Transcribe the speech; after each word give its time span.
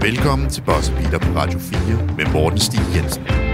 Velkommen 0.00 0.50
til 0.50 0.62
Boss 0.62 0.90
Beater 0.90 1.18
på 1.18 1.38
Radio 1.38 1.58
4 1.58 1.80
med 2.16 2.32
Morten 2.32 2.60
Stig 2.60 2.80
Jensen. 2.96 3.47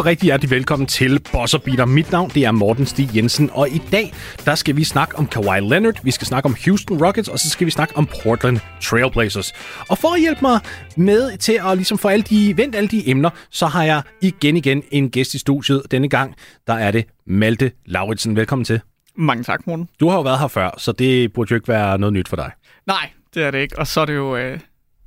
Og 0.00 0.06
rigtig 0.06 0.26
hjertelig 0.26 0.50
velkommen 0.50 0.86
til 0.86 1.20
Boss 1.32 1.58
Beater. 1.64 1.84
Mit 1.84 2.12
navn 2.12 2.30
det 2.30 2.44
er 2.44 2.50
Morten 2.50 2.86
Stig 2.86 3.16
Jensen, 3.16 3.50
og 3.52 3.68
i 3.68 3.82
dag 3.92 4.12
der 4.44 4.54
skal 4.54 4.76
vi 4.76 4.84
snakke 4.84 5.18
om 5.18 5.26
Kawhi 5.26 5.60
Leonard, 5.60 6.04
vi 6.04 6.10
skal 6.10 6.26
snakke 6.26 6.46
om 6.46 6.56
Houston 6.64 7.04
Rockets, 7.04 7.28
og 7.28 7.38
så 7.38 7.50
skal 7.50 7.66
vi 7.66 7.70
snakke 7.70 7.96
om 7.96 8.08
Portland 8.22 8.58
Trailblazers. 8.82 9.52
Og 9.88 9.98
for 9.98 10.14
at 10.14 10.20
hjælpe 10.20 10.40
mig 10.42 10.60
med 10.96 11.38
til 11.38 11.60
at 11.70 11.76
ligesom 11.76 11.98
få 11.98 12.08
alle 12.08 12.22
de, 12.22 12.56
vente 12.56 12.78
alle 12.78 12.88
de 12.88 13.10
emner, 13.10 13.30
så 13.50 13.66
har 13.66 13.84
jeg 13.84 14.02
igen 14.20 14.56
igen 14.56 14.82
en 14.90 15.10
gæst 15.10 15.34
i 15.34 15.38
studiet. 15.38 15.82
Denne 15.90 16.08
gang 16.08 16.34
der 16.66 16.74
er 16.74 16.90
det 16.90 17.06
Malte 17.26 17.72
Lauritsen. 17.86 18.36
Velkommen 18.36 18.64
til. 18.64 18.80
Mange 19.16 19.44
tak, 19.44 19.66
Morten. 19.66 19.88
Du 20.00 20.08
har 20.08 20.16
jo 20.16 20.22
været 20.22 20.38
her 20.38 20.48
før, 20.48 20.70
så 20.78 20.92
det 20.92 21.32
burde 21.32 21.50
jo 21.50 21.54
ikke 21.54 21.68
være 21.68 21.98
noget 21.98 22.12
nyt 22.12 22.28
for 22.28 22.36
dig. 22.36 22.50
Nej, 22.86 23.10
det 23.34 23.42
er 23.42 23.50
det 23.50 23.58
ikke. 23.58 23.78
Og 23.78 23.86
så 23.86 24.00
er 24.00 24.04
det 24.04 24.14
jo 24.14 24.36
øh, 24.36 24.60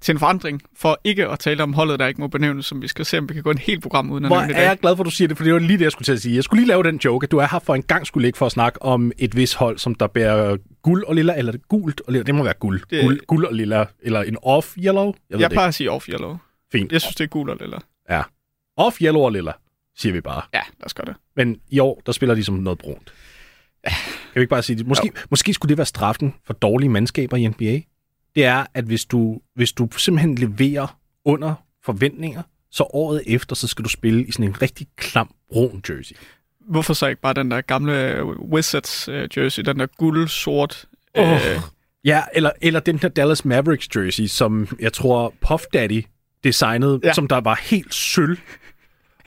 til 0.03 0.11
en 0.11 0.19
forandring, 0.19 0.61
for 0.75 0.99
ikke 1.03 1.27
at 1.27 1.39
tale 1.39 1.63
om 1.63 1.73
holdet, 1.73 1.99
der 1.99 2.07
ikke 2.07 2.21
må 2.21 2.27
benævnes, 2.27 2.65
som 2.65 2.81
vi 2.81 2.87
skal 2.87 3.05
se, 3.05 3.17
om 3.17 3.29
vi 3.29 3.33
kan 3.33 3.43
gå 3.43 3.51
en 3.51 3.57
helt 3.57 3.81
program 3.81 4.11
uden 4.11 4.25
at 4.25 4.29
Hvor 4.29 4.37
nævne 4.37 4.53
det 4.53 4.59
er 4.59 4.67
jeg 4.67 4.79
glad 4.79 4.95
for, 4.95 5.03
at 5.03 5.05
du 5.05 5.11
siger 5.11 5.27
det, 5.27 5.37
for 5.37 5.43
det 5.43 5.53
var 5.53 5.59
lige 5.59 5.77
det, 5.77 5.83
jeg 5.83 5.91
skulle 5.91 6.05
til 6.05 6.11
at 6.11 6.21
sige. 6.21 6.35
Jeg 6.35 6.43
skulle 6.43 6.61
lige 6.61 6.67
lave 6.67 6.83
den 6.83 6.97
joke, 6.97 7.25
at 7.25 7.31
du 7.31 7.37
er 7.37 7.47
her 7.51 7.59
for 7.59 7.75
en 7.75 7.83
gang 7.83 8.07
skulle 8.07 8.27
ikke 8.27 8.37
for 8.37 8.45
at 8.45 8.51
snakke 8.51 8.81
om 8.81 9.11
et 9.17 9.35
vis 9.35 9.53
hold, 9.53 9.77
som 9.77 9.95
der 9.95 10.07
bærer 10.07 10.57
guld 10.81 11.03
og 11.03 11.15
lilla, 11.15 11.37
eller 11.37 11.53
gult 11.69 12.01
og 12.01 12.13
lilla. 12.13 12.23
Det 12.23 12.35
må 12.35 12.43
være 12.43 12.53
guld. 12.53 12.81
Det-. 12.89 13.03
Guld, 13.03 13.19
guld 13.27 13.45
og 13.45 13.53
lilla, 13.53 13.85
eller 14.01 14.21
en 14.21 14.37
off-yellow. 14.45 15.13
Jeg 15.29 15.39
Jeg 15.39 15.51
plejer 15.51 15.67
at 15.67 15.73
sige 15.73 15.91
off-yellow. 15.91 16.37
Fint. 16.71 16.91
Jeg 16.91 17.01
synes, 17.01 17.15
det 17.15 17.23
er 17.23 17.27
gul 17.27 17.49
og 17.49 17.57
lilla. 17.61 17.77
Off-yellow 18.77 19.21
og 19.21 19.31
lilla, 19.31 19.51
siger 19.97 20.13
vi 20.13 20.21
bare. 20.21 20.41
Ja, 20.53 20.61
lad 20.79 20.85
os 20.85 20.93
gøre 20.93 21.05
det. 21.05 21.15
Men 21.35 21.57
i 21.69 21.79
år, 21.79 22.01
der 22.05 22.11
spiller 22.11 22.35
de 22.35 22.43
som 22.43 22.55
noget 22.55 22.79
brunt. 22.79 23.13
Kan 23.83 23.93
vi 24.35 24.41
ikke 24.41 24.49
bare 24.49 24.63
sige 24.63 24.77
det? 24.77 24.87
Måske, 24.87 25.11
måske 25.29 25.53
skulle 25.53 25.69
det 25.69 25.77
være 25.77 25.85
straffen 25.85 26.33
for 26.45 26.53
dårlige 26.53 26.89
mandskaber 26.89 27.37
i 27.37 27.47
NBA. 27.47 27.92
Det 28.35 28.45
er, 28.45 28.65
at 28.73 28.83
hvis 28.85 29.05
du, 29.05 29.39
hvis 29.55 29.71
du 29.71 29.89
simpelthen 29.97 30.35
leverer 30.35 30.97
under 31.25 31.53
forventninger, 31.85 32.41
så 32.71 32.83
året 32.93 33.23
efter, 33.25 33.55
så 33.55 33.67
skal 33.67 33.83
du 33.85 33.89
spille 33.89 34.25
i 34.25 34.31
sådan 34.31 34.45
en 34.45 34.61
rigtig 34.61 34.87
klam 34.97 35.29
brun 35.51 35.83
jersey. 35.89 36.15
Hvorfor 36.69 36.93
så 36.93 37.07
ikke 37.07 37.21
bare 37.21 37.33
den 37.33 37.51
der 37.51 37.61
gamle 37.61 38.11
øh, 38.11 38.25
Wizards 38.25 39.07
øh, 39.07 39.29
jersey, 39.37 39.63
den 39.63 39.79
der 39.79 39.85
guld-sort... 39.97 40.85
Øh, 41.17 41.25
Ja, 42.05 42.21
eller, 42.33 42.51
eller 42.61 42.79
den 42.79 42.97
der 42.97 43.07
Dallas 43.07 43.45
Mavericks 43.45 43.87
jersey, 43.95 44.25
som 44.27 44.77
jeg 44.79 44.93
tror 44.93 45.33
Puff 45.47 45.63
Daddy 45.73 46.05
designede. 46.43 46.99
Ja. 47.03 47.13
som 47.13 47.27
der 47.27 47.41
var 47.41 47.59
helt 47.63 47.93
sølv. 47.93 48.37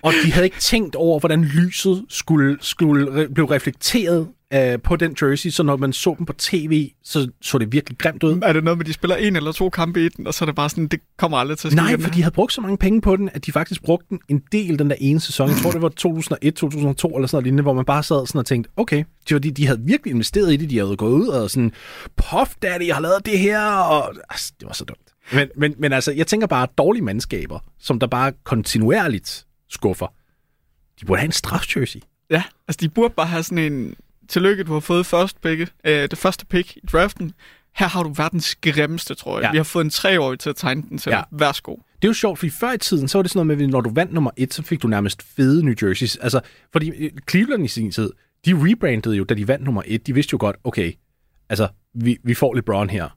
Og 0.03 0.13
de 0.25 0.33
havde 0.33 0.47
ikke 0.47 0.59
tænkt 0.61 0.95
over, 0.97 1.19
hvordan 1.21 1.45
lyset 1.45 2.05
skulle, 2.09 2.57
skulle 2.61 3.25
re- 3.25 3.33
blive 3.33 3.51
reflekteret 3.51 4.29
uh, 4.55 4.83
på 4.83 4.97
den 4.97 5.17
jersey, 5.23 5.51
så 5.51 5.63
når 5.63 5.77
man 5.77 5.93
så 5.93 6.15
dem 6.19 6.27
på 6.27 6.33
tv, 6.33 6.91
så 7.05 7.29
så 7.43 7.59
det 7.59 7.73
virkelig 7.73 7.99
grimt 7.99 8.23
ud. 8.23 8.41
er 8.43 8.53
det 8.53 8.65
noget 8.65 8.79
med, 8.79 8.85
at 8.85 8.89
de 8.89 8.93
spiller 8.93 9.17
en 9.17 9.37
eller 9.37 9.53
to 9.53 9.71
kampe 9.71 10.05
i 10.05 10.09
den, 10.09 10.27
og 10.27 10.35
så 10.35 10.45
er 10.45 10.47
det 10.47 10.55
bare 10.55 10.71
sådan, 10.71 10.87
det 10.87 11.01
kommer 11.19 11.39
aldrig 11.39 11.59
til 11.59 11.69
at 11.69 11.73
ske 11.73 11.77
Nej, 11.77 12.01
for 12.01 12.11
de 12.11 12.23
havde 12.23 12.35
brugt 12.35 12.53
så 12.53 12.61
mange 12.61 12.79
penge 12.79 13.01
på 13.01 13.17
den, 13.17 13.31
at 13.33 13.47
de 13.47 13.53
faktisk 13.53 13.83
brugte 13.83 14.07
den 14.11 14.21
en 14.29 14.43
del 14.53 14.79
den 14.79 14.91
der 14.91 14.97
ene 15.01 15.21
sæson. 15.21 15.49
Jeg 15.49 15.57
tror, 15.57 15.71
det 15.71 15.83
var 15.83 15.89
2001, 15.89 16.55
2002 16.55 17.09
eller 17.09 17.27
sådan 17.27 17.37
noget 17.37 17.45
lignende, 17.45 17.63
hvor 17.63 17.73
man 17.73 17.85
bare 17.85 18.03
sad 18.03 18.27
sådan 18.27 18.39
og 18.39 18.47
tænkte, 18.47 18.71
okay, 18.77 19.05
det 19.29 19.35
var 19.35 19.39
de, 19.39 19.51
de 19.51 19.67
havde 19.67 19.81
virkelig 19.81 20.11
investeret 20.11 20.53
i 20.53 20.57
det. 20.57 20.71
De 20.71 20.79
havde 20.79 20.97
gået 20.97 21.13
ud 21.13 21.27
og 21.27 21.51
sådan, 21.51 21.73
Puff 22.17 22.55
Daddy 22.63 22.93
har 22.93 23.01
lavet 23.01 23.27
det 23.27 23.39
her, 23.39 23.61
og 23.69 24.15
altså, 24.31 24.53
det 24.61 24.67
var 24.67 24.75
så 24.75 24.85
dumt. 24.85 25.01
Men, 25.33 25.49
men, 25.57 25.75
men 25.79 25.93
altså, 25.93 26.13
jeg 26.13 26.27
tænker 26.27 26.47
bare, 26.47 26.67
dårlige 26.79 27.05
mandskaber, 27.05 27.59
som 27.79 28.01
der 28.01 28.07
bare 28.07 28.33
kontinuerligt 28.45 29.47
skuffer, 29.71 30.07
de 31.01 31.05
burde 31.05 31.21
have 31.21 31.27
en 31.27 31.33
strafjersey. 31.33 32.01
Ja, 32.31 32.43
altså 32.69 32.79
de 32.81 32.89
burde 32.89 33.15
bare 33.17 33.27
have 33.27 33.43
sådan 33.43 33.73
en... 33.73 33.95
Tillykke, 34.29 34.65
du 34.65 34.73
har 34.73 34.81
fået 34.81 35.07
først 35.07 35.41
pick, 35.41 35.61
øh, 35.85 35.93
det 36.11 36.19
første 36.19 36.47
pick 36.47 36.77
i 36.77 36.81
draften. 36.93 37.33
Her 37.77 37.89
har 37.89 38.03
du 38.03 38.13
verdens 38.13 38.55
grimmeste, 38.55 39.15
tror 39.15 39.39
jeg. 39.39 39.45
Ja. 39.45 39.51
Vi 39.51 39.57
har 39.57 39.65
fået 39.65 39.85
en 39.85 39.91
treårig 39.91 40.39
til 40.39 40.51
at 40.51 40.57
tegne 40.57 40.83
den 40.83 40.99
til. 40.99 41.11
Ja. 41.11 41.17
Ja. 41.17 41.23
Værsgo. 41.31 41.73
Det 41.73 42.05
er 42.05 42.09
jo 42.09 42.13
sjovt, 42.15 42.39
fordi 42.39 42.51
før 42.51 42.73
i 42.73 42.79
tiden, 42.79 43.09
så 43.09 43.19
var 43.19 43.23
det 43.23 43.31
sådan 43.31 43.47
noget 43.47 43.59
med, 43.59 43.67
at 43.67 43.71
når 43.71 43.81
du 43.81 43.91
vandt 43.91 44.13
nummer 44.13 44.31
et, 44.37 44.55
så 44.55 44.63
fik 44.63 44.83
du 44.83 44.89
nærmest 44.89 45.23
fede 45.23 45.65
New 45.65 45.75
Jerseys. 45.83 46.17
Altså, 46.17 46.41
fordi 46.73 46.91
øh, 46.91 47.11
Cleveland 47.31 47.65
i 47.65 47.69
sin 47.69 47.93
tid, 47.93 48.11
de 48.47 48.53
rebrandede 48.55 49.17
jo, 49.17 49.25
da 49.25 49.35
de 49.35 49.49
vandt 49.49 49.65
nummer 49.65 49.83
et. 49.87 50.07
De 50.07 50.15
vidste 50.15 50.33
jo 50.33 50.39
godt, 50.41 50.57
okay, 50.65 50.93
altså, 51.49 51.69
vi, 51.95 52.17
vi 52.25 52.35
får 52.35 52.55
LeBron 52.55 52.91
her, 52.91 53.09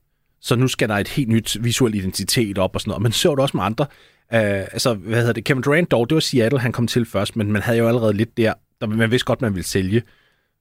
så 0.42 0.56
nu 0.56 0.68
skal 0.68 0.90
der 0.90 0.96
et 0.96 1.08
helt 1.08 1.30
nyt 1.30 1.58
visuel 1.60 1.96
identitet 1.96 2.58
op 2.58 2.76
og 2.76 2.82
sådan 2.82 2.90
noget. 2.90 3.02
Men 3.02 3.12
så 3.12 3.30
var 3.30 3.36
det 3.36 3.42
også 3.42 3.58
med 3.58 3.64
andre. 3.64 3.86
Uh, 4.34 4.40
altså, 4.40 4.94
hvad 4.94 5.18
hedder 5.18 5.34
det? 5.34 5.44
Kevin 5.44 5.62
Durant 5.62 5.92
dog, 5.92 6.10
det 6.10 6.16
var 6.16 6.20
Seattle, 6.20 6.60
han 6.60 6.72
kom 6.72 6.88
til 6.88 7.06
først, 7.06 7.36
men 7.36 7.52
man 7.52 7.62
havde 7.62 7.78
jo 7.78 7.88
allerede 7.88 8.14
lidt 8.14 8.38
der, 8.38 8.54
der 8.82 8.88
man 8.88 9.12
vidste 9.12 9.26
godt, 9.26 9.42
man 9.42 9.56
ville 9.56 9.68
sælge. 9.68 10.04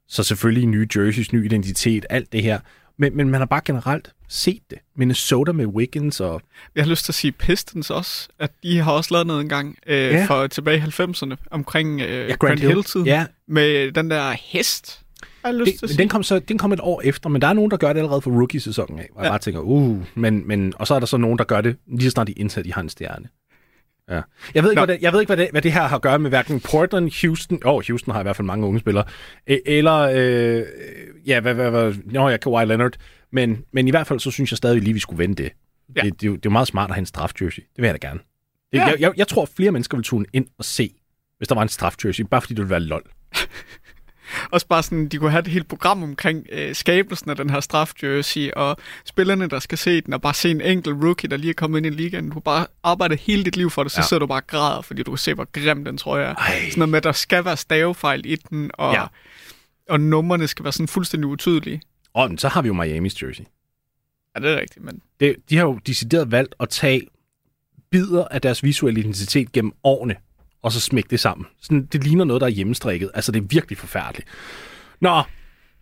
Så 0.09 0.23
selvfølgelig 0.23 0.67
nye 0.69 0.89
jerseys, 0.97 1.33
ny 1.33 1.45
identitet, 1.45 2.07
alt 2.11 2.33
det 2.33 2.43
her. 2.43 2.61
Men, 2.99 3.17
men 3.17 3.29
man 3.31 3.41
har 3.41 3.47
bare 3.47 3.61
generelt 3.65 4.13
set 4.29 4.63
det. 4.71 4.79
Minnesota 4.97 5.53
med 5.53 5.67
Wiggins 5.67 6.21
og 6.21 6.43
Jeg 6.75 6.85
har 6.85 6.91
lyst 6.91 7.05
til 7.05 7.11
at 7.13 7.15
sige 7.15 7.33
Pistons 7.33 7.91
også, 7.91 8.29
at 8.39 8.53
de 8.63 8.79
har 8.79 8.93
også 8.93 9.15
lavet 9.15 9.27
noget 9.27 9.41
engang 9.41 9.77
øh, 9.87 9.97
Ja. 9.99 10.25
for 10.29 10.47
tilbage 10.47 10.77
i 10.79 10.81
90'erne 10.81 11.35
omkring 11.51 12.01
øh, 12.01 12.09
Ja, 12.09 12.27
ja, 12.27 12.35
Grand, 12.35 12.59
Hill-tiden 12.59 13.07
Ja, 13.07 13.27
med 13.49 13.93
den 13.93 14.11
der 14.11 14.31
hest. 14.43 15.01
Jeg 15.43 15.49
har 15.49 15.53
lyst 15.59 15.65
til 15.65 15.73
det, 15.73 15.77
at 15.79 15.83
men 15.83 15.89
sige. 15.89 15.99
den 15.99 16.09
kom, 16.09 16.23
så, 16.23 16.39
den 16.39 16.59
kom 16.59 16.73
et 16.73 16.81
år 16.83 17.01
efter, 17.05 17.29
men 17.29 17.43
der 17.43 17.49
er 17.49 17.53
nogen, 17.53 17.71
der 17.71 17.77
gør 17.77 17.93
det 17.93 18.01
allerede 18.01 18.23
for 18.23 18.31
rookie-sæsonen 18.31 18.99
af. 18.99 19.09
Jeg 19.17 19.25
Ja. 19.25 19.29
bare 19.31 19.39
tænker, 19.39 19.61
uh, 19.61 19.99
men, 20.15 20.49
men, 20.49 20.73
og 20.77 20.87
så 20.87 20.95
er 20.95 20.99
der 20.99 21.07
så 21.07 21.17
nogen, 21.17 21.39
der 21.39 21.45
gør 21.45 21.61
det 21.61 21.77
lige 21.87 22.03
så 22.05 22.11
snart 22.11 22.27
de 22.27 22.33
er 22.33 22.41
indsat 22.41 22.67
i 22.67 22.71
hans 22.71 22.93
stjerne. 22.93 23.29
Ja. 24.11 24.21
Jeg 24.55 24.63
ved 24.63 24.71
ikke, 24.71 24.81
Nå. 24.81 24.87
hvad 24.87 24.95
det, 24.97 25.03
jeg 25.03 25.13
ved 25.13 25.21
ikke 25.21 25.29
hvad, 25.29 25.37
det, 25.37 25.51
hvad 25.51 25.63
det 25.63 25.73
her 25.73 25.83
har 25.83 25.97
at 25.97 26.03
gøre 26.03 26.19
med 26.19 26.31
hverken 26.31 26.61
Portland, 26.61 27.27
Houston, 27.27 27.61
åh, 27.65 27.75
oh, 27.75 27.83
Houston 27.89 28.13
har 28.15 28.21
i 28.21 28.23
hvert 28.23 28.37
fald 28.37 28.47
mange 28.47 28.67
unge 28.67 28.81
spillere, 28.81 29.05
eller, 29.47 29.95
øh, 29.95 30.63
ja, 31.27 31.41
hvad, 31.41 31.55
hvad, 31.55 31.71
hvad, 31.71 31.95
nå, 32.05 32.29
jeg 32.29 32.41
Kawhi 32.41 32.65
Leonard, 32.67 32.93
men, 33.33 33.65
men 33.73 33.89
i 33.89 33.91
hvert 33.91 34.07
fald 34.07 34.21
så 34.21 34.31
synes 34.31 34.53
jeg 34.53 34.57
stadig 34.57 34.83
lige, 34.83 34.95
vi 34.95 35.01
skulle 35.01 35.19
vende 35.19 35.43
det. 35.43 35.53
Ja. 35.97 36.01
Det, 36.01 36.21
det, 36.21 36.27
er 36.27 36.31
det 36.31 36.37
er 36.37 36.41
jo 36.45 36.51
meget 36.51 36.69
smart 36.69 36.91
at 36.91 36.95
have 36.95 37.01
en 37.03 37.07
strafjersey. 37.07 37.63
Det 37.77 37.83
vil 37.83 37.85
jeg 37.85 38.03
da 38.03 38.09
gerne. 38.09 38.21
Det, 38.73 38.79
Ja. 38.79 38.87
jeg, 38.87 38.97
jeg, 39.01 39.13
jeg 39.17 39.29
tror, 39.29 39.49
flere 39.57 39.71
mennesker 39.71 39.97
vil 39.97 40.05
tune 40.05 40.27
ind 40.33 40.47
og 40.59 40.65
se, 40.65 40.91
hvis 41.39 41.49
der 41.49 41.55
var 41.55 41.63
en 41.63 41.69
strafjersey, 41.69 42.25
bare 42.31 42.41
fordi 42.41 42.55
det 42.55 42.59
ville 42.59 42.71
være 42.71 42.81
lol. 42.81 43.03
Også 44.53 44.66
bare 44.66 44.83
sådan, 44.83 45.09
de 45.09 45.19
kunne 45.19 45.31
have 45.31 45.41
et 45.41 45.47
helt 45.47 45.69
program 45.69 46.03
omkring 46.03 46.47
øh, 46.53 46.75
skabelsen 46.75 47.31
af 47.31 47.37
den 47.37 47.50
her 47.50 47.61
strafjersey, 47.61 48.50
og 48.50 48.77
spillerne, 49.05 49.47
der 49.49 49.59
skal 49.59 49.78
se 49.78 50.00
den, 50.00 50.12
og 50.15 50.22
bare 50.22 50.34
se 50.34 50.50
en 50.50 50.61
enkelt 50.61 51.05
rookie, 51.05 51.31
der 51.31 51.37
lige 51.37 51.50
er 51.50 51.55
kommet 51.55 51.78
ind 51.78 51.87
i 51.87 51.91
ligaen. 52.03 52.31
Du 52.31 52.41
bare 52.41 52.66
arbejdet 52.83 53.21
hele 53.21 53.44
dit 53.44 53.56
liv 53.56 53.71
for 53.71 53.83
det, 53.83 53.93
så 53.93 54.00
Ja. 54.00 54.06
sidder 54.06 54.19
du 54.19 54.27
bare 54.27 54.41
og 54.41 54.47
græder, 54.47 54.83
fordi 54.83 55.03
du 55.03 55.11
kan 55.11 55.19
se, 55.19 55.34
hvor 55.34 55.49
grim 55.53 55.84
den 55.84 55.99
tror 55.99 56.19
jeg 56.19 56.31
er. 56.31 56.34
Ej. 56.34 56.55
Sådan 56.71 56.72
noget 56.78 56.89
med, 56.91 56.97
at 56.97 57.05
der 57.05 57.12
skal 57.12 57.44
være 57.44 57.56
stavefejl 57.56 58.27
i 58.27 58.37
den, 58.37 58.71
og, 58.75 58.94
Ja. 58.94 59.05
og 59.89 60.00
numrene 60.00 60.49
skal 60.49 60.65
være 60.65 60.72
sådan 60.72 60.89
fuldstændig 60.89 61.27
utydelige. 61.27 61.83
Og 62.15 62.31
så 62.39 62.49
har 62.49 62.62
vi 62.62 62.66
jo 62.69 62.75
Miamis 62.75 63.22
jersey. 63.22 63.45
Ja, 64.37 64.41
det 64.41 64.50
er 64.56 64.60
rigtigt, 64.60 64.84
men 64.84 65.00
det, 65.21 65.37
de 65.50 65.56
har 65.56 65.65
jo 65.65 65.78
decideret 65.87 66.31
valgt 66.31 66.55
at 66.60 66.69
tage 66.69 67.03
bidder 67.91 68.25
af 68.31 68.41
deres 68.43 68.62
visuelle 68.62 69.00
identitet 69.00 69.53
gennem 69.53 69.72
årene, 69.84 70.16
og 70.63 70.73
så 70.73 70.81
smække 70.81 71.09
det 71.11 71.21
sammen. 71.21 71.47
Sådan, 71.61 71.87
det 71.93 72.05
ligner 72.05 72.25
noget, 72.25 72.41
der 72.41 72.47
er 72.47 72.51
hjemmestrikket. 72.51 73.11
Altså, 73.15 73.33
det 73.33 73.43
er 73.43 73.47
virkelig 73.51 73.79
forfærdeligt. 73.79 74.29
Nå, 75.01 75.23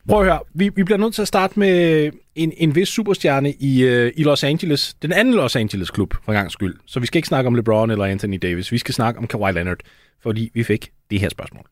prøv 0.09 0.21
at 0.21 0.27
høre. 0.27 0.41
Vi, 0.55 0.69
vi 0.77 0.85
bliver 0.85 0.99
nødt 0.99 1.15
til 1.15 1.23
at 1.23 1.29
starte 1.29 1.59
med 1.59 2.13
en, 2.35 2.53
en 2.57 2.75
vis 2.75 2.89
superstjerne 2.89 3.51
i, 3.61 3.85
øh, 3.85 4.13
i 4.17 4.23
Los 4.23 4.45
Angeles. 4.45 4.95
Den 4.95 5.13
anden 5.13 5.35
Los 5.35 5.57
Angeles 5.57 5.91
klub, 5.91 6.15
for 6.25 6.33
en 6.33 6.37
gang 6.37 6.51
skyld. 6.51 6.75
Så 6.87 7.01
vi 7.01 7.07
skal 7.07 7.19
ikke 7.19 7.29
snakke 7.29 7.49
om 7.49 7.55
LeBron 7.55 7.91
eller 7.91 8.05
Anthony 8.05 8.39
Davis. 8.43 8.73
Vi 8.73 8.79
skal 8.79 8.95
snakke 8.95 9.19
om 9.19 9.27
Kawhi 9.27 9.53
Leonard, 9.53 9.79
fordi 10.23 10.51
vi 10.55 10.63
fik 10.63 10.93
det 11.11 11.21
her 11.21 11.29
spørgsmål. 11.29 11.65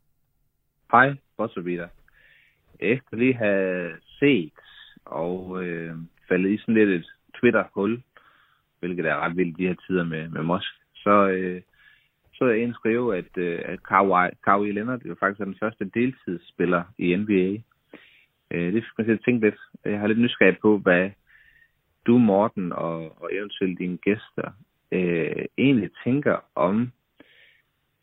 Hej, 0.93 1.15
Bosserbitter. 1.37 1.89
Efter 2.81 3.17
lige 3.17 3.35
have 3.35 3.91
set 4.19 4.53
og 5.05 5.65
øh, 5.65 5.95
faldet 6.29 6.51
i 6.51 6.59
sådan 6.59 6.75
lidt 6.75 6.91
et 6.91 7.07
Twitter-hul, 7.35 8.03
hvilket 8.81 9.07
er 9.07 9.17
ret 9.17 9.37
vildt 9.37 9.59
de 9.59 9.67
her 9.67 9.75
tider 9.87 10.05
med, 10.05 10.29
med 10.29 10.43
Mosk, 10.43 10.73
så, 10.95 11.29
øh, 11.29 11.63
så 12.35 12.45
er 12.45 12.55
en 12.55 12.75
skrive, 12.75 13.17
at, 13.17 13.37
øh, 13.37 13.61
at 13.65 13.83
Kawhi, 13.83 14.31
Kawhi 14.45 14.73
Leonard 14.73 15.03
jo 15.05 15.17
faktisk 15.21 15.41
er 15.41 15.45
den 15.45 15.57
første 15.61 15.85
deltidsspiller 15.85 16.83
i 16.99 17.17
NBA. 17.17 17.63
Øh, 18.51 18.73
det 18.73 18.83
fik 18.85 18.99
mig 18.99 19.07
til 19.07 19.13
at 19.13 19.25
tænke 19.25 19.47
lidt. 19.47 19.61
Jeg 19.85 20.01
har 20.01 20.07
lidt 20.07 20.19
nysgerrig 20.19 20.59
på, 20.59 20.79
hvad 20.79 21.11
du, 22.07 22.19
Morten, 22.19 22.73
og, 22.73 23.23
og 23.23 23.31
eventuelt 23.33 23.79
dine 23.79 23.97
gæster 23.97 24.51
øh, 24.93 25.45
egentlig 25.59 25.91
tænker 26.05 26.37
om 26.55 26.93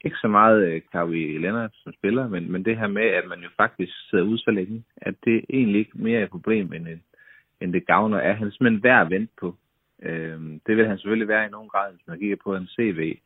ikke 0.05 0.17
så 0.21 0.27
meget 0.27 0.67
øh, 0.67 0.81
Kawhi 0.91 1.37
Leonard 1.37 1.71
som 1.73 1.93
spiller, 1.93 2.27
men, 2.27 2.51
men 2.51 2.65
det 2.65 2.77
her 2.77 2.87
med, 2.87 3.01
at 3.01 3.27
man 3.27 3.39
jo 3.39 3.49
faktisk 3.57 3.93
sidder 4.09 4.23
ude 4.23 4.37
så 4.37 4.51
længe, 4.51 4.83
at 4.97 5.15
det 5.25 5.45
egentlig 5.49 5.79
ikke 5.79 5.91
mere 5.93 6.19
er 6.19 6.23
et 6.23 6.29
problem, 6.29 6.73
end, 6.73 6.87
en, 6.87 7.03
end 7.61 7.73
det 7.73 7.87
gavner. 7.87 8.17
Er 8.17 8.33
han 8.33 8.51
simpelthen 8.51 8.83
værd 8.83 9.01
at 9.01 9.09
vente 9.09 9.33
på? 9.39 9.55
Øh, 10.01 10.39
det 10.67 10.77
vil 10.77 10.87
han 10.87 10.97
selvfølgelig 10.97 11.27
være 11.27 11.45
i 11.45 11.49
nogen 11.49 11.69
grad, 11.69 11.91
hvis 11.91 12.07
man 12.07 12.19
kigger 12.19 12.37
på 12.43 12.55
en 12.55 12.67
CV. 12.67 13.17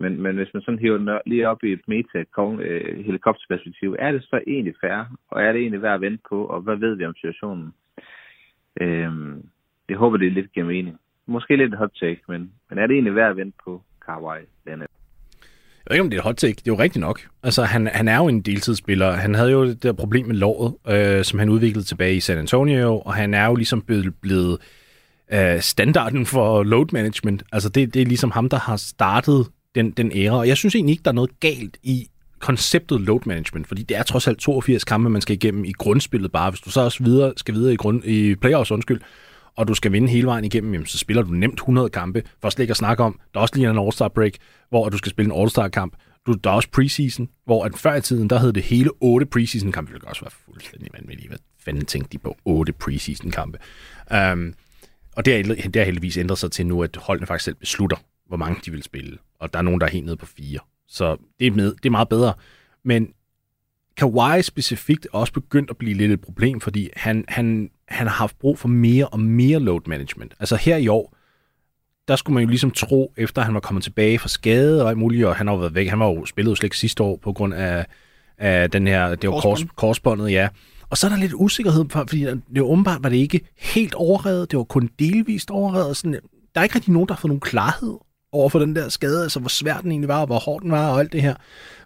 Men, 0.00 0.22
men 0.22 0.36
hvis 0.36 0.54
man 0.54 0.62
sådan 0.62 0.78
hiver 0.78 1.14
op- 1.14 1.20
lige 1.26 1.48
op 1.48 1.64
i 1.64 1.72
et 1.72 1.80
meta-helikopterperspektiv, 1.86 3.96
øh, 3.98 4.06
er 4.06 4.12
det 4.12 4.22
så 4.22 4.40
egentlig 4.46 4.74
fair? 4.80 5.16
Og 5.28 5.42
er 5.42 5.52
det 5.52 5.60
egentlig 5.60 5.82
værd 5.82 5.94
at 5.94 6.00
vente 6.00 6.22
på? 6.28 6.44
Og 6.44 6.60
hvad 6.60 6.76
ved 6.76 6.94
vi 6.94 7.04
om 7.04 7.14
situationen? 7.14 7.72
Øhm, 8.80 9.42
det 9.88 9.96
håber, 9.96 10.16
det 10.16 10.26
er 10.26 10.30
lidt 10.30 10.52
gennem 10.52 10.72
mening. 10.72 10.96
Måske 11.26 11.56
lidt 11.56 11.74
hot 11.74 11.90
take, 12.00 12.20
men, 12.28 12.52
men 12.70 12.78
er 12.78 12.86
det 12.86 12.94
egentlig 12.94 13.14
værd 13.14 13.30
at 13.30 13.36
vente 13.36 13.58
på 13.64 13.82
Kawhi 14.06 14.40
Leonard? 14.66 14.88
Jeg 15.84 15.90
ved 15.90 15.96
ikke, 15.96 16.04
om 16.04 16.10
det 16.10 16.16
er 16.16 16.20
et 16.20 16.24
hot 16.24 16.36
take. 16.36 16.54
Det 16.54 16.68
er 16.68 16.72
jo 16.72 16.78
rigtigt 16.78 17.00
nok. 17.00 17.20
Altså, 17.42 17.62
han, 17.62 17.86
han 17.86 18.08
er 18.08 18.16
jo 18.16 18.28
en 18.28 18.40
deltidsspiller. 18.40 19.12
Han 19.12 19.34
havde 19.34 19.50
jo 19.50 19.66
det 19.66 19.82
der 19.82 19.92
problem 19.92 20.26
med 20.26 20.34
låret, 20.34 20.74
øh, 20.88 21.24
som 21.24 21.38
han 21.38 21.48
udviklede 21.48 21.86
tilbage 21.86 22.16
i 22.16 22.20
San 22.20 22.38
Antonio, 22.38 22.98
og 22.98 23.14
han 23.14 23.34
er 23.34 23.46
jo 23.46 23.54
ligesom 23.54 23.82
blevet, 23.82 24.14
blevet 24.22 24.58
øh, 25.32 25.60
standarden 25.60 26.26
for 26.26 26.62
load 26.62 26.86
management. 26.92 27.42
Altså, 27.52 27.68
det, 27.68 27.94
det 27.94 28.02
er 28.02 28.06
ligesom 28.06 28.30
ham, 28.30 28.48
der 28.48 28.58
har 28.58 28.76
startet 28.76 29.46
den, 29.74 29.90
den 29.90 30.12
ære. 30.14 30.32
Og 30.32 30.48
jeg 30.48 30.56
synes 30.56 30.74
egentlig 30.74 30.92
ikke, 30.92 31.02
der 31.02 31.10
er 31.10 31.14
noget 31.14 31.40
galt 31.40 31.76
i 31.82 32.08
konceptet 32.38 33.00
load 33.00 33.20
management, 33.26 33.68
fordi 33.68 33.82
det 33.82 33.96
er 33.96 34.02
trods 34.02 34.28
alt 34.28 34.38
82 34.38 34.84
kampe, 34.84 35.10
man 35.10 35.22
skal 35.22 35.36
igennem 35.36 35.64
i 35.64 35.72
grundspillet 35.72 36.32
bare. 36.32 36.50
Hvis 36.50 36.60
du 36.60 36.70
så 36.70 36.80
også 36.80 37.04
videre, 37.04 37.32
skal 37.36 37.54
videre 37.54 37.72
i, 37.72 37.76
grund, 37.76 38.04
i 38.04 38.34
playoffs, 38.34 38.70
undskyld, 38.70 39.00
og 39.56 39.68
du 39.68 39.74
skal 39.74 39.92
vinde 39.92 40.08
hele 40.08 40.26
vejen 40.26 40.44
igennem, 40.44 40.72
jamen, 40.72 40.86
så 40.86 40.98
spiller 40.98 41.22
du 41.22 41.30
nemt 41.30 41.54
100 41.54 41.88
kampe. 41.88 42.22
For 42.22 42.28
ligger 42.28 42.50
slet 42.50 42.62
ikke 42.62 42.70
at 42.70 42.76
snakke 42.76 43.02
om, 43.02 43.20
der 43.34 43.40
er 43.40 43.42
også 43.42 43.54
lige 43.56 43.70
en 43.70 43.78
All-Star 43.78 44.08
break, 44.08 44.32
hvor 44.68 44.88
du 44.88 44.98
skal 44.98 45.10
spille 45.10 45.34
en 45.34 45.40
All-Star-kamp. 45.40 45.96
Du, 46.26 46.32
der 46.32 46.50
er 46.50 46.54
også 46.54 46.70
preseason, 46.70 47.28
hvor 47.44 47.64
at 47.64 47.78
før 47.78 47.94
i 47.94 48.00
tiden, 48.00 48.30
der 48.30 48.38
hed 48.38 48.52
det 48.52 48.62
hele 48.62 48.90
8 49.00 49.26
preseason-kampe. 49.26 49.88
Det 49.88 49.94
ville 49.94 50.08
også 50.08 50.22
være 50.22 50.30
fuldstændig 50.44 50.88
vanvittigt. 50.92 51.28
Hvad 51.28 51.38
fanden 51.64 51.86
tænkte 51.86 52.12
de 52.12 52.18
på 52.18 52.36
8 52.44 52.72
preseason-kampe? 52.72 53.58
Um, 54.10 54.16
øhm, 54.16 54.54
og 55.16 55.24
det 55.24 55.34
har, 55.34 55.54
det 55.54 55.76
har 55.76 55.84
heldigvis 55.84 56.16
ændret 56.16 56.38
sig 56.38 56.50
til 56.50 56.66
nu, 56.66 56.82
at 56.82 56.96
holdene 56.96 57.26
faktisk 57.26 57.44
selv 57.44 57.56
beslutter, 57.56 57.96
hvor 58.30 58.36
mange 58.36 58.60
de 58.64 58.70
vil 58.70 58.82
spille. 58.82 59.18
Og 59.40 59.52
der 59.52 59.58
er 59.58 59.62
nogen, 59.62 59.80
der 59.80 59.86
er 59.86 59.90
helt 59.90 60.04
nede 60.04 60.16
på 60.16 60.26
fire. 60.26 60.58
Så 60.88 61.16
det 61.38 61.46
er, 61.46 61.50
med, 61.50 61.74
det 61.74 61.86
er 61.86 61.90
meget 61.90 62.08
bedre. 62.08 62.32
Men 62.84 63.08
Kawhi 63.96 64.42
specifikt 64.42 65.04
er 65.04 65.18
også 65.18 65.32
begyndt 65.32 65.70
at 65.70 65.76
blive 65.76 65.94
lidt 65.94 66.12
et 66.12 66.20
problem, 66.20 66.60
fordi 66.60 66.90
han, 66.96 67.24
han, 67.28 67.70
han 67.88 68.06
har 68.06 68.14
haft 68.14 68.38
brug 68.38 68.58
for 68.58 68.68
mere 68.68 69.06
og 69.08 69.20
mere 69.20 69.60
load 69.60 69.80
management. 69.86 70.34
Altså 70.40 70.56
her 70.56 70.76
i 70.76 70.88
år, 70.88 71.14
der 72.08 72.16
skulle 72.16 72.34
man 72.34 72.42
jo 72.42 72.48
ligesom 72.48 72.70
tro, 72.70 73.12
efter 73.16 73.42
han 73.42 73.54
var 73.54 73.60
kommet 73.60 73.84
tilbage 73.84 74.18
fra 74.18 74.28
skade 74.28 74.82
og 74.82 74.88
alt 74.88 74.98
muligt, 74.98 75.26
og 75.26 75.36
han 75.36 75.46
har 75.46 75.56
været 75.56 75.74
væk, 75.74 75.88
han 75.88 75.98
var 75.98 76.06
jo 76.06 76.24
spillet 76.24 76.50
jo 76.50 76.54
slet 76.54 76.66
ikke 76.66 76.78
sidste 76.78 77.02
år 77.02 77.16
på 77.16 77.32
grund 77.32 77.54
af, 77.54 77.86
af 78.38 78.70
den 78.70 78.86
her, 78.86 79.14
det 79.14 79.30
var 79.30 79.40
kors, 79.40 79.64
korsbåndet, 79.76 80.32
ja. 80.32 80.48
Og 80.90 80.98
så 80.98 81.06
er 81.06 81.10
der 81.10 81.18
lidt 81.18 81.32
usikkerhed, 81.34 81.84
fordi 81.90 82.20
det 82.20 82.42
var 82.54 82.62
åbenbart 82.62 83.02
var 83.02 83.08
det 83.08 83.16
ikke 83.16 83.40
helt 83.58 83.94
overredet, 83.94 84.50
det 84.50 84.56
var 84.56 84.64
kun 84.64 84.90
delvist 84.98 85.50
overredet. 85.50 85.96
Sådan, 85.96 86.20
der 86.54 86.60
er 86.60 86.62
ikke 86.62 86.74
rigtig 86.74 86.92
nogen, 86.92 87.08
der 87.08 87.14
har 87.14 87.20
fået 87.20 87.30
nogen 87.30 87.40
klarhed 87.40 87.98
over 88.32 88.48
for 88.48 88.58
den 88.58 88.76
der 88.76 88.88
skade, 88.88 89.22
altså 89.22 89.40
hvor 89.40 89.48
svær 89.48 89.80
den 89.80 89.90
egentlig 89.90 90.08
var, 90.08 90.20
og 90.20 90.26
hvor 90.26 90.38
hård 90.38 90.62
den 90.62 90.70
var, 90.70 90.88
og 90.88 91.00
alt 91.00 91.12
det 91.12 91.22
her. 91.22 91.34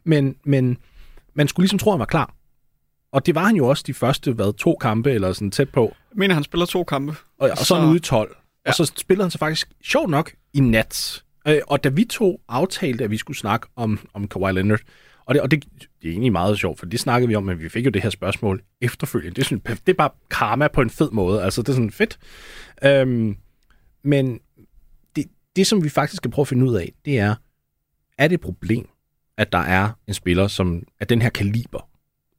Men, 0.04 0.36
men 0.44 0.78
man 1.34 1.48
skulle 1.48 1.64
ligesom 1.64 1.78
tro, 1.78 1.90
at 1.90 1.94
han 1.94 1.98
var 1.98 2.06
klar. 2.06 2.34
Og 3.12 3.26
det 3.26 3.34
var 3.34 3.44
han 3.44 3.56
jo 3.56 3.66
også 3.66 3.84
de 3.86 3.94
første, 3.94 4.32
hvad, 4.32 4.56
to 4.56 4.76
kampe, 4.80 5.10
eller 5.10 5.32
sådan 5.32 5.50
tæt 5.50 5.68
på. 5.68 5.94
Jeg 6.10 6.18
mener, 6.18 6.34
han 6.34 6.44
spiller 6.44 6.66
to 6.66 6.84
kampe. 6.84 7.16
Og, 7.38 7.50
og 7.50 7.58
så, 7.58 7.64
så 7.64 7.86
ude 7.86 7.96
i 7.96 8.00
12. 8.00 8.36
Ja. 8.66 8.70
Og 8.70 8.74
så 8.74 8.92
spillede 8.96 9.24
han 9.24 9.30
så 9.30 9.38
faktisk, 9.38 9.68
sjovt 9.84 10.10
nok, 10.10 10.32
i 10.52 10.60
nat. 10.60 11.22
Øh, 11.48 11.60
og 11.66 11.84
da 11.84 11.88
vi 11.88 12.04
to 12.04 12.40
aftalte, 12.48 13.04
at 13.04 13.10
vi 13.10 13.16
skulle 13.16 13.36
snakke 13.36 13.66
om, 13.76 13.98
om 14.14 14.28
Kawhi 14.28 14.52
Leonard, 14.52 14.80
og, 15.26 15.34
det, 15.34 15.42
og 15.42 15.50
det, 15.50 15.64
det 16.02 16.08
er 16.08 16.12
egentlig 16.12 16.32
meget 16.32 16.58
sjovt, 16.58 16.78
for 16.78 16.86
det 16.86 17.00
snakkede 17.00 17.28
vi 17.28 17.34
om, 17.34 17.42
men 17.42 17.60
vi 17.60 17.68
fik 17.68 17.86
jo 17.86 17.90
det 17.90 18.02
her 18.02 18.10
spørgsmål 18.10 18.62
efterfølgende. 18.80 19.34
Det 19.34 19.42
er, 19.42 19.44
sådan, 19.44 19.78
det 19.86 19.92
er 19.92 19.96
bare 19.96 20.10
karma 20.30 20.68
på 20.68 20.80
en 20.80 20.90
fed 20.90 21.10
måde. 21.10 21.42
Altså, 21.42 21.62
det 21.62 21.68
er 21.68 21.72
sådan 21.72 21.90
fedt. 21.90 22.18
Øhm, 22.84 23.36
men 24.04 24.40
det, 25.56 25.66
som 25.66 25.84
vi 25.84 25.88
faktisk 25.88 26.16
skal 26.16 26.30
prøve 26.30 26.44
at 26.44 26.48
finde 26.48 26.64
ud 26.64 26.76
af, 26.76 26.92
det 27.04 27.18
er, 27.18 27.34
er 28.18 28.28
det 28.28 28.34
et 28.34 28.40
problem, 28.40 28.88
at 29.36 29.52
der 29.52 29.58
er 29.58 29.90
en 30.08 30.14
spiller, 30.14 30.48
som 30.48 30.82
er 31.00 31.04
den 31.04 31.22
her 31.22 31.28
kaliber, 31.28 31.88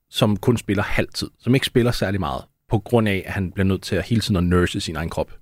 som 0.10 0.38
kun 0.38 0.58
spiller 0.58 0.84
halvtid, 0.84 1.30
som 1.40 1.56
ikke 1.56 1.66
spiller 1.66 1.92
særlig 1.92 2.20
meget, 2.20 2.44
på 2.70 2.80
grund 2.80 3.10
af, 3.10 3.24
at 3.26 3.34
han 3.34 3.52
bliver 3.52 3.66
nødt 3.66 3.82
til 3.82 3.96
at 3.96 4.06
hele 4.06 4.22
tiden 4.22 4.36
at 4.36 4.44
nurse 4.44 4.82
sin 4.82 4.96
egen 4.96 5.10
krop? 5.10 5.34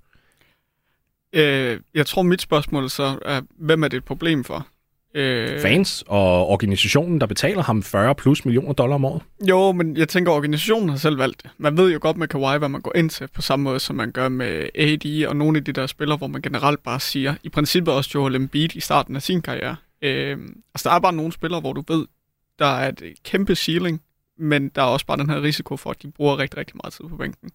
Øh, 1.32 1.80
jeg 1.94 2.06
tror, 2.06 2.22
mit 2.22 2.42
spørgsmål 2.42 2.90
så 2.90 3.18
er, 3.24 3.40
hvem 3.56 3.84
er 3.84 3.88
det 3.88 3.96
et 3.96 4.04
problem 4.04 4.44
for? 4.44 4.68
Øh... 5.14 5.60
Fans 5.60 6.04
og 6.06 6.46
organisationen, 6.48 7.20
der 7.20 7.26
betaler 7.26 7.62
ham 7.62 7.82
40 7.82 8.14
plus 8.14 8.44
millioner 8.44 8.72
dollar 8.72 8.94
om 8.94 9.04
året? 9.04 9.22
Jo, 9.48 9.72
men 9.72 9.96
jeg 9.96 10.08
tænker, 10.08 10.32
at 10.32 10.36
organisationen 10.36 10.88
har 10.88 10.96
selv 10.96 11.18
valgt 11.18 11.42
det. 11.42 11.50
Man 11.58 11.76
ved 11.76 11.92
jo 11.92 11.98
godt 12.02 12.16
med 12.16 12.28
Kawhi, 12.28 12.58
hvad 12.58 12.68
man 12.68 12.80
går 12.80 12.96
ind 12.96 13.10
til, 13.10 13.28
på 13.34 13.42
samme 13.42 13.62
måde 13.62 13.80
som 13.80 13.96
man 13.96 14.12
gør 14.12 14.28
med 14.28 14.68
AD 14.74 15.26
og 15.28 15.36
nogle 15.36 15.58
af 15.58 15.64
de 15.64 15.72
der 15.72 15.86
spillere, 15.86 16.18
hvor 16.18 16.26
man 16.26 16.42
generelt 16.42 16.82
bare 16.82 17.00
siger, 17.00 17.34
i 17.42 17.48
princippet 17.48 17.94
også 17.94 18.10
Joel 18.14 18.34
Embiid 18.34 18.76
i 18.76 18.80
starten 18.80 19.16
af 19.16 19.22
sin 19.22 19.42
karriere. 19.42 19.76
Øh, 20.02 20.38
altså, 20.74 20.88
der 20.88 20.94
er 20.94 21.00
bare 21.00 21.12
nogle 21.12 21.32
spillere, 21.32 21.60
hvor 21.60 21.72
du 21.72 21.82
ved, 21.88 22.06
der 22.58 22.66
er 22.66 22.88
et 22.88 23.14
kæmpe 23.24 23.54
ceiling, 23.54 24.00
men 24.38 24.68
der 24.68 24.82
er 24.82 24.86
også 24.86 25.06
bare 25.06 25.16
den 25.16 25.30
her 25.30 25.42
risiko 25.42 25.76
for, 25.76 25.90
at 25.90 26.02
de 26.02 26.10
bruger 26.10 26.38
rigtig, 26.38 26.58
rigtig 26.58 26.76
meget 26.76 26.92
tid 26.92 27.04
på 27.08 27.16
bænken. 27.16 27.50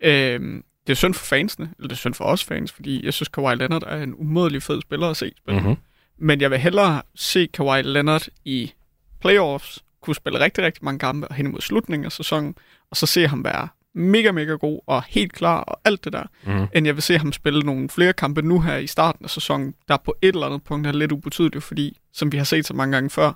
Øh, 0.00 0.62
det 0.86 0.92
er 0.92 0.94
synd 0.94 1.14
for 1.14 1.24
fansene, 1.24 1.70
eller 1.78 1.88
det 1.88 1.94
er 1.94 1.98
synd 1.98 2.14
for 2.14 2.24
os 2.24 2.44
fans, 2.44 2.72
fordi 2.72 3.04
jeg 3.04 3.14
synes, 3.14 3.28
Kawhi 3.28 3.54
Leonard 3.54 3.82
er 3.86 4.02
en 4.02 4.14
umådelig 4.14 4.62
fed 4.62 4.80
spiller 4.80 5.06
at 5.06 5.16
se 5.16 5.32
spille. 5.36 5.60
Mm-hmm. 5.60 5.76
Men 6.18 6.40
jeg 6.40 6.50
vil 6.50 6.58
hellere 6.58 7.02
se 7.14 7.46
Kawhi 7.46 7.82
Leonard 7.82 8.26
i 8.44 8.72
playoffs, 9.20 9.84
kunne 10.00 10.16
spille 10.16 10.40
rigtig, 10.40 10.64
rigtig 10.64 10.84
mange 10.84 10.98
kampe 10.98 11.26
hen 11.34 11.46
imod 11.46 11.60
slutningen 11.60 12.06
af 12.06 12.12
sæsonen, 12.12 12.54
og 12.90 12.96
så 12.96 13.06
se 13.06 13.26
ham 13.26 13.44
være 13.44 13.68
mega, 13.94 14.32
mega 14.32 14.52
god 14.52 14.80
og 14.86 15.02
helt 15.08 15.32
klar 15.32 15.60
og 15.60 15.80
alt 15.84 16.04
det 16.04 16.12
der, 16.12 16.24
mm. 16.46 16.66
end 16.74 16.86
jeg 16.86 16.94
vil 16.94 17.02
se 17.02 17.18
ham 17.18 17.32
spille 17.32 17.60
nogle 17.60 17.88
flere 17.88 18.12
kampe 18.12 18.42
nu 18.42 18.60
her 18.60 18.76
i 18.76 18.86
starten 18.86 19.24
af 19.24 19.30
sæsonen, 19.30 19.74
der 19.88 19.96
på 19.96 20.14
et 20.22 20.28
eller 20.28 20.46
andet 20.46 20.62
punkt 20.62 20.86
er 20.86 20.92
lidt 20.92 21.12
ubetydeligt, 21.12 21.64
fordi, 21.64 21.98
som 22.12 22.32
vi 22.32 22.36
har 22.36 22.44
set 22.44 22.66
så 22.66 22.74
mange 22.74 22.92
gange 22.92 23.10
før, 23.10 23.32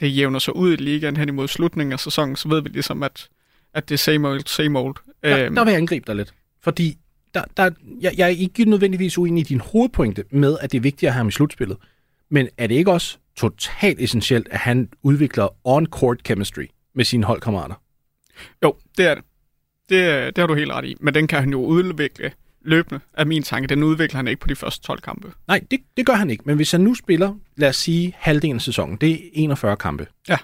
det 0.00 0.16
jævner 0.16 0.38
sig 0.38 0.56
ud 0.56 0.72
i 0.72 0.76
ligaen 0.76 1.16
hen 1.16 1.28
imod 1.28 1.48
slutningen 1.48 1.92
af 1.92 2.00
sæsonen, 2.00 2.36
så 2.36 2.48
ved 2.48 2.62
vi 2.62 2.68
ligesom, 2.68 3.02
at, 3.02 3.28
at 3.74 3.88
det 3.88 3.94
er 3.94 3.98
same 3.98 4.28
old, 4.28 4.42
same 4.46 4.78
old. 4.78 4.96
Der, 5.22 5.44
øhm. 5.44 5.54
der 5.54 5.64
vil 5.64 5.70
jeg 5.70 5.80
angribe 5.80 6.04
dig 6.06 6.16
lidt, 6.16 6.34
fordi 6.60 6.98
der, 7.34 7.44
der, 7.56 7.70
jeg, 8.00 8.14
jeg 8.16 8.24
er 8.24 8.28
ikke 8.28 8.64
nødvendigvis 8.64 9.18
uenig 9.18 9.40
i 9.40 9.44
din 9.44 9.60
hovedpointe 9.60 10.24
med, 10.30 10.56
at 10.60 10.72
det 10.72 10.78
er 10.78 10.82
vigtigt 10.82 11.08
at 11.08 11.12
have 11.12 11.20
ham 11.20 11.28
i 11.28 11.32
slutspillet. 11.32 11.76
Men 12.32 12.48
er 12.58 12.66
det 12.66 12.74
ikke 12.74 12.92
også 12.92 13.18
totalt 13.36 14.00
essentielt, 14.00 14.48
at 14.50 14.58
han 14.58 14.88
udvikler 15.02 15.48
on-court 15.64 16.16
chemistry 16.26 16.66
med 16.94 17.04
sine 17.04 17.24
holdkammerater? 17.24 17.74
Jo, 18.62 18.76
det 18.98 19.06
er 19.06 19.14
det. 19.14 19.24
det. 19.88 20.36
Det 20.36 20.42
har 20.42 20.46
du 20.46 20.54
helt 20.54 20.70
ret 20.70 20.84
i. 20.84 20.96
Men 21.00 21.14
den 21.14 21.26
kan 21.26 21.40
han 21.40 21.50
jo 21.50 21.64
udvikle 21.64 22.32
løbende, 22.62 23.00
er 23.14 23.24
min 23.24 23.42
tanke. 23.42 23.66
Den 23.66 23.82
udvikler 23.82 24.16
han 24.16 24.28
ikke 24.28 24.40
på 24.40 24.48
de 24.48 24.56
første 24.56 24.86
12 24.86 25.00
kampe. 25.00 25.32
Nej, 25.48 25.60
det, 25.70 25.80
det 25.96 26.06
gør 26.06 26.14
han 26.14 26.30
ikke. 26.30 26.42
Men 26.46 26.56
hvis 26.56 26.70
han 26.70 26.80
nu 26.80 26.94
spiller, 26.94 27.34
lad 27.56 27.68
os 27.68 27.76
sige, 27.76 28.14
halvdelen 28.16 28.56
af 28.56 28.62
sæsonen, 28.62 28.96
det 28.96 29.12
er 29.12 29.28
41 29.32 29.76
kampe. 29.76 30.06
Ja. 30.28 30.36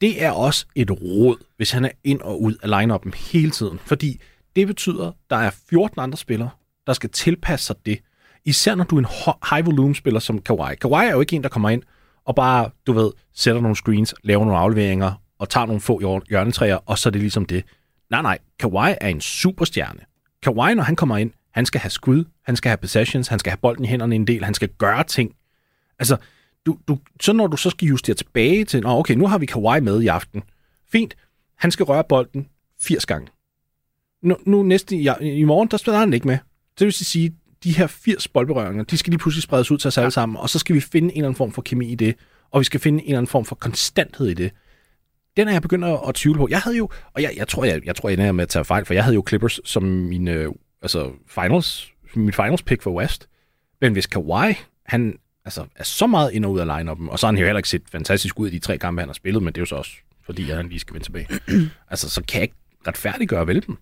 Det 0.00 0.22
er 0.22 0.30
også 0.30 0.66
et 0.74 0.90
råd, 0.90 1.36
hvis 1.56 1.70
han 1.70 1.84
er 1.84 1.90
ind 2.04 2.20
og 2.20 2.42
ud 2.42 2.54
af 2.62 2.68
line-up'en 2.68 3.32
hele 3.32 3.50
tiden. 3.50 3.78
Fordi 3.78 4.20
det 4.56 4.66
betyder, 4.66 5.08
at 5.08 5.14
der 5.30 5.36
er 5.36 5.50
14 5.70 6.00
andre 6.00 6.18
spillere, 6.18 6.50
der 6.86 6.92
skal 6.92 7.10
tilpasse 7.10 7.66
sig 7.66 7.76
det. 7.86 7.98
Især 8.44 8.74
når 8.74 8.84
du 8.84 8.96
er 8.96 9.00
en 9.00 9.36
high-volume-spiller 9.50 10.20
som 10.20 10.38
Kawhi. 10.38 10.74
Kawhi 10.80 11.06
er 11.06 11.12
jo 11.12 11.20
ikke 11.20 11.36
en, 11.36 11.42
der 11.42 11.48
kommer 11.48 11.70
ind 11.70 11.82
og 12.24 12.34
bare, 12.34 12.70
du 12.86 12.92
ved, 12.92 13.10
sætter 13.34 13.60
nogle 13.60 13.76
screens, 13.76 14.14
laver 14.22 14.44
nogle 14.44 14.58
afleveringer 14.58 15.12
og 15.38 15.48
tager 15.48 15.66
nogle 15.66 15.80
få 15.80 16.22
hjørnetræer, 16.28 16.76
og 16.86 16.98
så 16.98 17.08
er 17.08 17.10
det 17.10 17.20
ligesom 17.20 17.46
det. 17.46 17.64
Nej, 18.10 18.22
nej. 18.22 18.38
Kawhi 18.58 18.94
er 19.00 19.08
en 19.08 19.20
superstjerne. 19.20 20.00
Kawhi, 20.42 20.74
når 20.74 20.82
han 20.82 20.96
kommer 20.96 21.16
ind, 21.16 21.30
han 21.50 21.66
skal 21.66 21.80
have 21.80 21.90
skud, 21.90 22.24
han 22.44 22.56
skal 22.56 22.68
have 22.68 22.76
possessions, 22.76 23.28
han 23.28 23.38
skal 23.38 23.50
have 23.50 23.58
bolden 23.58 23.84
i 23.84 23.88
hænderne 23.88 24.14
en 24.14 24.26
del, 24.26 24.44
han 24.44 24.54
skal 24.54 24.68
gøre 24.68 25.04
ting. 25.04 25.34
Altså, 25.98 26.16
du, 26.66 26.78
du, 26.88 26.98
så 27.20 27.32
når 27.32 27.46
du 27.46 27.56
så 27.56 27.70
skal 27.70 27.88
justere 27.88 28.16
tilbage 28.16 28.64
til, 28.64 28.82
Nå, 28.82 28.98
okay, 28.98 29.14
nu 29.14 29.26
har 29.26 29.38
vi 29.38 29.46
Kawhi 29.46 29.80
med 29.80 30.02
i 30.02 30.06
aften. 30.06 30.42
Fint, 30.92 31.16
han 31.56 31.70
skal 31.70 31.84
røre 31.84 32.04
bolden 32.08 32.48
80 32.80 33.06
gange. 33.06 33.28
Nu, 34.22 34.36
nu 34.46 34.62
næste, 34.62 34.96
i, 34.96 35.08
i 35.20 35.44
morgen, 35.44 35.68
der 35.68 35.76
spiller 35.76 35.98
han 35.98 36.12
ikke 36.12 36.26
med. 36.26 36.38
Det 36.78 36.84
vil 36.84 36.92
sige, 36.92 37.34
de 37.64 37.72
her 37.72 37.86
80 37.86 38.28
boldberøringer, 38.28 38.84
de 38.84 38.98
skal 38.98 39.10
lige 39.10 39.18
pludselig 39.18 39.42
spredes 39.42 39.70
ud 39.70 39.78
til 39.78 39.88
os 39.88 39.98
alle 39.98 40.10
sammen, 40.10 40.36
og 40.36 40.50
så 40.50 40.58
skal 40.58 40.74
vi 40.74 40.80
finde 40.80 41.08
en 41.08 41.10
eller 41.10 41.28
anden 41.28 41.36
form 41.36 41.52
for 41.52 41.62
kemi 41.62 41.92
i 41.92 41.94
det, 41.94 42.14
og 42.50 42.60
vi 42.60 42.64
skal 42.64 42.80
finde 42.80 42.98
en 42.98 43.04
eller 43.04 43.18
anden 43.18 43.30
form 43.30 43.44
for 43.44 43.54
konstanthed 43.54 44.26
i 44.26 44.34
det. 44.34 44.52
Den 45.36 45.48
er 45.48 45.52
jeg 45.52 45.62
begyndt 45.62 45.84
at, 46.08 46.14
tvivle 46.14 46.38
på. 46.38 46.48
Jeg 46.50 46.60
havde 46.60 46.76
jo, 46.76 46.88
og 47.14 47.22
jeg, 47.22 47.32
jeg 47.36 47.48
tror, 47.48 47.64
jeg, 47.64 47.86
jeg 47.86 47.96
tror, 47.96 48.08
jeg 48.08 48.14
ender 48.18 48.32
med 48.32 48.42
at 48.42 48.48
tage 48.48 48.64
fejl, 48.64 48.84
for 48.84 48.94
jeg 48.94 49.04
havde 49.04 49.14
jo 49.14 49.24
Clippers 49.28 49.60
som 49.64 49.82
min, 49.82 50.28
øh, 50.28 50.52
altså 50.82 51.10
finals, 51.26 51.88
mit 52.14 52.34
finals 52.34 52.62
pick 52.62 52.82
for 52.82 52.90
West. 52.90 53.28
Men 53.80 53.92
hvis 53.92 54.06
Kawhi, 54.06 54.54
han 54.86 55.18
altså, 55.44 55.66
er 55.76 55.84
så 55.84 56.06
meget 56.06 56.32
ind 56.32 56.44
og 56.44 56.52
ud 56.52 56.60
af 56.60 56.78
line 56.78 56.90
og 56.90 57.18
så 57.18 57.26
har 57.26 57.32
han 57.32 57.38
jo 57.38 57.44
heller 57.44 57.58
ikke 57.58 57.68
set 57.68 57.82
fantastisk 57.92 58.40
ud 58.40 58.48
i 58.48 58.50
de 58.50 58.58
tre 58.58 58.78
kampe, 58.78 59.00
han 59.00 59.08
har 59.08 59.14
spillet, 59.14 59.42
men 59.42 59.52
det 59.52 59.58
er 59.58 59.62
jo 59.62 59.66
så 59.66 59.74
også, 59.74 59.92
fordi 60.24 60.42
han 60.42 60.68
lige 60.68 60.80
skal 60.80 60.94
vende 60.94 61.06
tilbage. 61.06 61.28
altså, 61.90 62.10
så 62.10 62.22
kan 62.22 62.34
jeg 62.34 62.42
ikke 62.42 62.54
retfærdiggøre 62.86 63.46
vel 63.46 63.66
dem. 63.66 63.76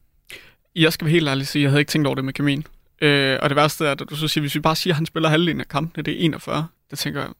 Jeg 0.76 0.92
skal 0.92 1.04
være 1.04 1.12
helt 1.12 1.28
ærlig 1.28 1.46
sige, 1.46 1.62
jeg 1.62 1.70
havde 1.70 1.80
ikke 1.80 1.90
tænkt 1.90 2.06
over 2.06 2.14
det 2.14 2.24
med 2.24 2.32
kemien. 2.32 2.64
Øh, 3.02 3.38
og 3.42 3.50
det 3.50 3.56
værste 3.56 3.86
er, 3.86 3.90
at 3.90 4.02
du 4.10 4.16
så 4.16 4.28
siger, 4.28 4.42
hvis 4.42 4.54
vi 4.54 4.60
bare 4.60 4.76
siger, 4.76 4.94
at 4.94 4.96
han 4.96 5.06
spiller 5.06 5.28
halvdelen 5.28 5.60
af 5.60 5.68
kampene, 5.68 6.02
det 6.02 6.14
er 6.14 6.18
41. 6.18 6.66
Der 6.90 6.96
tænker 6.96 7.20
jeg, 7.20 7.30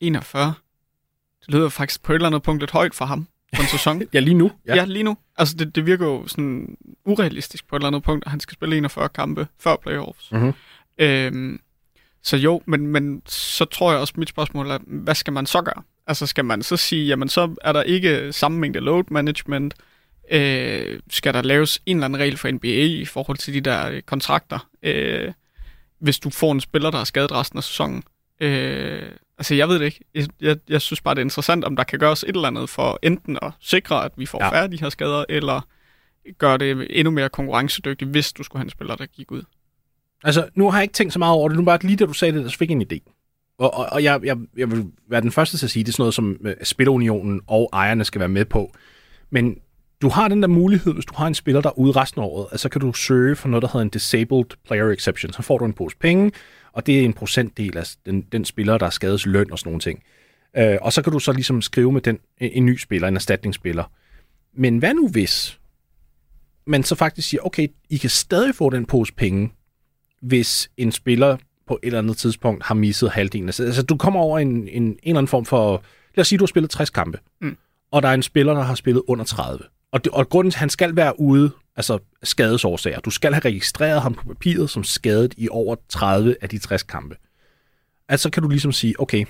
41? 0.00 0.54
Det 1.40 1.54
lyder 1.54 1.68
faktisk 1.68 2.02
på 2.02 2.12
et 2.12 2.14
eller 2.14 2.26
andet 2.26 2.42
punkt 2.42 2.62
lidt 2.62 2.70
højt 2.70 2.94
for 2.94 3.04
ham 3.04 3.28
på 3.56 3.62
en 3.62 3.68
sæson. 3.68 4.02
ja, 4.14 4.20
lige 4.20 4.34
nu. 4.34 4.52
Ja, 4.66 4.74
ja 4.74 4.84
lige 4.84 5.02
nu. 5.02 5.16
Altså, 5.38 5.56
det, 5.56 5.74
det 5.74 5.86
virker 5.86 6.06
jo 6.06 6.26
sådan 6.26 6.76
urealistisk 7.04 7.68
på 7.68 7.76
et 7.76 7.80
eller 7.80 7.86
andet 7.86 8.02
punkt, 8.02 8.24
at 8.24 8.30
han 8.30 8.40
skal 8.40 8.54
spille 8.54 8.76
41 8.76 9.08
kampe 9.08 9.46
før 9.58 9.76
playoffs. 9.76 10.32
Mm-hmm. 10.32 10.52
Øhm, 10.98 11.60
så 12.22 12.36
jo, 12.36 12.62
men, 12.66 12.86
men 12.86 13.22
så 13.26 13.64
tror 13.64 13.90
jeg 13.90 14.00
også, 14.00 14.14
mit 14.16 14.28
spørgsmål 14.28 14.70
er, 14.70 14.78
hvad 14.86 15.14
skal 15.14 15.32
man 15.32 15.46
så 15.46 15.62
gøre? 15.62 15.82
Altså, 16.06 16.26
skal 16.26 16.44
man 16.44 16.62
så 16.62 16.76
sige, 16.76 17.06
jamen 17.06 17.28
så 17.28 17.54
er 17.60 17.72
der 17.72 17.82
ikke 17.82 18.32
samme 18.32 18.58
mængde 18.58 18.80
load 18.80 19.04
management, 19.10 19.74
Øh, 20.30 21.00
skal 21.10 21.34
der 21.34 21.42
laves 21.42 21.82
en 21.86 21.96
eller 21.96 22.04
anden 22.04 22.20
regel 22.20 22.36
for 22.36 22.50
NBA 22.50 22.84
i 22.84 23.04
forhold 23.04 23.38
til 23.38 23.54
de 23.54 23.60
der 23.60 23.90
øh, 23.90 24.02
kontrakter, 24.02 24.68
øh, 24.82 25.32
hvis 25.98 26.18
du 26.18 26.30
får 26.30 26.52
en 26.52 26.60
spiller, 26.60 26.90
der 26.90 26.98
er 26.98 27.04
skadet 27.04 27.32
resten 27.32 27.56
af 27.56 27.64
sæsonen? 27.64 28.02
Øh, 28.40 29.02
altså, 29.38 29.54
jeg 29.54 29.68
ved 29.68 29.78
det 29.78 29.84
ikke. 29.84 30.00
Jeg, 30.14 30.26
jeg, 30.40 30.56
jeg 30.68 30.80
synes 30.80 31.00
bare, 31.00 31.14
det 31.14 31.20
er 31.20 31.24
interessant, 31.24 31.64
om 31.64 31.76
der 31.76 31.84
kan 31.84 31.98
gøres 31.98 32.22
et 32.22 32.28
eller 32.28 32.48
andet 32.48 32.68
for 32.68 32.98
enten 33.02 33.38
at 33.42 33.52
sikre, 33.60 34.04
at 34.04 34.12
vi 34.16 34.26
får 34.26 34.44
Ja. 34.44 34.50
færre 34.50 34.68
de 34.68 34.80
her 34.80 34.88
skader, 34.88 35.24
eller 35.28 35.66
gøre 36.38 36.58
det 36.58 36.86
endnu 36.90 37.10
mere 37.10 37.28
konkurrencedygtigt, 37.28 38.10
hvis 38.10 38.32
du 38.32 38.42
skulle 38.42 38.60
have 38.60 38.64
en 38.66 38.70
spiller, 38.70 38.96
der 38.96 39.06
gik 39.06 39.30
ud. 39.30 39.42
Altså, 40.24 40.48
nu 40.54 40.70
har 40.70 40.78
jeg 40.78 40.82
ikke 40.82 40.92
tænkt 40.92 41.12
så 41.12 41.18
meget 41.18 41.34
over 41.34 41.48
det. 41.48 41.58
Nu 41.58 41.64
bare 41.64 41.78
lige 41.82 41.96
da 41.96 42.06
du 42.06 42.12
sagde 42.12 42.36
det, 42.36 42.44
der 42.44 42.50
fik 42.50 42.70
jeg 42.70 42.76
en 42.76 42.86
idé. 42.92 43.12
Og, 43.58 43.74
og, 43.74 43.86
og 43.92 44.02
jeg, 44.04 44.20
jeg, 44.24 44.36
jeg 44.56 44.70
vil 44.70 44.86
være 45.08 45.20
den 45.20 45.32
første 45.32 45.58
til 45.58 45.66
at 45.66 45.70
sige, 45.70 45.84
det 45.84 45.88
er 45.88 45.92
sådan 45.92 46.02
noget, 46.02 46.14
som 46.14 46.36
øh, 46.44 46.54
Spilunionen 46.62 47.40
og 47.46 47.68
ejerne 47.72 48.04
skal 48.04 48.18
være 48.18 48.28
med 48.28 48.44
på. 48.44 48.72
Men 49.30 49.56
du 50.02 50.08
har 50.08 50.28
den 50.28 50.42
der 50.42 50.48
mulighed, 50.48 50.92
hvis 50.94 51.04
du 51.04 51.14
har 51.16 51.26
en 51.26 51.34
spiller, 51.34 51.60
der 51.60 51.68
er 51.68 51.78
ude 51.78 51.92
resten 51.92 52.20
af 52.20 52.24
året, 52.24 52.46
at 52.52 52.60
så 52.60 52.68
kan 52.68 52.80
du 52.80 52.92
søge 52.92 53.36
for 53.36 53.48
noget, 53.48 53.62
der 53.62 53.68
hedder 53.68 53.82
en 53.82 53.88
Disabled 53.88 54.44
Player 54.66 54.90
Exception. 54.90 55.32
Så 55.32 55.42
får 55.42 55.58
du 55.58 55.64
en 55.64 55.72
pose 55.72 55.96
penge, 55.96 56.32
og 56.72 56.86
det 56.86 57.00
er 57.00 57.04
en 57.04 57.12
procentdel 57.12 57.76
af 57.78 57.84
den, 58.06 58.20
den 58.22 58.44
spiller, 58.44 58.78
der 58.78 58.86
er 58.86 58.90
skades 58.90 59.26
løn 59.26 59.52
og 59.52 59.58
sådan 59.58 59.68
nogle 59.70 59.80
ting. 59.80 60.02
Øh, 60.56 60.76
og 60.82 60.92
så 60.92 61.02
kan 61.02 61.12
du 61.12 61.18
så 61.18 61.32
ligesom 61.32 61.62
skrive 61.62 61.92
med 61.92 62.00
den, 62.00 62.18
en, 62.38 62.50
en 62.52 62.66
ny 62.66 62.76
spiller, 62.78 63.08
en 63.08 63.16
erstatningsspiller. 63.16 63.84
Men 64.54 64.78
hvad 64.78 64.94
nu 64.94 65.08
hvis 65.08 65.60
man 66.66 66.82
så 66.84 66.94
faktisk 66.94 67.28
siger, 67.28 67.40
okay, 67.46 67.68
I 67.90 67.96
kan 67.96 68.10
stadig 68.10 68.54
få 68.54 68.70
den 68.70 68.86
pose 68.86 69.14
penge, 69.14 69.52
hvis 70.22 70.70
en 70.76 70.92
spiller 70.92 71.36
på 71.66 71.78
et 71.82 71.86
eller 71.86 71.98
andet 71.98 72.16
tidspunkt 72.16 72.64
har 72.64 72.74
misset 72.74 73.10
halvdelen. 73.10 73.48
Altså, 73.48 73.82
du 73.82 73.96
kommer 73.96 74.20
over 74.20 74.38
en, 74.38 74.48
en, 74.48 74.82
en 74.82 74.98
eller 75.02 75.18
anden 75.18 75.28
form 75.28 75.44
for... 75.44 75.82
Lad 76.14 76.20
os 76.22 76.28
sige, 76.28 76.38
du 76.38 76.44
har 76.44 76.46
spillet 76.46 76.70
60 76.70 76.90
kampe, 76.90 77.18
Mm. 77.40 77.56
og 77.90 78.02
der 78.02 78.08
er 78.08 78.14
en 78.14 78.22
spiller, 78.22 78.54
der 78.54 78.62
har 78.62 78.74
spillet 78.74 79.02
under 79.08 79.24
30. 79.24 79.64
Og, 79.92 80.04
det, 80.04 80.12
og 80.12 80.28
grunden 80.28 80.50
til, 80.50 80.56
at 80.56 80.60
han 80.60 80.70
skal 80.70 80.96
være 80.96 81.20
ude, 81.20 81.50
altså 81.76 81.98
skadesårsager. 82.22 83.00
Du 83.00 83.10
skal 83.10 83.34
have 83.34 83.44
registreret 83.44 84.02
ham 84.02 84.14
på 84.14 84.24
papiret 84.24 84.70
som 84.70 84.84
skadet 84.84 85.34
i 85.36 85.48
over 85.48 85.76
30 85.88 86.36
af 86.40 86.48
de 86.48 86.58
60 86.58 86.82
kampe. 86.82 87.16
Altså 88.08 88.30
kan 88.30 88.42
du 88.42 88.48
ligesom 88.48 88.72
sige, 88.72 89.00
okay, 89.00 89.24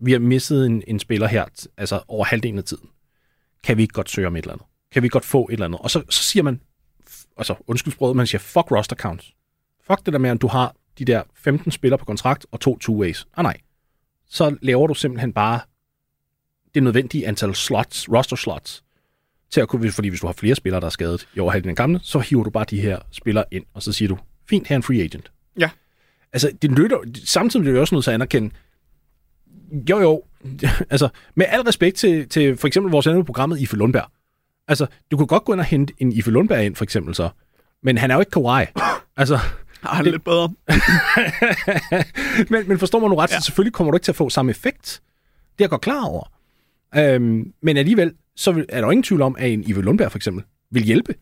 vi 0.00 0.12
har 0.12 0.18
mistet 0.18 0.66
en, 0.66 0.82
en 0.86 0.98
spiller 0.98 1.26
her, 1.26 1.44
altså 1.76 2.02
over 2.08 2.24
halvdelen 2.24 2.58
af 2.58 2.64
tiden. 2.64 2.88
Kan 3.64 3.76
vi 3.76 3.82
ikke 3.82 3.94
godt 3.94 4.10
søge 4.10 4.26
om 4.26 4.36
et 4.36 4.42
eller 4.42 4.52
andet? 4.52 4.66
Kan 4.92 5.02
vi 5.02 5.08
godt 5.08 5.24
få 5.24 5.48
et 5.48 5.52
eller 5.52 5.66
andet? 5.66 5.80
Og 5.80 5.90
så, 5.90 6.02
så 6.10 6.22
siger 6.22 6.42
man, 6.42 6.60
altså 7.36 7.54
undskyld 7.66 7.92
sproget, 7.92 8.16
man 8.16 8.26
siger, 8.26 8.38
fuck 8.38 8.70
roster 8.70 8.96
counts. 8.96 9.34
Fuck 9.86 10.06
det 10.06 10.12
der 10.12 10.18
med, 10.18 10.30
at 10.30 10.42
du 10.42 10.46
har 10.46 10.74
de 10.98 11.04
der 11.04 11.22
15 11.34 11.72
spillere 11.72 11.98
på 11.98 12.04
kontrakt 12.04 12.46
og 12.50 12.60
to 12.60 12.78
two-ways. 12.84 13.24
Ah 13.36 13.42
nej. 13.42 13.56
Så 14.28 14.56
laver 14.62 14.86
du 14.86 14.94
simpelthen 14.94 15.32
bare 15.32 15.60
det 16.74 16.82
nødvendige 16.82 17.26
antal 17.26 17.54
slots, 17.54 18.08
roster 18.12 18.36
slots, 18.36 18.84
til 19.52 19.60
at 19.60 19.68
kunne, 19.68 19.92
fordi 19.92 20.08
hvis 20.08 20.20
du 20.20 20.26
har 20.26 20.34
flere 20.34 20.54
spillere, 20.54 20.80
der 20.80 20.86
er 20.86 20.90
skadet 20.90 21.28
i 21.34 21.40
over 21.40 21.50
halvdelen 21.52 21.70
af 21.70 21.76
gamle, 21.76 22.00
så 22.02 22.18
hiver 22.18 22.44
du 22.44 22.50
bare 22.50 22.64
de 22.70 22.80
her 22.80 22.98
spillere 23.10 23.44
ind, 23.50 23.64
og 23.74 23.82
så 23.82 23.92
siger 23.92 24.08
du, 24.08 24.18
fint, 24.48 24.66
her 24.68 24.74
er 24.74 24.76
en 24.76 24.82
free 24.82 25.02
agent. 25.02 25.32
Ja. 25.58 25.70
Altså, 26.32 26.50
det 26.62 26.70
nytter, 26.70 26.98
samtidig 27.24 27.62
bliver 27.62 27.72
det 27.74 27.80
også 27.80 27.94
nødt 27.94 28.04
til 28.04 28.10
at 28.10 28.14
anerkende, 28.14 28.50
jo 29.90 30.00
jo, 30.00 30.22
altså, 30.90 31.08
med 31.34 31.46
al 31.48 31.60
respekt 31.60 31.96
til, 31.96 32.28
til 32.28 32.56
for 32.56 32.66
eksempel 32.66 32.90
vores 32.92 33.06
andet 33.06 33.26
programmet 33.26 33.60
Ife 33.60 33.76
Lundberg. 33.76 34.06
Altså, 34.68 34.86
du 35.10 35.16
kunne 35.16 35.26
godt 35.26 35.44
gå 35.44 35.52
ind 35.52 35.60
og 35.60 35.66
hente 35.66 35.94
en 35.98 36.12
Ife 36.12 36.30
Lundberg 36.30 36.64
ind, 36.64 36.76
for 36.76 36.84
eksempel 36.84 37.14
så, 37.14 37.28
men 37.82 37.98
han 37.98 38.10
er 38.10 38.14
jo 38.14 38.20
ikke 38.20 38.30
Kawhi. 38.30 38.64
Altså, 39.16 39.38
Ah, 39.84 40.04
det... 40.04 40.12
lidt 40.12 40.24
bedre. 40.24 40.54
men, 42.50 42.68
men 42.68 42.78
forstår 42.78 43.00
man 43.00 43.10
nu 43.10 43.16
ret. 43.16 43.30
Ja. 43.30 43.36
så 43.36 43.44
selvfølgelig 43.44 43.72
kommer 43.72 43.90
du 43.90 43.96
ikke 43.96 44.04
til 44.04 44.12
at 44.12 44.16
få 44.16 44.30
samme 44.30 44.50
effekt. 44.50 45.02
Det 45.58 45.60
er 45.60 45.64
jeg 45.64 45.70
godt 45.70 45.80
klar 45.80 46.04
over. 46.04 46.32
Øhm, 46.96 47.52
men 47.62 47.76
alligevel, 47.76 48.14
så 48.36 48.64
er 48.68 48.80
der 48.80 48.90
ingen 48.90 49.02
tvivl 49.02 49.22
om, 49.22 49.36
at 49.38 49.50
en 49.52 49.64
Ive 49.68 49.82
Lundberg 49.82 50.10
for 50.10 50.18
eksempel 50.18 50.44
vil 50.70 50.82
hjælpe. 50.82 51.14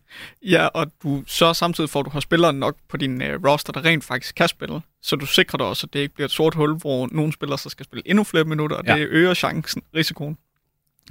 Ja, 0.42 0.66
og 0.66 0.86
du 1.02 1.24
så 1.26 1.52
samtidig 1.54 1.90
får 1.90 2.02
du 2.02 2.10
har 2.10 2.20
spillere 2.20 2.52
nok 2.52 2.76
på 2.88 2.96
din 2.96 3.22
øh, 3.22 3.40
roster, 3.46 3.72
der 3.72 3.84
rent 3.84 4.04
faktisk 4.04 4.34
kan 4.34 4.48
spille. 4.48 4.80
Så 5.02 5.16
du 5.16 5.26
sikrer 5.26 5.56
dig 5.56 5.66
også, 5.66 5.86
at 5.86 5.92
det 5.92 6.00
ikke 6.00 6.14
bliver 6.14 6.24
et 6.26 6.32
sort 6.32 6.54
hul, 6.54 6.74
hvor 6.78 7.08
nogle 7.12 7.32
spillere 7.32 7.58
så 7.58 7.68
skal 7.68 7.84
spille 7.86 8.02
endnu 8.06 8.24
flere 8.24 8.44
minutter, 8.44 8.76
og 8.76 8.84
Ja. 8.86 8.96
det 8.96 9.06
øger 9.10 9.34
chancen, 9.34 9.82
risikoen 9.96 10.36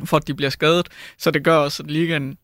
for, 0.06 0.18
at 0.18 0.27
de 0.27 0.34
bliver 0.34 0.50
skadet. 0.50 0.88
Så 1.18 1.32
det 1.32 1.44
gør 1.44 1.56
også, 1.56 1.84
at 1.84 1.91
ligaen 1.91 2.38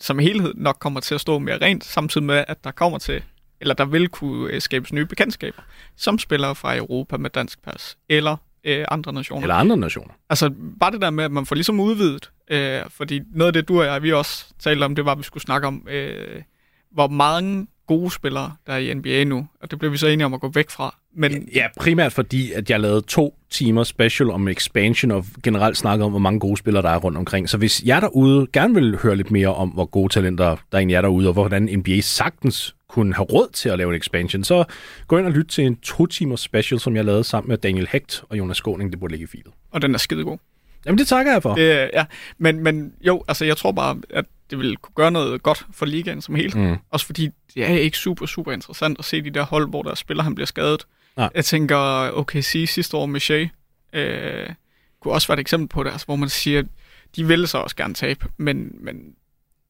som 0.00 0.18
helhed 0.18 0.52
nok 0.56 0.76
kommer 0.80 1.00
til 1.00 1.14
at 1.14 1.20
stå 1.20 1.38
mere 1.38 1.58
rent, 1.58 1.84
samtidig 1.84 2.26
med, 2.26 2.44
at 2.48 2.64
der 2.64 2.70
kommer 2.70 2.98
til, 2.98 3.22
eller 3.60 3.74
der 3.74 3.84
vil 3.84 4.08
kunne 4.08 4.52
øh, 4.52 4.60
skabes 4.60 4.92
nye 4.92 5.06
bekendtskaber, 5.06 5.62
som 5.96 6.18
spillere 6.18 6.54
fra 6.54 6.76
Europa 6.76 7.16
med 7.16 7.30
dansk 7.30 7.62
pas, 7.62 7.96
eller 8.08 8.36
øh, 8.64 8.84
andre 8.88 9.12
nationer. 9.12 9.42
Eller 9.42 9.54
andre 9.54 9.76
nationer. 9.76 10.14
Altså, 10.30 10.50
bare 10.80 10.90
det 10.90 11.00
der 11.00 11.10
med, 11.10 11.24
at 11.24 11.32
man 11.32 11.46
får 11.46 11.54
ligesom 11.54 11.80
udvidet, 11.80 12.30
øh, 12.50 12.80
fordi 12.88 13.20
noget 13.30 13.46
af 13.46 13.52
det, 13.52 13.68
du 13.68 13.80
og 13.80 13.86
jeg, 13.86 14.02
vi 14.02 14.12
også 14.12 14.46
talte 14.58 14.84
om, 14.84 14.94
det 14.94 15.04
var, 15.04 15.12
at 15.12 15.18
vi 15.18 15.22
skulle 15.22 15.42
snakke 15.42 15.66
om, 15.66 15.86
øh, 15.90 16.42
hvor 16.90 17.08
mange 17.08 17.66
gode 17.86 18.10
spillere, 18.10 18.56
der 18.66 18.72
er 18.72 18.78
i 18.78 18.94
NBA 18.94 19.24
nu, 19.24 19.48
og 19.62 19.70
det 19.70 19.78
blev 19.78 19.92
vi 19.92 19.96
så 19.96 20.06
enige 20.06 20.26
om 20.26 20.34
at 20.34 20.40
gå 20.40 20.48
væk 20.48 20.70
fra. 20.70 20.96
Men 21.18 21.48
Ja, 21.54 21.66
primært 21.80 22.12
fordi, 22.12 22.52
at 22.52 22.70
jeg 22.70 22.80
lavede 22.80 23.00
to 23.00 23.34
timer 23.50 23.84
special 23.84 24.30
om 24.30 24.48
expansion, 24.48 25.10
og 25.10 25.24
generelt 25.42 25.76
snakkede 25.76 26.04
om, 26.04 26.12
hvor 26.12 26.18
mange 26.18 26.40
gode 26.40 26.56
spillere 26.56 26.82
der 26.82 26.90
er 26.90 26.96
rundt 26.98 27.18
omkring. 27.18 27.48
Så 27.48 27.56
hvis 27.58 27.82
jeg 27.82 28.02
derude 28.02 28.46
gerne 28.52 28.74
vil 28.74 28.98
høre 29.02 29.16
lidt 29.16 29.30
mere 29.30 29.54
om, 29.54 29.68
hvor 29.68 29.84
gode 29.84 30.12
talenter 30.12 30.56
der 30.72 30.78
egentlig 30.78 30.94
er 30.94 31.00
derude, 31.00 31.28
og 31.28 31.32
hvordan 31.32 31.62
NBA 31.62 32.00
sagtens 32.00 32.74
kunne 32.88 33.14
have 33.14 33.24
råd 33.24 33.48
til 33.52 33.68
at 33.68 33.78
lave 33.78 33.90
en 33.90 33.96
expansion, 33.96 34.44
så 34.44 34.64
gå 35.06 35.18
ind 35.18 35.26
og 35.26 35.32
lyt 35.32 35.46
til 35.46 35.64
en 35.64 35.76
to 35.76 36.06
timers 36.06 36.40
special, 36.40 36.80
som 36.80 36.96
jeg 36.96 37.04
lavede 37.04 37.24
sammen 37.24 37.48
med 37.48 37.58
Daniel 37.58 37.88
Hecht 37.92 38.24
og 38.28 38.38
Jonas 38.38 38.56
Skåning. 38.56 38.92
Det 38.92 39.00
burde 39.00 39.12
ligge 39.12 39.24
i 39.24 39.26
feedet. 39.26 39.52
og 39.70 39.82
den 39.82 39.94
er 39.94 39.98
skidegod. 39.98 40.38
Jamen, 40.86 40.98
det 40.98 41.08
takker 41.08 41.32
jeg 41.32 41.42
for. 41.42 41.54
Det, 41.54 41.90
ja. 41.92 42.04
men, 42.38 42.62
men 42.62 42.92
jo, 43.00 43.24
altså 43.28 43.44
jeg 43.44 43.56
tror 43.56 43.72
bare, 43.72 43.96
at 44.10 44.24
det 44.50 44.58
vil 44.58 44.76
kunne 44.76 44.94
gøre 44.94 45.10
noget 45.10 45.42
godt 45.42 45.66
for 45.72 45.86
ligaen 45.86 46.22
som 46.22 46.34
helhed. 46.34 46.70
Mm. 46.70 46.76
Også 46.90 47.06
fordi 47.06 47.28
det 47.54 47.64
er 47.64 47.68
ikke 47.68 47.96
super, 47.96 48.26
super 48.26 48.52
interessant 48.52 48.98
at 48.98 49.04
se 49.04 49.22
de 49.22 49.30
der 49.30 49.42
hold, 49.42 49.68
hvor 49.68 49.82
der 49.82 49.94
spiller, 49.94 50.22
han 50.22 50.34
bliver 50.34 50.46
skadet. 50.46 50.86
Nej. 51.18 51.30
Jeg 51.34 51.44
tænker, 51.44 51.76
OKC 52.12 52.64
sidste 52.68 52.96
år 52.96 53.06
med 53.06 53.20
Shea, 53.20 53.46
øh, 53.92 54.48
kunne 55.00 55.14
også 55.14 55.28
være 55.28 55.34
et 55.36 55.40
eksempel 55.40 55.68
på 55.68 55.82
det, 55.82 55.90
altså, 55.90 56.06
hvor 56.06 56.16
man 56.16 56.28
siger, 56.28 56.62
de 57.16 57.26
ville 57.26 57.46
så 57.46 57.58
også 57.58 57.76
gerne 57.76 57.94
tabe, 57.94 58.26
men, 58.36 58.70
men 58.80 58.96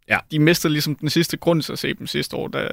Ja. 0.08 0.18
de 0.30 0.38
mistede 0.38 0.72
ligesom 0.72 0.94
den 0.94 1.10
sidste 1.10 1.36
grund 1.36 1.62
til 1.62 1.72
at 1.72 1.78
se 1.78 1.94
dem 1.94 2.06
sidste 2.06 2.36
år, 2.36 2.48
da, 2.48 2.68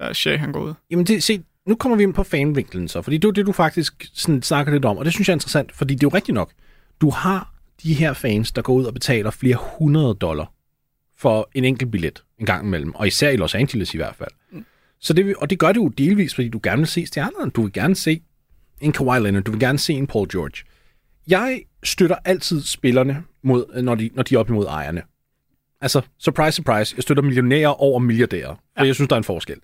da 0.00 0.12
Shea 0.12 0.36
han 0.36 0.52
går 0.52 0.60
ud. 0.60 0.74
Jamen, 0.90 1.06
det, 1.06 1.22
se, 1.22 1.42
nu 1.66 1.74
kommer 1.74 1.96
vi 1.96 2.02
ind 2.02 2.14
på 2.14 2.22
fanvinklen 2.22 2.88
så, 2.88 3.02
fordi 3.02 3.18
det 3.18 3.28
er 3.28 3.32
det, 3.32 3.46
du 3.46 3.52
faktisk 3.52 4.04
sådan, 4.14 4.42
snakker 4.42 4.72
lidt 4.72 4.84
om, 4.84 4.98
og 4.98 5.04
det 5.04 5.12
synes 5.12 5.28
jeg 5.28 5.32
er 5.32 5.36
interessant, 5.36 5.72
fordi 5.72 5.94
det 5.94 6.02
er 6.02 6.06
jo 6.12 6.16
rigtigt 6.16 6.34
nok. 6.34 6.52
Du 7.00 7.10
har 7.10 7.54
de 7.82 7.94
her 7.94 8.12
fans, 8.12 8.52
der 8.52 8.62
går 8.62 8.72
ud 8.74 8.84
og 8.84 8.94
betaler 8.94 9.30
flere 9.30 9.56
hundrede 9.78 10.14
dollar 10.14 10.52
for 11.18 11.48
en 11.54 11.64
enkelt 11.64 11.90
billet 11.90 12.22
en 12.38 12.46
gang 12.46 12.66
imellem, 12.66 12.94
og 12.94 13.06
især 13.06 13.30
i 13.30 13.36
Los 13.36 13.54
Angeles 13.54 13.94
i 13.94 13.96
hvert 13.96 14.14
fald. 14.14 14.30
Mm. 14.50 14.64
Så 15.04 15.12
det, 15.12 15.36
og 15.36 15.50
det 15.50 15.58
gør 15.58 15.72
det 15.72 15.76
jo 15.76 15.88
delvis, 15.88 16.34
fordi 16.34 16.48
du 16.48 16.60
gerne 16.62 16.78
vil 16.78 16.88
se 16.88 17.06
stjernerne. 17.06 17.50
Du 17.50 17.62
vil 17.62 17.72
gerne 17.72 17.94
se 17.94 18.20
en 18.80 18.92
Kawhi 18.92 19.20
Leonard, 19.20 19.42
du 19.42 19.50
vil 19.50 19.60
gerne 19.60 19.78
se 19.78 19.92
en 19.92 20.06
Paul 20.06 20.28
George. 20.32 20.64
Jeg 21.28 21.62
støtter 21.82 22.16
altid 22.24 22.62
spillerne, 22.62 23.24
mod, 23.42 23.82
når, 23.82 23.94
de, 23.94 24.10
når 24.14 24.22
de 24.22 24.34
er 24.34 24.38
op 24.38 24.48
imod 24.48 24.66
ejerne. 24.66 25.02
Altså, 25.80 26.00
surprise, 26.18 26.56
surprise, 26.56 26.94
jeg 26.96 27.02
støtter 27.02 27.22
millionærer 27.22 27.68
over 27.68 27.98
milliardærer, 27.98 28.54
for 28.54 28.84
ja. 28.84 28.86
jeg 28.86 28.94
synes, 28.94 29.08
der 29.08 29.16
er 29.16 29.18
en 29.18 29.24
forskel. 29.24 29.56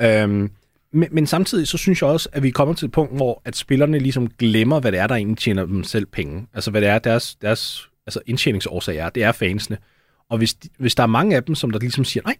Øhm, 0.00 0.50
men, 0.92 1.08
men 1.12 1.26
samtidig 1.26 1.68
så 1.68 1.78
synes 1.78 2.02
jeg 2.02 2.10
også, 2.10 2.28
at 2.32 2.42
vi 2.42 2.48
er 2.48 2.52
kommet 2.52 2.76
til 2.76 2.86
et 2.86 2.92
punkt, 2.92 3.16
hvor 3.16 3.42
at 3.44 3.56
spillerne 3.56 3.98
ligesom 3.98 4.30
glemmer, 4.30 4.80
hvad 4.80 4.92
det 4.92 5.00
er, 5.00 5.06
der 5.06 5.14
egentlig 5.14 5.38
tjener 5.38 5.66
dem 5.66 5.84
selv 5.84 6.06
penge. 6.06 6.46
Altså 6.54 6.70
hvad 6.70 6.80
det 6.80 6.88
er, 6.88 6.98
deres, 6.98 7.34
deres 7.34 7.88
altså 8.06 8.20
indtjeningsårsag 8.26 8.96
er. 8.96 9.08
Det 9.08 9.22
er 9.22 9.32
fansene. 9.32 9.78
Og 10.28 10.38
hvis, 10.38 10.54
de, 10.54 10.68
hvis 10.78 10.94
der 10.94 11.02
er 11.02 11.06
mange 11.06 11.36
af 11.36 11.44
dem, 11.44 11.54
som 11.54 11.70
der 11.70 11.78
ligesom 11.78 12.04
siger, 12.04 12.24
nej, 12.24 12.36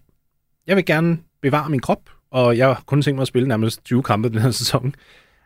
jeg 0.67 0.75
vil 0.75 0.85
gerne 0.85 1.17
bevare 1.41 1.69
min 1.69 1.79
krop, 1.79 2.09
og 2.33 2.57
jeg 2.57 2.67
har 2.67 2.83
kun 2.85 3.01
tænkt 3.01 3.15
mig 3.15 3.21
at 3.21 3.27
spille 3.27 3.47
nærmest 3.47 3.85
20 3.85 4.03
kampe 4.03 4.29
den 4.29 4.39
her 4.39 4.51
sæson, 4.51 4.95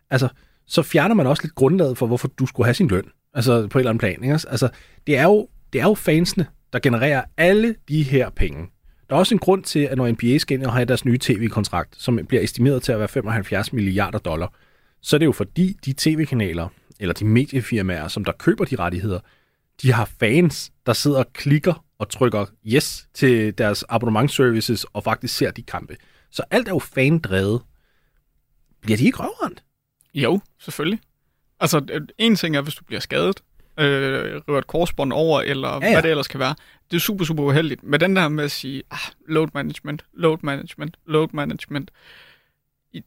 altså, 0.09 0.27
så 0.67 0.81
fjerner 0.81 1.15
man 1.15 1.27
også 1.27 1.43
lidt 1.43 1.55
grundlaget 1.55 1.97
for, 1.97 2.07
hvorfor 2.07 2.27
du 2.27 2.45
skulle 2.45 2.65
have 2.65 2.73
sin 2.73 2.87
løn. 2.87 3.03
Altså 3.33 3.67
på 3.67 3.77
et 3.77 3.81
eller 3.81 3.89
andet 3.89 3.99
plan. 3.99 4.23
Ikke? 4.23 4.33
Altså, 4.33 4.69
det 5.07 5.17
er, 5.17 5.23
jo, 5.23 5.47
det 5.73 5.81
er 5.81 5.85
jo 5.85 5.93
fansene, 5.93 6.45
der 6.73 6.79
genererer 6.79 7.23
alle 7.37 7.75
de 7.89 8.03
her 8.03 8.29
penge. 8.29 8.67
Der 9.09 9.15
er 9.15 9.19
også 9.19 9.35
en 9.35 9.39
grund 9.39 9.63
til, 9.63 9.79
at 9.79 9.97
når 9.97 10.11
NBA 10.11 10.37
skal 10.37 10.57
ind 10.57 10.65
og 10.65 10.73
have 10.73 10.85
deres 10.85 11.05
nye 11.05 11.17
tv-kontrakt, 11.17 11.95
som 11.97 12.19
bliver 12.27 12.43
estimeret 12.43 12.81
til 12.81 12.91
at 12.91 12.99
være 12.99 13.07
75 13.07 13.73
milliarder 13.73 14.19
dollar, 14.19 14.53
så 15.01 15.15
er 15.15 15.17
det 15.17 15.25
jo 15.25 15.31
fordi, 15.31 15.77
de 15.85 15.93
tv-kanaler, 15.97 16.67
eller 16.99 17.13
de 17.13 17.25
mediefirmaer, 17.25 18.07
som 18.07 18.25
der 18.25 18.31
køber 18.31 18.65
de 18.65 18.75
rettigheder, 18.75 19.19
de 19.81 19.93
har 19.93 20.09
fans, 20.19 20.71
der 20.85 20.93
sidder 20.93 21.19
og 21.19 21.33
klikker 21.33 21.85
og 21.99 22.09
trykker 22.09 22.45
yes 22.65 23.07
til 23.13 23.57
deres 23.57 23.85
abonnementsservices 23.89 24.83
og 24.83 25.03
faktisk 25.03 25.37
ser 25.37 25.51
de 25.51 25.61
kampe. 25.61 25.95
Så 26.31 26.43
alt 26.51 26.67
er 26.67 26.71
jo 26.71 26.79
fandrevet. 26.79 27.61
Bliver 28.81 28.97
de 28.97 29.05
ikke 29.05 29.17
røvrendt? 29.17 29.63
Jo, 30.13 30.41
selvfølgelig. 30.59 30.99
Altså, 31.59 31.85
øh, 31.91 32.01
en 32.17 32.35
ting 32.35 32.55
er, 32.55 32.61
hvis 32.61 32.75
du 32.75 32.83
bliver 32.83 32.99
skadet, 32.99 33.41
øh, 33.79 34.41
river 34.47 34.57
et 34.57 34.67
korsbånd 34.67 35.13
over, 35.13 35.41
eller 35.41 35.69
ja, 35.69 35.79
ja. 35.79 35.85
ja. 35.85 35.93
hvad 35.93 36.03
det 36.03 36.11
ellers 36.11 36.27
kan 36.27 36.39
være. 36.39 36.55
Det 36.91 36.97
er 36.97 37.01
super, 37.01 37.25
super 37.25 37.43
uheldigt. 37.43 37.83
Men 37.83 37.99
den 37.99 38.15
der 38.15 38.27
med 38.27 38.43
at 38.43 38.51
sige, 38.51 38.83
ah, 38.91 38.97
load 39.27 39.47
management, 39.53 40.05
load 40.13 40.37
management, 40.43 40.97
load 41.05 41.27
management, 41.33 41.91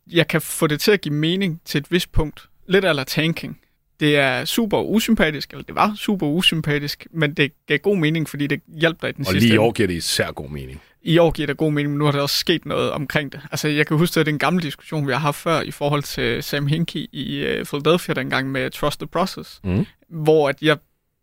jeg 0.07 0.29
kan 0.29 0.41
få 0.41 0.67
det 0.67 0.81
til 0.81 0.91
at 0.91 1.01
give 1.01 1.15
mening 1.15 1.61
til 1.65 1.79
et 1.79 1.91
vist 1.91 2.13
punkt. 2.13 2.49
Lidt 2.67 2.85
eller 2.85 3.05
tanking. 3.05 3.61
Det 4.01 4.17
er 4.17 4.45
super 4.45 4.79
usympatisk, 4.83 5.51
eller 5.51 5.65
det 5.65 5.75
var 5.75 5.95
super 5.97 6.27
usympatisk, 6.27 7.07
men 7.11 7.35
det 7.35 7.53
gav 7.67 7.79
god 7.79 7.97
mening, 7.97 8.29
fordi 8.29 8.47
det 8.47 8.61
hjalp 8.81 9.03
dig 9.03 9.09
i 9.09 9.13
den 9.13 9.21
Og 9.21 9.27
sidste 9.33 9.47
lige 9.47 9.55
i 9.55 9.59
år 9.59 9.73
giver 9.73 9.87
det 9.87 9.95
især 9.95 10.33
god 10.33 10.49
mening. 10.51 10.81
I 11.03 11.19
år 11.19 11.31
giver 11.31 11.47
det 11.47 11.57
god 11.57 11.73
mening, 11.73 11.91
men 11.91 11.99
nu 11.99 12.05
har 12.05 12.13
der 12.13 12.21
også 12.21 12.37
sket 12.37 12.67
noget 12.67 12.91
omkring 12.91 13.33
det. 13.33 13.41
Altså, 13.51 13.69
jeg 13.69 13.87
kan 13.87 13.97
huske, 13.97 14.21
at 14.21 14.27
det 14.27 14.31
er 14.31 14.35
en 14.35 14.39
gammel 14.39 14.63
diskussion, 14.63 15.07
vi 15.07 15.13
har 15.13 15.19
haft 15.19 15.37
før 15.37 15.61
i 15.61 15.71
forhold 15.71 16.03
til 16.03 16.43
Sam 16.43 16.67
Hinkie 16.67 17.07
i 17.13 17.59
uh, 17.61 17.67
Philadelphia 17.67 18.15
dengang 18.15 18.51
med 18.51 18.71
Trust 18.71 19.01
the 19.01 19.07
Process, 19.07 19.61
Mm. 19.65 19.87
hvor 20.09 20.49
at 20.49 20.63
jeg 20.63 20.77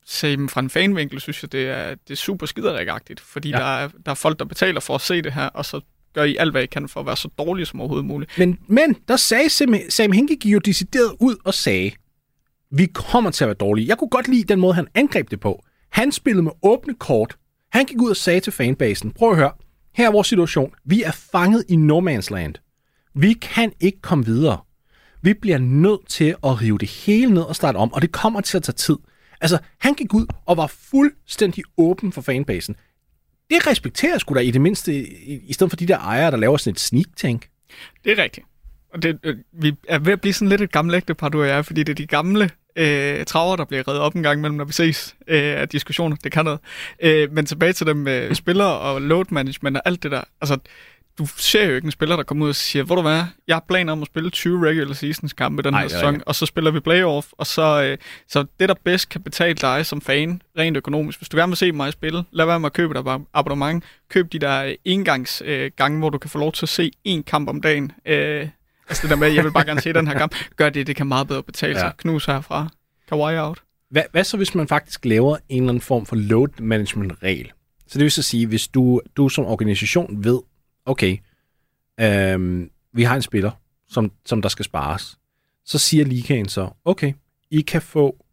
sagde, 0.06 0.50
fra 0.50 0.62
en 0.62 0.70
fanvinkel, 0.70 1.22
synes 1.22 1.44
jeg, 1.44 1.52
det 1.52 1.68
er, 1.70 1.90
det 1.90 2.12
er 2.12 2.16
super 2.16 2.46
skiderækagtigt, 2.46 3.20
fordi 3.20 3.50
ja. 3.50 3.58
der, 3.58 3.64
er, 3.64 3.90
der 4.06 4.12
er 4.12 4.16
folk, 4.16 4.40
der 4.40 4.46
betaler 4.46 4.80
for 4.80 4.96
at 4.96 5.02
se 5.02 5.22
det 5.22 5.34
her, 5.34 5.46
og 5.46 5.66
så 5.66 5.82
gør 6.14 6.24
I 6.24 6.36
alt, 6.40 6.52
hvad 6.52 6.64
I 6.64 6.66
kan 6.66 6.90
for 6.90 7.00
at 7.00 7.06
være 7.06 7.18
så 7.18 7.30
dårlige 7.38 7.66
som 7.66 7.80
overhovedet 7.80 8.06
muligt. 8.06 8.38
Men, 8.38 8.60
men 8.68 8.96
der 9.08 9.16
sagde 9.16 9.50
Sam, 9.50 9.76
Sam 9.90 10.12
Hinkie 10.12 10.52
jo 10.52 10.60
decideret 10.60 11.16
ud 11.20 11.36
og 11.44 11.54
sagde, 11.54 11.92
vi 12.72 12.86
kommer 12.86 13.32
til 13.32 13.44
at 13.44 13.48
være 13.48 13.56
dårlige. 13.56 13.88
Jeg 13.88 13.98
kunne 13.98 14.10
godt 14.10 14.28
lide 14.28 14.44
den 14.44 14.60
måde, 14.60 14.74
han 14.74 14.88
angreb 14.96 15.32
det 15.32 15.40
på. 15.40 15.64
Han 15.92 16.12
spillede 16.12 16.44
med 16.44 16.52
åbne 16.64 16.94
kort. 16.94 17.38
Han 17.72 17.86
gik 17.86 18.02
ud 18.02 18.10
og 18.10 18.16
sagde 18.16 18.40
til 18.40 18.54
fanbasen, 18.54 19.12
prøv 19.12 19.32
at 19.32 19.38
høre, 19.38 19.52
her 19.96 20.08
er 20.08 20.12
vores 20.12 20.28
situation. 20.28 20.72
Vi 20.86 21.04
er 21.04 21.12
fanget 21.12 21.64
i 21.70 21.76
no 21.76 22.00
man's 22.00 22.34
land. 22.34 22.56
Vi 23.16 23.34
kan 23.34 23.72
ikke 23.80 24.02
komme 24.02 24.26
videre. 24.26 24.60
Vi 25.22 25.34
bliver 25.34 25.58
nødt 25.58 26.08
til 26.08 26.36
at 26.44 26.62
rive 26.62 26.78
det 26.78 26.90
hele 26.90 27.34
ned 27.34 27.42
og 27.42 27.56
starte 27.56 27.78
om, 27.78 27.94
og 27.94 28.02
det 28.02 28.12
kommer 28.12 28.42
til 28.42 28.58
at 28.58 28.64
tage 28.64 28.74
tid. 28.74 28.98
Altså, 29.42 29.58
han 29.80 29.94
gik 29.94 30.14
ud 30.14 30.26
og 30.46 30.58
var 30.58 30.68
fuldstændig 30.68 31.64
åben 31.78 32.12
for 32.12 32.22
fanbasen. 32.22 32.76
Det 33.50 33.68
respekterer 33.68 34.18
sgu 34.18 34.34
da 34.34 34.40
i 34.40 34.52
det 34.52 34.62
mindste, 34.62 34.96
i, 34.96 35.40
i 35.48 35.54
stedet 35.54 35.72
for 35.72 35.78
de 35.78 35.86
der 35.88 35.98
ejere, 35.98 36.32
der 36.32 36.38
laver 36.38 36.58
sådan 36.58 36.72
et 36.72 36.80
sneak 36.80 37.08
tank. 37.18 37.50
Det 38.04 38.20
er 38.20 38.24
rigtigt. 38.24 38.46
Og 38.94 39.04
det, 39.04 39.20
øh, 39.24 39.36
vi 39.52 39.74
er 39.88 40.00
ved 40.00 40.14
at 40.14 40.22
blive 40.22 40.34
sådan 40.34 40.50
lidt 40.50 40.62
et 40.62 40.72
gammelt 40.72 40.96
ægtepar, 40.96 41.30
du 41.30 41.42
og 41.42 41.48
jeg, 41.48 41.66
fordi 41.66 41.84
det 41.84 41.90
er 41.90 41.96
de 41.96 42.08
gamle 42.08 42.50
øh, 42.76 43.26
traver, 43.26 43.56
der 43.56 43.66
bliver 43.66 43.88
reddet 43.88 44.02
op 44.02 44.14
en 44.14 44.24
gang 44.24 44.40
imellem, 44.40 44.58
når 44.58 44.66
vi 44.66 44.74
ses 44.74 45.16
øh, 45.28 45.62
af 45.62 45.70
diskussioner. 45.70 46.16
Det 46.24 46.32
kan 46.32 46.46
noget. 46.46 46.60
Øh, 47.04 47.32
men 47.32 47.46
tilbage 47.46 47.74
til 47.74 47.88
dem 47.88 47.98
med 47.98 48.36
spillere 48.36 48.80
og 48.80 49.02
load 49.02 49.26
management 49.30 49.78
og 49.78 49.84
alt 49.86 50.04
det 50.04 50.12
der. 50.12 50.22
Altså, 50.42 50.58
du 51.18 51.26
ser 51.38 51.66
jo 51.66 51.76
ikke 51.76 51.86
en 51.86 51.92
spiller, 51.92 52.16
der 52.16 52.24
kommer 52.24 52.44
ud 52.46 52.50
og 52.50 52.56
siger, 52.56 52.84
hvor 52.84 52.96
du 52.96 53.02
hvad, 53.02 53.24
jeg 53.48 53.56
har 53.56 53.64
planer 53.68 53.94
om 53.94 54.02
at 54.02 54.06
spille 54.08 54.30
20 54.30 54.68
regular 54.68 54.94
seasons 54.94 55.34
kampe 55.34 55.62
den 55.62 55.74
Nej, 55.74 55.80
her 55.80 55.86
er 55.86 55.90
sæson, 55.90 56.22
og 56.26 56.36
så 56.36 56.46
spiller 56.46 56.72
vi 56.72 56.80
playoff, 56.80 57.28
og 57.32 57.48
så, 57.48 57.84
øh, 57.84 57.98
så 58.28 58.46
det, 58.60 58.70
der 58.70 58.76
bedst 58.84 59.10
kan 59.10 59.22
betale 59.22 59.54
dig 59.54 59.86
som 59.86 60.02
fan, 60.02 60.42
rent 60.58 60.78
økonomisk, 60.78 61.20
hvis 61.20 61.30
du 61.30 61.38
gerne 61.38 61.50
vil 61.50 61.58
se 61.58 61.72
mig 61.72 61.94
spille, 61.94 62.24
lad 62.32 62.46
være 62.46 62.60
med 62.60 62.66
at 62.66 62.74
købe 62.74 62.94
dig 62.94 63.04
ab- 63.08 63.30
abonnement, 63.34 63.84
køb 64.10 64.32
de 64.32 64.40
der 64.40 64.76
engangs 64.86 65.44
øh, 65.46 65.72
gange, 65.76 66.00
hvor 66.00 66.10
du 66.10 66.18
kan 66.18 66.30
få 66.30 66.38
lov 66.40 66.52
til 66.52 66.66
at 66.66 66.70
se 66.70 66.92
en 67.04 67.24
kamp 67.24 67.50
om 67.50 67.62
dagen, 67.62 67.92
øh, 68.06 68.48
altså 68.90 69.02
det 69.02 69.10
der 69.10 69.16
med, 69.16 69.28
jeg 69.28 69.44
vil 69.44 69.52
bare 69.52 69.66
gerne 69.66 69.82
se 69.82 69.94
den 69.94 70.08
her 70.08 70.18
kamp, 70.18 70.36
gør 70.56 70.70
det, 70.70 70.88
det 70.88 70.96
kan 70.96 71.08
meget 71.08 71.28
bedre 71.28 71.44
betale 71.44 71.74
Ja. 71.74 71.80
sig, 71.80 71.92
knus 71.98 72.26
herfra, 72.26 72.70
Kawhi 73.10 73.38
out. 73.38 73.64
Hvad, 73.90 74.04
hvad 74.12 74.24
så, 74.24 74.38
hvis 74.38 74.56
man 74.56 74.68
faktisk 74.68 75.06
laver 75.06 75.38
en 75.50 75.62
eller 75.64 75.70
anden 75.70 75.82
form 75.82 76.06
for 76.06 76.16
load 76.16 76.62
management 76.62 77.14
regel? 77.24 77.52
Så 77.88 78.00
det 78.00 78.04
vil 78.04 78.12
så 78.12 78.22
sige, 78.22 78.48
hvis 78.48 78.68
du, 78.68 79.02
du 79.18 79.30
som 79.30 79.46
organisation 79.46 80.24
ved, 80.24 80.40
okay, 80.86 81.18
øhm, 82.00 82.70
vi 82.94 83.04
har 83.04 83.16
en 83.16 83.22
spiller, 83.22 83.52
som, 83.90 84.12
som 84.26 84.42
der 84.42 84.50
skal 84.50 84.66
spares, 84.66 85.18
så 85.66 85.78
siger 85.78 86.06
ligaen 86.06 86.48
så, 86.50 86.70
okay, 86.86 87.14
I 87.52 87.62
kan 87.62 87.82
få 87.82 88.26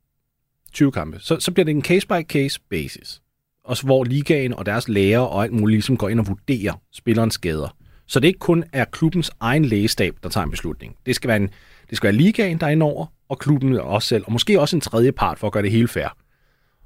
20 0.72 0.92
kampe. 0.92 1.18
Så, 1.20 1.40
så 1.40 1.52
bliver 1.52 1.64
det 1.64 1.70
en 1.74 1.82
case-by-case 1.84 2.60
basis. 2.70 3.20
Også 3.64 3.84
hvor 3.84 4.04
ligaen 4.04 4.52
og 4.54 4.66
deres 4.66 4.88
læger 4.88 5.18
og 5.18 5.42
alt 5.44 5.52
muligt 5.52 5.76
ligesom 5.76 5.96
går 5.96 6.08
ind 6.08 6.20
og 6.20 6.26
vurderer 6.26 6.80
spillerens 6.92 7.34
skader. 7.34 7.76
Så 8.06 8.20
det 8.20 8.28
ikke 8.28 8.38
kun 8.38 8.64
er 8.72 8.84
klubbens 8.84 9.30
egen 9.40 9.64
lægestab, 9.64 10.16
der 10.22 10.28
tager 10.28 10.44
en 10.44 10.50
beslutning. 10.50 10.96
Det 11.06 11.14
skal 11.14 11.28
være, 11.28 11.36
en, 11.36 11.50
det 11.90 11.96
skal 11.96 12.08
være 12.08 12.16
ligaen, 12.16 12.58
der 12.58 12.66
er 12.66 12.70
indover, 12.70 13.06
og 13.28 13.38
klubben 13.38 13.76
også 13.76 14.08
selv, 14.08 14.24
og 14.26 14.32
måske 14.32 14.60
også 14.60 14.76
en 14.76 14.80
tredje 14.80 15.12
part 15.12 15.38
for 15.38 15.46
at 15.46 15.52
gøre 15.52 15.62
det 15.62 15.70
hele 15.70 15.88
fair. 15.88 16.16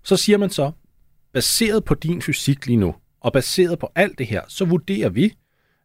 Så 0.03 0.17
siger 0.17 0.39
man 0.39 0.51
så, 0.51 0.71
baseret 1.33 1.85
på 1.85 1.95
din 1.95 2.23
fysik 2.23 2.67
lige 2.67 2.77
nu, 2.77 2.95
og 3.21 3.33
baseret 3.33 3.79
på 3.79 3.93
alt 3.95 4.19
det 4.19 4.27
her, 4.27 4.43
så 4.49 4.65
vurderer 4.65 5.09
vi, 5.09 5.35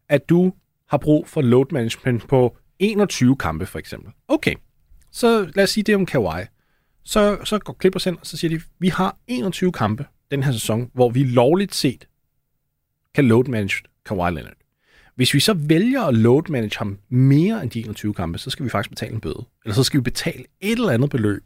at 0.09 0.29
du 0.29 0.53
har 0.89 0.97
brug 0.97 1.27
for 1.27 1.41
load 1.41 1.65
management 1.71 2.27
på 2.27 2.57
21 2.79 3.37
kampe 3.37 3.65
for 3.65 3.79
eksempel. 3.79 4.11
Okay, 4.27 4.55
så 5.11 5.51
lad 5.55 5.63
os 5.63 5.69
sige 5.69 5.83
det 5.83 5.95
om 5.95 6.05
Kawhi. 6.05 6.43
Så, 7.03 7.37
så 7.43 7.59
går 7.59 7.77
Clippers 7.81 8.05
ind, 8.05 8.17
og 8.17 8.25
så 8.25 8.37
siger 8.37 8.57
de, 8.57 8.63
vi 8.79 8.87
har 8.87 9.17
21 9.27 9.71
kampe 9.71 10.05
den 10.31 10.43
her 10.43 10.51
sæson, 10.51 10.91
hvor 10.93 11.09
vi 11.09 11.23
lovligt 11.23 11.75
set 11.75 12.07
kan 13.15 13.25
load 13.25 13.43
manage 13.43 13.83
Kawhi 14.05 14.31
Leonard. 14.31 14.62
Hvis 15.15 15.33
vi 15.33 15.39
så 15.39 15.53
vælger 15.53 16.01
at 16.03 16.13
load 16.15 16.43
manage 16.49 16.77
ham 16.77 16.97
mere 17.09 17.63
end 17.63 17.71
de 17.71 17.79
21 17.79 18.13
kampe, 18.13 18.37
så 18.37 18.49
skal 18.49 18.65
vi 18.65 18.69
faktisk 18.69 18.89
betale 18.89 19.13
en 19.13 19.19
bøde. 19.21 19.45
Eller 19.65 19.75
så 19.75 19.83
skal 19.83 19.97
vi 19.97 20.01
betale 20.01 20.43
et 20.61 20.71
eller 20.71 20.89
andet 20.89 21.09
beløb. 21.09 21.43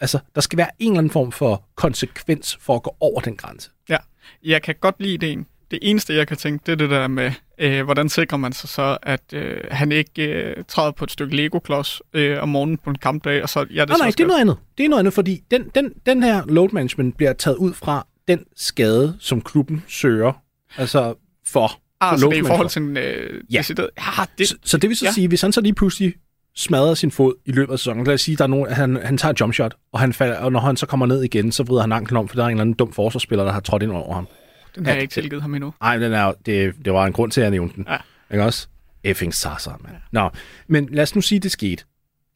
Altså, 0.00 0.18
der 0.34 0.40
skal 0.40 0.56
være 0.56 0.68
en 0.78 0.92
eller 0.92 0.98
anden 0.98 1.10
form 1.10 1.32
for 1.32 1.64
konsekvens 1.74 2.58
for 2.60 2.76
at 2.76 2.82
gå 2.82 2.96
over 3.00 3.20
den 3.20 3.36
grænse. 3.36 3.70
Ja, 3.88 3.96
jeg 4.44 4.62
kan 4.62 4.74
godt 4.80 4.94
lide 4.98 5.14
ideen. 5.14 5.46
Det 5.70 5.78
eneste, 5.82 6.14
jeg 6.14 6.28
kan 6.28 6.36
tænke, 6.36 6.62
det 6.66 6.72
er 6.72 6.76
det 6.76 6.90
der 6.90 7.08
med, 7.08 7.32
øh, 7.58 7.84
hvordan 7.84 8.08
sikrer 8.08 8.38
man 8.38 8.52
sig 8.52 8.68
så, 8.68 8.98
at 9.02 9.22
øh, 9.32 9.60
han 9.70 9.92
ikke 9.92 10.22
øh, 10.22 10.64
træder 10.68 10.90
på 10.90 11.04
et 11.04 11.10
stykke 11.10 11.36
Lego-klods 11.36 12.02
øh, 12.12 12.42
om 12.42 12.48
morgenen 12.48 12.78
på 12.78 12.90
en 12.90 12.98
kampdag, 12.98 13.42
og 13.42 13.48
så 13.48 13.58
ja, 13.60 13.64
det 13.64 13.88
Nej, 13.88 13.96
så 13.96 14.02
nej, 14.02 14.06
det 14.06 14.06
er 14.06 14.10
skal- 14.12 14.26
noget 14.26 14.40
andet. 14.40 14.56
Det 14.78 14.84
er 14.84 14.88
noget 14.88 15.00
andet, 15.00 15.14
fordi 15.14 15.42
den, 15.50 15.70
den, 15.74 15.92
den 16.06 16.22
her 16.22 16.46
load 16.46 16.68
management 16.72 17.16
bliver 17.16 17.32
taget 17.32 17.56
ud 17.56 17.72
fra 17.72 18.06
den 18.28 18.44
skade, 18.56 19.16
som 19.20 19.40
klubben 19.40 19.84
søger 19.88 20.32
altså 20.76 21.14
for. 21.46 21.80
Ah, 22.12 22.18
så 22.18 22.28
det 22.28 22.38
er 22.38 22.42
i 22.42 22.46
forhold 22.46 22.64
for. 22.64 22.68
til 22.68 22.82
en 22.82 22.96
øh, 22.96 23.40
Ja. 23.52 23.58
decideret... 23.58 23.90
Ja, 23.98 24.24
det, 24.38 24.48
Så, 24.48 24.56
så 24.64 24.76
det 24.78 24.88
vil 24.90 24.96
så 24.96 25.04
ja. 25.04 25.08
Ja. 25.08 25.12
sige, 25.12 25.28
hvis 25.28 25.40
han 25.42 25.52
så 25.52 25.60
lige 25.60 25.74
pludselig 25.74 26.14
smadrer 26.56 26.94
sin 26.94 27.10
fod 27.10 27.34
i 27.46 27.52
løbet 27.52 27.72
af 27.72 27.78
sæsonen, 27.78 28.04
lad 28.06 28.14
os 28.14 28.20
sige, 28.20 28.36
der 28.36 28.44
er 28.44 28.48
nogen, 28.48 28.72
han, 28.72 28.96
han 29.04 29.18
tager 29.18 29.32
et 29.32 29.40
jump 29.40 29.54
shot, 29.54 29.74
og, 29.92 30.00
han 30.00 30.12
falder, 30.12 30.36
og 30.36 30.52
når 30.52 30.60
han 30.60 30.76
så 30.76 30.86
kommer 30.86 31.06
ned 31.06 31.22
igen, 31.22 31.52
så 31.52 31.62
vrider 31.62 31.80
han 31.80 31.92
anklen 31.92 32.16
om, 32.18 32.28
for 32.28 32.36
der 32.36 32.42
er 32.42 32.46
en 32.46 32.50
eller 32.52 32.60
anden 32.60 32.74
dum 32.74 32.92
forsvarsspiller, 32.92 33.44
der 33.44 33.52
har 33.52 33.60
trådt 33.60 33.82
ind 33.82 33.90
over 33.92 34.14
ham. 34.14 34.26
den 34.74 34.84
har 34.86 34.92
Ja, 34.92 34.94
jeg 34.94 35.02
ikke 35.02 35.12
tilgivet 35.12 35.42
ham 35.42 35.54
endnu. 35.54 35.74
Nej, 35.80 35.96
den 35.98 36.12
er, 36.12 36.32
det, 36.46 36.74
det 36.84 36.92
var 36.92 37.06
en 37.06 37.12
grund 37.12 37.30
til, 37.30 37.40
at 37.40 37.44
jeg 37.44 37.50
nævnte 37.50 37.76
den. 37.76 37.86
Ja. 37.90 37.96
Ikke 38.34 38.44
også? 38.44 38.66
Effing 39.04 39.34
Sasa, 39.34 39.70
mand. 39.70 39.94
Nå, 40.12 40.30
men 40.68 40.88
lad 40.92 41.02
os 41.02 41.14
nu 41.14 41.20
sige, 41.20 41.38
det 41.38 41.50
skete. 41.52 41.84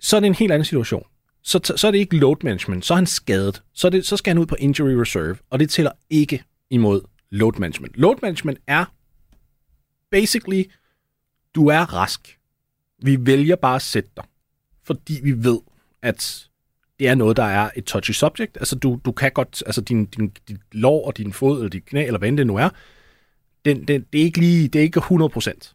Så 0.00 0.16
er 0.16 0.20
det 0.20 0.26
en 0.26 0.34
helt 0.34 0.52
anden 0.52 0.64
situation. 0.64 1.02
Så, 1.44 1.72
så 1.76 1.86
er 1.86 1.90
det 1.90 1.98
ikke 1.98 2.16
load 2.16 2.36
management, 2.44 2.84
så 2.86 2.94
er 2.94 2.96
han 2.96 3.06
skadet. 3.06 3.62
Så, 3.74 3.86
er 3.86 3.90
det, 3.90 4.06
så 4.06 4.16
skal 4.16 4.30
han 4.30 4.38
ud 4.38 4.46
på 4.46 4.56
injury 4.58 4.90
reserve, 4.90 5.36
og 5.50 5.58
det 5.58 5.70
tæller 5.70 5.90
ikke 6.10 6.42
imod 6.70 7.00
load 7.30 7.52
management. 7.58 7.96
Load 7.96 8.14
management 8.22 8.58
er 8.66 8.84
basically, 10.10 10.64
du 11.54 11.66
er 11.68 11.94
rask. 11.94 12.38
Vi 13.02 13.16
vælger 13.20 13.56
bare 13.56 13.76
at 13.76 13.82
sætte 13.82 14.10
dig, 14.16 14.24
fordi 14.84 15.20
vi 15.22 15.44
ved, 15.44 15.58
at 16.02 16.48
det 16.98 17.08
er 17.08 17.14
noget, 17.14 17.36
der 17.36 17.44
er 17.44 17.70
et 17.76 17.84
touchy 17.84 18.12
subject. 18.12 18.56
Altså, 18.56 18.76
du, 18.76 19.00
du 19.04 19.12
kan 19.12 19.32
godt, 19.32 19.62
altså 19.66 19.80
din, 19.80 20.04
din, 20.04 20.32
din 20.48 20.58
lår 20.72 21.06
og 21.06 21.16
din 21.16 21.32
fod, 21.32 21.58
eller 21.58 21.70
dit 21.70 21.84
knæ, 21.84 22.06
eller 22.06 22.18
hvad 22.18 22.28
end 22.28 22.38
det 22.38 22.46
nu 22.46 22.56
er, 22.56 22.68
den, 23.64 23.88
den, 23.88 24.06
det 24.12 24.20
er 24.20 24.24
ikke 24.24 24.38
lige, 24.38 24.68
det 24.68 24.78
er 24.78 24.82
ikke 24.82 24.98
100 24.98 25.28
procent. 25.28 25.74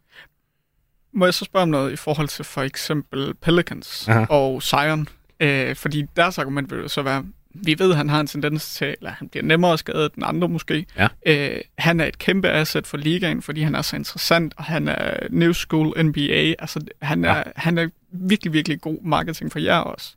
Må 1.12 1.24
jeg 1.24 1.34
så 1.34 1.44
spørge 1.44 1.62
om 1.62 1.68
noget 1.68 1.92
i 1.92 1.96
forhold 1.96 2.28
til 2.28 2.44
for 2.44 2.62
eksempel 2.62 3.34
Pelicans 3.34 4.08
Aha. 4.08 4.18
Aha. 4.18 4.26
og 4.30 4.62
Zion? 4.62 5.08
Øh, 5.40 5.76
fordi 5.76 6.04
deres 6.16 6.38
argument 6.38 6.70
vil 6.70 6.78
jo 6.78 6.88
så 6.88 7.02
være, 7.02 7.24
vi 7.54 7.78
ved, 7.78 7.90
at 7.90 7.96
han 7.96 8.08
har 8.08 8.20
en 8.20 8.26
tendens 8.26 8.74
til, 8.74 8.86
eller 8.86 9.10
han 9.10 9.28
bliver 9.28 9.44
nemmere 9.44 9.78
skadet 9.78 10.12
end 10.14 10.24
andre 10.26 10.48
måske. 10.48 10.86
Ja. 10.98 11.08
Øh, 11.26 11.60
han 11.78 12.00
er 12.00 12.04
et 12.04 12.18
kæmpe 12.18 12.48
asset 12.48 12.86
for 12.86 12.96
ligaen, 12.96 13.42
fordi 13.42 13.60
han 13.62 13.74
er 13.74 13.82
så 13.82 13.96
interessant, 13.96 14.54
og 14.56 14.64
han 14.64 14.88
er 14.88 15.16
new 15.30 15.52
school 15.52 16.04
NBA. 16.04 16.54
Altså, 16.58 16.80
han 17.02 17.24
er, 17.24 17.36
Ja. 17.36 17.42
han 17.56 17.78
er 17.78 17.88
virkelig, 18.12 18.52
virkelig 18.52 18.80
god 18.80 18.98
marketing 19.04 19.52
for 19.52 19.58
jer 19.58 19.78
også. 19.78 20.14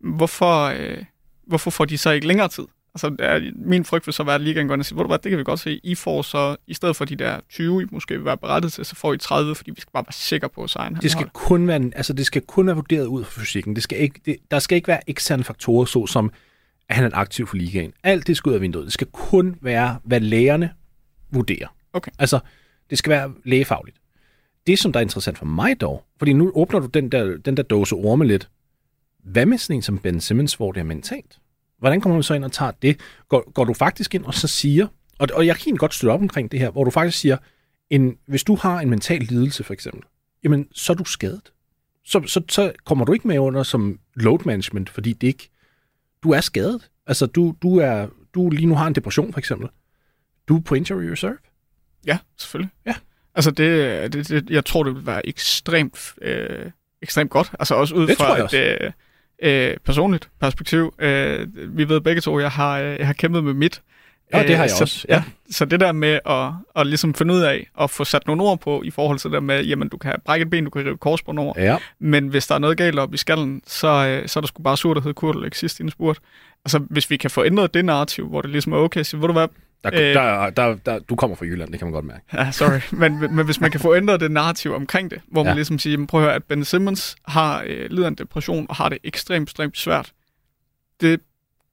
Hvorfor, 0.00 0.64
øh, 0.64 0.98
hvorfor 1.46 1.70
får 1.70 1.84
de 1.84 1.98
så 1.98 2.10
ikke 2.10 2.26
længere 2.26 2.48
tid? 2.48 2.64
Altså, 2.94 3.16
er, 3.18 3.40
min 3.54 3.84
frygt 3.84 4.06
vil 4.06 4.12
så 4.14 4.22
være, 4.22 4.34
at 4.34 4.40
ligaen 4.40 4.66
går 4.66 4.74
ind 4.74 4.80
og 4.82 4.86
siger, 4.86 4.96
"Ved 4.96 5.04
du 5.04 5.08
hvad, 5.08 5.18
det 5.18 5.30
kan 5.30 5.38
vi 5.38 5.44
godt 5.44 5.60
se. 5.60 5.80
I 5.84 5.94
får 5.94 6.22
så, 6.22 6.56
i 6.66 6.74
stedet 6.74 6.96
for 6.96 7.04
de 7.04 7.16
der 7.16 7.40
20, 7.50 7.82
I 7.82 7.86
måske 7.90 8.14
vil 8.14 8.24
være 8.24 8.36
berettet 8.36 8.72
til, 8.72 8.84
så 8.84 8.94
får 8.96 9.12
I 9.12 9.18
30, 9.18 9.54
fordi 9.54 9.70
vi 9.70 9.80
skal 9.80 9.90
bare 9.92 10.02
være 10.06 10.12
sikre 10.12 10.48
på, 10.48 10.62
at 10.62 10.74
han 10.78 10.94
Det 10.94 11.10
skal 11.10 11.18
holder. 11.18 11.30
kun 11.34 11.68
være, 11.68 11.90
altså 11.96 12.12
det 12.12 12.26
skal 12.26 12.42
kun 12.42 12.66
være 12.66 12.76
vurderet 12.76 13.06
ud 13.06 13.24
fra 13.24 13.40
fysikken. 13.40 13.74
Det 13.74 13.82
skal 13.82 13.98
ikke, 14.00 14.20
det, 14.26 14.36
der 14.50 14.58
skal 14.58 14.76
ikke 14.76 14.88
være 14.88 15.10
eksterne 15.10 15.44
faktorer, 15.44 15.84
såsom 15.84 16.32
at 16.88 16.96
han 16.96 17.04
er 17.04 17.16
aktiv 17.16 17.46
for 17.46 17.56
ligaen. 17.56 17.92
Alt 18.02 18.26
det 18.26 18.36
skal 18.36 18.50
ud 18.50 18.54
af 18.54 18.60
vinduet. 18.60 18.84
Det 18.84 18.92
skal 18.92 19.06
kun 19.06 19.56
være, 19.60 19.98
hvad 20.04 20.20
lægerne 20.20 20.70
vurderer. 21.30 21.68
Okay. 21.92 22.10
Altså, 22.18 22.38
det 22.90 22.98
skal 22.98 23.10
være 23.10 23.32
lægefagligt. 23.44 23.96
Det, 24.66 24.78
som 24.78 24.92
der 24.92 25.00
er 25.00 25.02
interessant 25.02 25.38
for 25.38 25.46
mig 25.46 25.80
dog, 25.80 26.04
fordi 26.18 26.32
nu 26.32 26.52
åbner 26.54 26.80
du 26.80 26.86
den 26.86 27.12
der, 27.12 27.36
den 27.36 27.56
der 27.56 27.62
dåse 27.62 27.94
orme 27.94 28.26
lidt. 28.26 28.48
Hvad 29.24 29.46
med 29.46 29.58
sådan 29.58 29.76
en 29.76 29.82
som 29.82 29.98
Ben 29.98 30.20
Simmons, 30.20 30.54
hvor 30.54 30.72
det 30.72 30.80
er 30.80 30.84
mentalt? 30.84 31.38
Hvordan 31.78 32.00
kommer 32.00 32.16
man 32.16 32.22
så 32.22 32.34
ind 32.34 32.44
og 32.44 32.52
tager 32.52 32.72
det? 32.82 33.00
Går, 33.28 33.50
går 33.50 33.64
du 33.64 33.74
faktisk 33.74 34.14
ind 34.14 34.24
og 34.24 34.34
så 34.34 34.48
siger, 34.48 34.86
og, 35.18 35.28
og 35.34 35.46
jeg 35.46 35.56
kan 35.56 35.76
godt 35.76 35.94
støtte 35.94 36.12
op 36.12 36.20
omkring 36.20 36.52
det 36.52 36.60
her, 36.60 36.70
hvor 36.70 36.84
du 36.84 36.90
faktisk 36.90 37.18
siger, 37.18 37.36
en, 37.90 38.16
hvis 38.26 38.44
du 38.44 38.54
har 38.54 38.80
en 38.80 38.90
mental 38.90 39.20
lidelse 39.20 39.64
for 39.64 39.72
eksempel, 39.72 40.02
jamen 40.44 40.68
så 40.72 40.92
er 40.92 40.96
du 40.96 41.04
skadet. 41.04 41.52
Så, 42.04 42.22
så, 42.26 42.42
så 42.48 42.72
kommer 42.84 43.04
du 43.04 43.12
ikke 43.12 43.28
med 43.28 43.38
under 43.38 43.62
som 43.62 43.98
load 44.14 44.38
management, 44.44 44.90
fordi 44.90 45.12
det 45.12 45.26
ikke, 45.26 45.50
du 46.22 46.30
er 46.30 46.40
skadet. 46.40 46.90
Altså 47.06 47.26
du, 47.26 47.54
du, 47.62 47.76
er, 47.78 48.06
du 48.34 48.50
lige 48.50 48.66
nu 48.66 48.74
har 48.74 48.86
en 48.86 48.94
depression 48.94 49.32
for 49.32 49.38
eksempel. 49.38 49.68
Du 50.48 50.56
er 50.56 50.60
på 50.60 50.74
injury 50.74 51.02
reserve. 51.04 51.36
Ja, 52.06 52.18
selvfølgelig. 52.38 52.70
Ja. 52.86 52.94
Altså, 53.34 53.50
det, 53.50 54.12
det, 54.12 54.28
det, 54.28 54.50
jeg 54.50 54.64
tror, 54.64 54.82
det 54.82 54.94
vil 54.94 55.06
være 55.06 55.26
ekstremt, 55.28 56.14
øh, 56.22 56.70
ekstremt 57.02 57.30
godt. 57.30 57.50
Altså 57.60 57.74
også 57.74 57.94
ud 57.94 58.06
Det 58.06 58.16
fra, 58.16 58.42
også. 58.42 58.76
øh, 58.82 58.92
øh, 59.42 59.76
personligt 59.84 60.30
perspektiv. 60.40 60.94
Øh, 60.98 61.48
vi 61.78 61.88
ved 61.88 62.00
begge 62.00 62.20
to, 62.20 62.40
jeg 62.40 62.50
har, 62.50 62.78
øh, 62.78 62.98
jeg 62.98 63.06
har 63.06 63.14
kæmpet 63.14 63.44
med 63.44 63.54
mit. 63.54 63.82
Ja, 64.34 64.42
det 64.42 64.56
har 64.56 64.62
jeg 64.64 64.70
så, 64.70 64.84
også, 64.84 65.06
Ja. 65.08 65.14
ja. 65.14 65.22
så 65.50 65.64
det 65.64 65.80
der 65.80 65.92
med 65.92 66.18
at, 66.26 66.52
at 66.80 66.86
ligesom 66.86 67.14
finde 67.14 67.34
ud 67.34 67.40
af 67.40 67.66
og 67.74 67.90
få 67.90 68.04
sat 68.04 68.26
nogle 68.26 68.42
ord 68.42 68.60
på 68.60 68.82
i 68.82 68.90
forhold 68.90 69.18
til 69.18 69.30
det 69.30 69.34
der 69.34 69.40
med, 69.40 69.64
jamen 69.64 69.88
du 69.88 69.96
kan 69.98 70.14
brække 70.24 70.42
et 70.44 70.50
ben, 70.50 70.64
du 70.64 70.70
kan 70.70 70.84
rive 70.86 70.96
korsbånd 70.96 71.38
over, 71.38 71.54
Ja. 71.56 71.76
men 71.98 72.28
hvis 72.28 72.46
der 72.46 72.54
er 72.54 72.58
noget 72.58 72.76
galt 72.78 72.98
op 72.98 73.14
i 73.14 73.16
skallen, 73.16 73.62
så, 73.66 73.88
øh, 73.88 74.28
så 74.28 74.38
er 74.38 74.40
der 74.40 74.46
sgu 74.48 74.62
bare 74.62 74.76
surt 74.76 74.96
at 74.96 75.02
hedde 75.02 75.14
Kurt 75.14 75.36
eller 75.36 75.48
sidst 75.52 75.80
spurt. 75.90 76.18
Altså, 76.64 76.78
hvis 76.78 77.10
vi 77.10 77.16
kan 77.16 77.30
få 77.30 77.44
ændret 77.44 77.74
det 77.74 77.84
narrativ, 77.84 78.28
hvor 78.28 78.40
det 78.40 78.50
ligesom 78.50 78.72
er 78.72 78.76
okay, 78.76 79.02
så 79.02 79.16
ved 79.16 79.26
du 79.26 79.32
hvad, 79.32 79.48
Der, 79.84 79.90
Øh. 79.94 80.00
der, 80.14 80.50
der, 80.50 80.74
der, 80.86 80.98
du 80.98 81.16
kommer 81.16 81.36
fra 81.36 81.44
Jylland, 81.44 81.70
det 81.70 81.78
kan 81.78 81.86
man 81.86 81.92
godt 81.92 82.04
mærke. 82.04 82.24
Ja, 82.32 82.50
sorry. 82.52 82.80
Men, 82.92 83.36
men 83.36 83.44
hvis 83.44 83.60
man 83.60 83.70
kan 83.70 83.80
få 83.80 83.94
ændret 83.96 84.20
det 84.20 84.30
narrativ 84.30 84.74
omkring 84.74 85.10
det, 85.10 85.20
hvor 85.28 85.42
man 85.42 85.50
Ja. 85.50 85.54
ligesom 85.54 85.78
siger, 85.78 85.92
jamen, 85.92 86.06
prøv 86.06 86.20
at 86.20 86.24
høre, 86.26 86.34
at 86.34 86.44
Ben 86.44 86.64
Simmons 86.64 87.16
har 87.28 87.62
øh, 87.66 87.90
lider 87.90 88.08
en 88.08 88.14
depression 88.14 88.66
og 88.68 88.76
har 88.76 88.88
det 88.88 88.98
ekstremt, 89.04 89.48
ekstremt 89.48 89.78
svært. 89.78 90.12
Det 91.00 91.20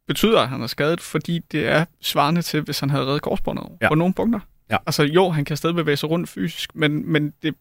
betyder, 0.07 0.39
at 0.39 0.49
han 0.49 0.61
er 0.61 0.67
skadet, 0.67 1.01
fordi 1.01 1.39
det 1.51 1.67
er 1.67 1.85
svarende 2.01 2.41
til, 2.41 2.61
hvis 2.61 2.79
han 2.79 2.89
havde 2.89 3.05
reddet 3.05 3.21
korsbåndet 3.21 3.65
Ja. 3.81 3.87
på 3.87 3.95
nogle 3.95 4.13
punkter. 4.13 4.39
Ja. 4.71 4.77
Altså 4.85 5.03
jo, 5.03 5.29
han 5.29 5.45
kan 5.45 5.57
stadig 5.57 5.75
bevæge 5.75 5.97
sig 5.97 6.09
rundt 6.09 6.29
fysisk, 6.29 6.75
men, 6.75 7.11
men 7.11 7.33
det, 7.43 7.55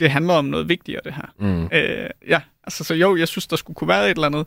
det 0.00 0.10
handler 0.10 0.34
om 0.34 0.44
noget 0.44 0.68
vigtigere, 0.68 1.00
det 1.04 1.14
her. 1.14 1.26
Mm. 1.38 1.64
Øh, 1.72 2.10
ja, 2.28 2.40
altså 2.64 2.84
så 2.84 2.94
jo, 2.94 3.16
jeg 3.16 3.28
synes, 3.28 3.46
der 3.46 3.56
skulle 3.56 3.74
kunne 3.74 3.88
være 3.88 4.04
et 4.04 4.14
eller 4.14 4.26
andet, 4.26 4.46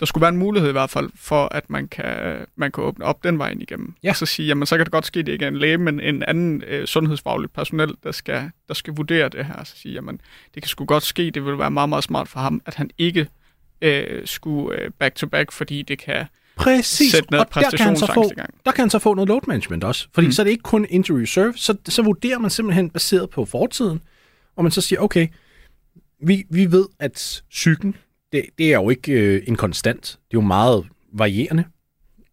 der 0.00 0.06
skulle 0.06 0.22
være 0.22 0.28
en 0.28 0.36
mulighed 0.36 0.68
i 0.68 0.72
hvert 0.72 0.90
fald, 0.90 1.10
for 1.14 1.48
at 1.50 1.70
man 1.70 1.88
kan, 1.88 2.46
man 2.56 2.72
kan 2.72 2.84
åbne 2.84 3.04
op 3.04 3.24
den 3.24 3.38
vej 3.38 3.50
ind 3.50 3.62
igennem. 3.62 3.94
Ja. 4.02 4.10
Og 4.10 4.16
så 4.16 4.26
sige, 4.26 4.46
jamen 4.46 4.66
så 4.66 4.76
kan 4.76 4.86
det 4.86 4.92
godt 4.92 5.06
ske, 5.06 5.22
det 5.22 5.32
ikke 5.32 5.44
er 5.44 5.48
en 5.48 5.56
læge, 5.56 5.78
men 5.78 6.00
en 6.00 6.22
anden 6.22 6.62
øh, 6.66 6.86
sundhedsfaglig 6.86 7.50
personel, 7.50 7.94
der 8.02 8.12
skal, 8.12 8.50
der 8.68 8.74
skal 8.74 8.94
vurdere 8.94 9.28
det 9.28 9.46
her. 9.46 9.64
Så 9.64 9.76
sige, 9.76 9.92
jamen 9.94 10.20
det 10.54 10.62
kan 10.62 10.68
sgu 10.68 10.84
godt 10.84 11.02
ske, 11.02 11.30
det 11.30 11.44
vil 11.44 11.58
være 11.58 11.70
meget, 11.70 11.88
meget 11.88 12.04
smart 12.04 12.28
for 12.28 12.40
ham, 12.40 12.60
at 12.66 12.74
han 12.74 12.90
ikke 12.98 13.26
øh, 13.82 14.26
skulle 14.26 14.78
øh, 14.80 14.90
back-to-back, 14.98 15.52
fordi 15.52 15.82
det 15.82 15.98
kan 15.98 16.26
Præcis, 16.60 17.10
sætte 17.12 17.30
noget 17.30 17.46
og 17.46 17.54
der 17.54 17.70
kan, 17.70 17.86
han 17.86 17.96
så 17.96 18.10
få, 18.14 18.30
der 18.64 18.72
kan 18.72 18.82
han 18.82 18.90
så 18.90 18.98
få 18.98 19.14
noget 19.14 19.28
load 19.28 19.40
management 19.46 19.84
også. 19.84 20.08
Fordi 20.14 20.26
mm. 20.26 20.32
så 20.32 20.42
er 20.42 20.44
det 20.44 20.50
ikke 20.50 20.62
kun 20.62 20.86
injury 20.90 21.20
reserve, 21.20 21.52
så, 21.56 21.76
så 21.88 22.02
vurderer 22.02 22.38
man 22.38 22.50
simpelthen 22.50 22.90
baseret 22.90 23.30
på 23.30 23.44
fortiden, 23.44 24.00
og 24.56 24.64
man 24.64 24.70
så 24.70 24.80
siger, 24.80 25.00
okay, 25.00 25.28
vi, 26.22 26.44
vi 26.50 26.72
ved, 26.72 26.86
at 26.98 27.42
psyken, 27.50 27.96
det, 28.32 28.44
det 28.58 28.66
er 28.66 28.74
jo 28.74 28.90
ikke 28.90 29.12
øh, 29.12 29.42
en 29.46 29.56
konstant, 29.56 30.02
det 30.02 30.36
er 30.36 30.40
jo 30.42 30.46
meget 30.46 30.86
varierende, 31.12 31.64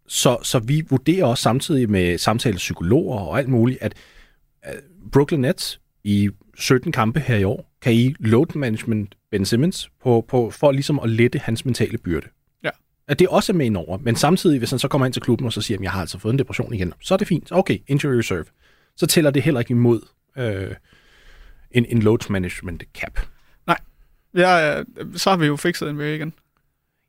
så, 0.07 0.37
så 0.43 0.59
vi 0.59 0.83
vurderer 0.89 1.25
også 1.25 1.41
samtidig 1.41 1.89
med 1.89 2.17
samtale 2.17 2.57
psykologer 2.57 3.19
og 3.19 3.39
alt 3.39 3.49
muligt, 3.49 3.81
at 3.81 3.93
øh, 4.67 4.73
Brooklyn 5.11 5.39
Nets 5.39 5.79
i 6.03 6.29
17 6.57 6.91
kampe 6.91 7.19
her 7.19 7.37
i 7.37 7.43
år, 7.43 7.71
kan 7.81 7.93
I 7.93 8.15
load 8.19 8.55
management 8.55 9.15
Ben 9.31 9.45
Simmons 9.45 9.89
på, 10.03 10.25
på, 10.27 10.49
for 10.49 10.71
ligesom 10.71 10.99
at 10.99 11.09
lette 11.09 11.39
hans 11.39 11.65
mentale 11.65 11.97
byrde. 11.97 12.27
Ja. 13.07 13.11
At 13.11 13.19
det 13.19 13.27
også 13.27 13.51
er 13.51 13.55
med 13.57 13.65
indover, 13.65 13.97
men 13.97 14.15
samtidig, 14.15 14.57
hvis 14.59 14.69
han 14.69 14.79
så 14.79 14.87
kommer 14.87 15.05
ind 15.05 15.13
til 15.13 15.21
klubben 15.21 15.45
og 15.45 15.53
så 15.53 15.61
siger, 15.61 15.77
at 15.77 15.83
jeg 15.83 15.91
har 15.91 16.01
altså 16.01 16.19
fået 16.19 16.33
en 16.33 16.39
depression 16.39 16.73
igen, 16.73 16.93
så 17.01 17.13
er 17.13 17.17
det 17.17 17.27
fint. 17.27 17.51
Okay, 17.51 17.77
injury 17.87 18.13
reserve. 18.13 18.45
Så 18.95 19.07
tæller 19.07 19.31
det 19.31 19.43
heller 19.43 19.59
ikke 19.59 19.71
imod 19.71 20.01
øh, 20.37 20.71
en, 21.71 21.85
en 21.89 21.99
load 22.01 22.29
management 22.31 22.83
cap. 22.93 23.19
Ja, 24.37 24.79
øh, 24.79 24.85
så 25.15 25.29
har 25.29 25.37
vi 25.37 25.45
jo 25.45 25.55
fikset 25.55 25.95
NBA 25.95 26.13
igen. 26.13 26.33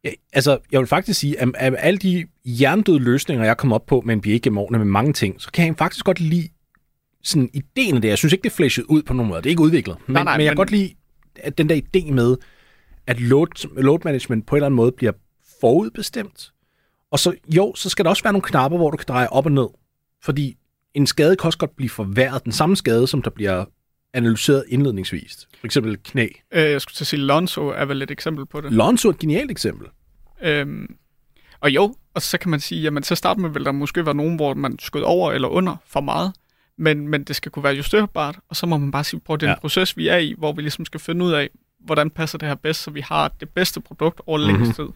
Ja, 0.05 0.11
altså, 0.33 0.59
jeg 0.73 0.81
vil 0.81 0.87
faktisk 0.87 1.21
sige, 1.21 1.41
at 1.41 1.49
af 1.55 1.75
alle 1.79 1.99
de 1.99 2.27
jerndøde 2.45 2.99
løsninger, 2.99 3.45
jeg 3.45 3.57
kom 3.57 3.73
op 3.73 3.87
på 3.87 4.03
med 4.07 4.17
NBA 4.17 4.29
gennem 4.29 4.59
årene 4.59 4.79
med 4.79 4.87
mange 4.87 5.13
ting, 5.13 5.41
så 5.43 5.51
kan 5.53 5.67
jeg 5.67 5.75
faktisk 5.79 6.05
godt 6.05 6.21
lide 6.21 6.49
sådan 7.23 7.51
ideen 7.55 7.95
af 7.95 8.01
det. 8.03 8.09
Jeg 8.09 8.19
synes 8.19 8.33
ikke, 8.33 8.43
det 8.43 8.51
er 8.51 8.55
flashet 8.55 8.85
ud 8.85 9.03
på 9.03 9.13
nogen 9.13 9.29
måde. 9.29 9.39
Det 9.43 9.47
er 9.47 9.51
ikke 9.51 9.63
udviklet. 9.63 9.97
Men, 10.07 10.15
Nej, 10.15 10.25
nej, 10.25 10.37
men 10.37 10.45
jeg 10.45 10.51
kan 10.51 10.53
men- 10.53 10.57
godt 10.57 10.71
lide 10.71 10.95
at 11.37 11.59
den 11.59 11.69
der 11.69 11.81
idé 11.97 12.13
med, 12.13 12.37
at 13.07 13.21
load, 13.21 13.83
load 13.83 13.99
management 14.05 14.47
på 14.47 14.55
en 14.55 14.57
eller 14.57 14.67
anden 14.67 14.77
måde 14.77 14.93
bliver 14.93 15.13
forudbestemt. 15.61 16.53
Og 17.11 17.19
så, 17.19 17.35
jo, 17.57 17.73
så 17.77 17.89
skal 17.89 18.05
der 18.05 18.11
også 18.11 18.23
være 18.23 18.33
nogle 18.33 18.43
knapper, 18.43 18.79
hvor 18.79 18.91
du 18.91 18.97
kan 18.97 19.05
dreje 19.09 19.29
op 19.29 19.47
og 19.47 19.53
ned. 19.53 19.67
Fordi 20.25 20.57
en 20.95 21.07
skade 21.07 21.37
kan 21.37 21.47
også 21.47 21.59
godt 21.59 21.77
blive 21.77 21.91
forværret. 21.91 22.45
Den 22.45 22.53
samme 22.53 22.77
skade, 22.77 23.07
som 23.07 23.23
der 23.23 23.31
bliver 23.31 23.65
analyseret 24.15 24.65
indledningsvis. 24.69 25.49
For 25.61 25.67
eksempel 25.67 25.97
knæ. 26.05 26.27
Øh, 26.53 26.63
jeg 26.71 26.81
skulle 26.81 26.95
til 26.95 27.03
at 27.05 27.07
sige, 27.07 27.21
Lonzo 27.21 27.69
er 27.69 27.85
vel 27.85 28.03
et 28.03 28.11
eksempel 28.11 28.47
på 28.47 28.61
det. 28.61 28.73
Lonzo 28.73 29.09
er 29.09 29.13
et 29.13 29.19
genialt 29.19 29.51
eksempel. 29.51 29.87
Øhm, 30.43 30.97
og 31.61 31.71
jo, 31.71 31.95
og 32.15 32.23
så 32.23 32.39
kan 32.39 32.51
man 32.51 32.61
sige, 32.61 32.83
jamen 32.83 33.03
til 33.03 33.15
at 33.15 33.19
starte 33.19 33.41
med 33.41 33.51
vil 33.51 33.65
der 33.65 33.73
måske 33.73 34.07
være 34.07 34.15
nogen, 34.15 34.37
hvor 34.37 34.55
man 34.55 34.79
skød 34.79 35.03
over 35.03 35.33
eller 35.33 35.49
under 35.49 35.77
for 35.87 36.01
meget, 36.01 36.33
men, 36.79 37.09
men 37.09 37.25
det 37.25 37.37
skal 37.37 37.53
kunne 37.53 37.63
være 37.63 37.75
justerbart, 37.75 38.39
og 38.49 38.57
så 38.57 38.67
må 38.67 38.77
man 38.77 38.91
bare 38.91 39.05
sige, 39.05 39.21
prøv, 39.21 39.37
det 39.37 39.47
er 39.47 39.51
en 39.51 39.55
Ja. 39.57 39.61
proces, 39.61 39.97
vi 39.97 40.09
er 40.09 40.17
i, 40.17 40.35
hvor 40.39 40.53
vi 40.53 40.63
ligesom 40.63 40.85
skal 40.85 41.01
finde 41.01 41.25
ud 41.25 41.33
af, 41.33 41.51
hvordan 41.81 42.11
passer 42.11 42.39
det 42.39 42.49
her 42.49 42.55
bedst, 42.55 42.83
så 42.83 42.91
vi 42.91 43.01
har 43.01 43.29
det 43.41 43.49
bedste 43.49 43.81
produkt 43.81 44.21
over 44.27 44.39
længst 44.39 44.63
Mhm. 44.63 44.73
tid. 44.73 44.95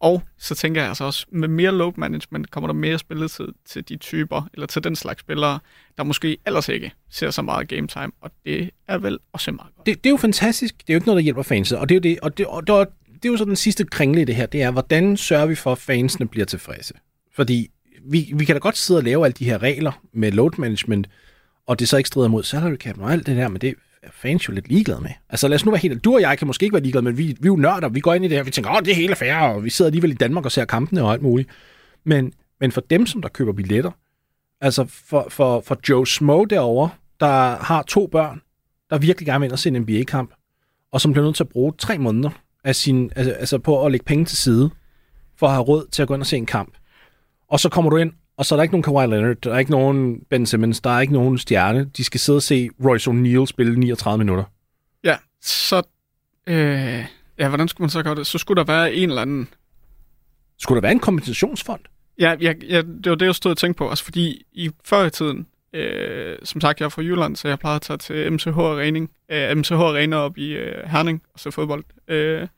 Og 0.00 0.22
så 0.38 0.54
tænker 0.54 0.80
jeg 0.80 0.88
altså 0.88 1.04
også, 1.04 1.26
med 1.32 1.48
mere 1.48 1.72
load 1.72 1.92
management 1.96 2.50
kommer 2.50 2.68
der 2.68 2.74
mere 2.74 2.98
spilletid 2.98 3.48
til 3.64 3.88
de 3.88 3.96
typer, 3.96 4.48
eller 4.54 4.66
til 4.66 4.84
den 4.84 4.96
slags 4.96 5.20
spillere, 5.20 5.58
der 5.96 6.04
måske 6.04 6.36
ellers 6.46 6.68
ikke 6.68 6.92
ser 7.10 7.30
så 7.30 7.42
meget 7.42 7.68
game 7.68 7.86
time, 7.88 8.12
og 8.20 8.30
det 8.44 8.70
er 8.88 8.98
vel 8.98 9.18
også 9.32 9.52
meget 9.52 9.74
godt. 9.76 9.86
det, 9.86 10.04
det 10.04 10.10
er 10.10 10.10
jo 10.10 10.16
fantastisk. 10.16 10.74
Det 10.78 10.90
er 10.90 10.94
jo 10.94 10.96
ikke 10.96 11.06
noget, 11.06 11.16
der 11.16 11.22
hjælper 11.22 11.42
fanset, 11.42 11.78
Og 11.78 11.88
det 11.88 11.94
er 11.94 11.96
jo, 11.96 12.00
det, 12.00 12.20
og 12.20 12.38
det, 12.38 12.46
og 12.46 12.66
det, 12.66 12.74
og 12.74 12.86
det 13.14 13.24
er 13.24 13.28
jo 13.28 13.36
så 13.36 13.44
den 13.44 13.56
sidste 13.56 13.84
kringle 13.84 14.22
i 14.22 14.24
det 14.24 14.34
her. 14.34 14.46
Det 14.46 14.62
er, 14.62 14.70
hvordan 14.70 15.16
sørger 15.16 15.46
vi 15.46 15.54
for, 15.54 15.72
at 15.72 15.78
fansene 15.78 16.28
bliver 16.28 16.46
tilfredse? 16.46 16.94
Fordi 17.34 17.70
vi, 18.04 18.32
vi 18.34 18.44
kan 18.44 18.54
da 18.54 18.58
godt 18.58 18.76
sidde 18.76 18.98
og 18.98 19.04
lave 19.04 19.24
alle 19.24 19.34
de 19.34 19.44
her 19.44 19.62
regler 19.62 20.02
med 20.12 20.32
load 20.32 20.50
management, 20.58 21.08
og 21.66 21.78
det 21.78 21.88
så 21.88 21.96
ikke 21.96 22.08
strider 22.08 22.28
mod 22.28 22.42
salary 22.42 22.76
cap 22.76 22.98
og 22.98 23.12
alt 23.12 23.26
det 23.26 23.36
der, 23.36 23.48
men 23.48 23.60
det 23.60 23.74
fans 24.10 24.48
jo 24.48 24.52
lidt 24.52 24.68
ligeglade 24.68 25.00
med. 25.00 25.10
Altså 25.28 25.48
lad 25.48 25.54
os 25.54 25.64
nu 25.64 25.70
være 25.70 25.80
helt... 25.80 26.04
Du 26.04 26.14
og 26.14 26.20
jeg 26.20 26.38
kan 26.38 26.46
måske 26.46 26.64
ikke 26.64 26.74
være 26.74 26.82
ligeglade, 26.82 27.04
men 27.04 27.18
vi, 27.18 27.26
vi 27.26 27.32
er 27.42 27.46
jo 27.46 27.56
nørder. 27.56 27.88
Vi 27.88 28.00
går 28.00 28.14
ind 28.14 28.24
i 28.24 28.28
det 28.28 28.36
her, 28.36 28.44
vi 28.44 28.50
tænker, 28.50 28.70
åh, 28.70 28.80
det 28.80 28.90
er 28.90 28.94
hele 28.94 29.14
færre, 29.14 29.54
og 29.54 29.64
vi 29.64 29.70
sidder 29.70 29.88
alligevel 29.88 30.10
i 30.10 30.14
Danmark 30.14 30.44
og 30.44 30.52
ser 30.52 30.64
kampene 30.64 31.02
og 31.02 31.12
alt 31.12 31.22
muligt. 31.22 31.48
Men, 32.04 32.32
men 32.60 32.72
for 32.72 32.80
dem, 32.80 33.06
som 33.06 33.22
der 33.22 33.28
køber 33.28 33.52
billetter, 33.52 33.90
altså 34.60 34.84
for, 34.84 35.26
for, 35.30 35.60
for 35.60 35.78
Joe 35.88 36.06
Smo 36.06 36.44
derovre, 36.44 36.90
der 37.20 37.64
har 37.64 37.82
to 37.82 38.06
børn, 38.06 38.40
der 38.90 38.98
virkelig 38.98 39.26
gerne 39.26 39.40
vil 39.40 39.46
ind 39.46 39.52
og 39.52 39.58
se 39.58 39.68
en 39.68 39.82
NBA-kamp, 39.82 40.34
og 40.92 41.00
som 41.00 41.12
bliver 41.12 41.24
nødt 41.24 41.36
til 41.36 41.44
at 41.44 41.48
bruge 41.48 41.72
tre 41.78 41.98
måneder 41.98 42.30
af 42.64 42.76
sin, 42.76 43.10
altså, 43.16 43.32
altså 43.32 43.58
på 43.58 43.86
at 43.86 43.92
lægge 43.92 44.04
penge 44.04 44.24
til 44.24 44.36
side, 44.36 44.70
for 45.36 45.46
at 45.46 45.52
have 45.52 45.62
råd 45.62 45.86
til 45.92 46.02
at 46.02 46.08
gå 46.08 46.14
ind 46.14 46.22
og 46.22 46.26
se 46.26 46.36
en 46.36 46.46
kamp. 46.46 46.74
Og 47.48 47.60
så 47.60 47.68
kommer 47.68 47.90
du 47.90 47.96
ind, 47.96 48.12
og 48.38 48.46
så 48.46 48.54
er 48.54 48.56
der 48.56 48.62
ikke 48.62 48.72
nogen 48.78 48.82
Kawhi 48.82 49.06
Leonard, 49.06 49.36
der 49.36 49.54
er 49.54 49.58
ikke 49.58 49.70
nogen 49.70 50.20
Ben 50.30 50.46
Simmons, 50.46 50.80
der 50.80 50.90
er 50.90 51.00
ikke 51.00 51.12
nogen 51.12 51.38
stjerne. 51.38 51.84
De 51.96 52.04
skal 52.04 52.20
sidde 52.20 52.36
og 52.36 52.42
se 52.42 52.68
Royce 52.84 53.10
O'Neal 53.10 53.46
spille 53.46 53.78
39 53.80 54.18
minutter. 54.18 54.44
Ja, 55.04 55.16
så... 55.42 55.82
Øh, 56.46 57.04
ja, 57.38 57.48
hvordan 57.48 57.68
skulle 57.68 57.84
man 57.84 57.90
så 57.90 58.02
gøre 58.02 58.14
det? 58.14 58.26
Så 58.26 58.38
skulle 58.38 58.56
der 58.56 58.64
være 58.72 58.94
en 58.94 59.08
eller 59.08 59.22
anden 59.22 59.48
Skulle 60.58 60.76
der 60.76 60.82
være 60.82 60.92
en 60.92 61.00
kompensationsfond? 61.00 61.80
Ja, 62.18 62.34
jeg, 62.40 62.56
jeg, 62.68 62.84
det 62.86 63.10
var 63.10 63.14
det, 63.16 63.26
jeg 63.26 63.34
stod 63.34 63.50
og 63.50 63.58
tænkte 63.58 63.78
på. 63.78 63.88
Altså 63.88 64.04
fordi 64.04 64.42
i 64.52 64.70
før 64.84 65.04
i 65.04 65.10
tiden, 65.10 65.46
øh, 65.72 66.36
som 66.44 66.60
sagt, 66.60 66.80
jeg 66.80 66.86
er 66.86 66.90
fra 66.90 67.02
Jylland, 67.02 67.36
så 67.36 67.48
jeg 67.48 67.58
plejede 67.58 67.76
at 67.76 67.82
tage 67.82 67.98
til 67.98 68.32
MCH 68.32 68.48
Arena, 68.58 69.00
øh, 69.28 69.56
MCH 69.56 69.72
Arena 69.72 70.16
op 70.16 70.38
i 70.38 70.48
øh, 70.52 70.88
Herning 70.88 71.22
og 71.34 71.40
se 71.40 71.52
fodbold. 71.52 71.84
Øh, 72.08 72.48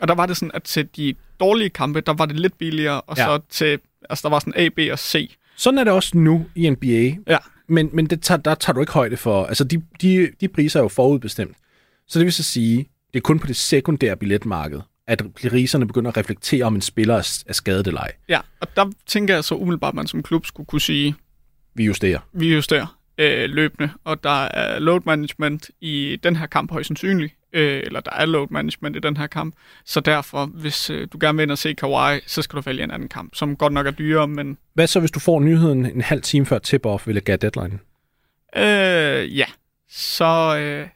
og 0.00 0.08
der 0.08 0.14
var 0.14 0.26
det 0.26 0.36
sådan, 0.36 0.50
at 0.54 0.62
til 0.62 0.88
de 0.96 1.14
dårlige 1.40 1.70
kampe, 1.70 2.00
der 2.00 2.12
var 2.12 2.26
det 2.26 2.40
lidt 2.40 2.58
billigere, 2.58 3.00
og 3.00 3.16
Ja. 3.16 3.30
ja. 3.30 3.38
så 3.38 3.42
til, 3.48 3.78
altså 4.10 4.22
der 4.22 4.28
var 4.28 4.38
sådan 4.38 4.52
A, 4.56 4.68
B 4.68 4.78
og 4.92 4.98
C. 4.98 5.36
Sådan 5.56 5.78
er 5.78 5.84
det 5.84 5.92
også 5.92 6.18
nu 6.18 6.46
i 6.54 6.70
NBA. 6.70 7.32
Ja. 7.32 7.38
Men, 7.68 7.90
men 7.92 8.06
det 8.06 8.22
tager, 8.22 8.38
der 8.38 8.54
tager 8.54 8.74
du 8.74 8.80
ikke 8.80 8.92
højde 8.92 9.16
for. 9.16 9.44
Altså, 9.44 9.64
de, 9.64 9.82
de, 10.02 10.28
de 10.40 10.48
priser 10.48 10.78
er 10.80 10.84
jo 10.84 10.88
forudbestemt. 10.88 11.56
Så 12.08 12.18
det 12.18 12.24
vil 12.24 12.32
så 12.32 12.42
sige, 12.42 12.76
det 13.12 13.18
er 13.18 13.20
kun 13.20 13.38
på 13.38 13.46
det 13.46 13.56
sekundære 13.56 14.16
billetmarked, 14.16 14.80
at 15.06 15.22
priserne 15.48 15.86
begynder 15.86 16.10
at 16.10 16.16
reflektere, 16.16 16.64
om 16.64 16.74
en 16.74 16.80
spiller 16.80 17.42
er, 17.46 17.52
skadet 17.52 17.86
eller 17.86 18.00
ej. 18.00 18.12
Ja, 18.28 18.40
og 18.60 18.76
der 18.76 18.92
tænker 19.06 19.34
jeg 19.34 19.44
så 19.44 19.54
umiddelbart, 19.54 19.90
at 19.90 19.94
man 19.94 20.06
som 20.06 20.22
klub 20.22 20.46
skulle 20.46 20.66
kunne 20.66 20.80
sige, 20.80 21.14
Vi 21.74 21.84
justerer. 21.84 22.18
vi 22.32 22.54
justerer 22.54 22.98
øh, 23.18 23.50
løbende, 23.50 23.90
og 24.04 24.24
der 24.24 24.44
er 24.44 24.78
load 24.78 25.00
management 25.06 25.70
i 25.80 26.18
den 26.22 26.36
her 26.36 26.46
kamp 26.46 26.70
højst 26.72 26.86
sandsynligt, 26.86 27.34
øh, 27.52 27.82
eller 27.84 28.00
der 28.00 28.10
er 28.10 28.26
load 28.26 28.46
management 28.50 28.96
i 28.96 28.98
den 28.98 29.16
her 29.16 29.26
kamp, 29.26 29.54
så 29.84 30.00
derfor, 30.00 30.46
hvis 30.46 30.90
øh, 30.90 31.08
du 31.12 31.18
gerne 31.20 31.36
vil 31.36 31.42
ind 31.42 31.50
og 31.50 31.58
se 31.58 31.74
Kawhi, 31.74 32.20
så 32.26 32.42
skal 32.42 32.56
du 32.56 32.60
vælge 32.60 32.84
en 32.84 32.90
anden 32.90 33.08
kamp, 33.08 33.34
som 33.34 33.56
godt 33.56 33.72
nok 33.72 33.86
er 33.86 33.90
dyrere, 33.90 34.28
men 34.28 34.58
Hvad 34.74 34.86
så, 34.86 35.00
hvis 35.00 35.10
du 35.10 35.20
får 35.20 35.40
nyheden 35.40 35.86
en 35.86 36.00
halv 36.00 36.22
time 36.22 36.46
før 36.46 36.58
tip-off, 36.58 37.06
vil 37.06 37.14
jeg 37.14 37.42
deadline? 37.42 37.78
øh, 38.56 39.38
ja, 39.38 39.46
så, 39.90 40.58
øh, 40.58 40.88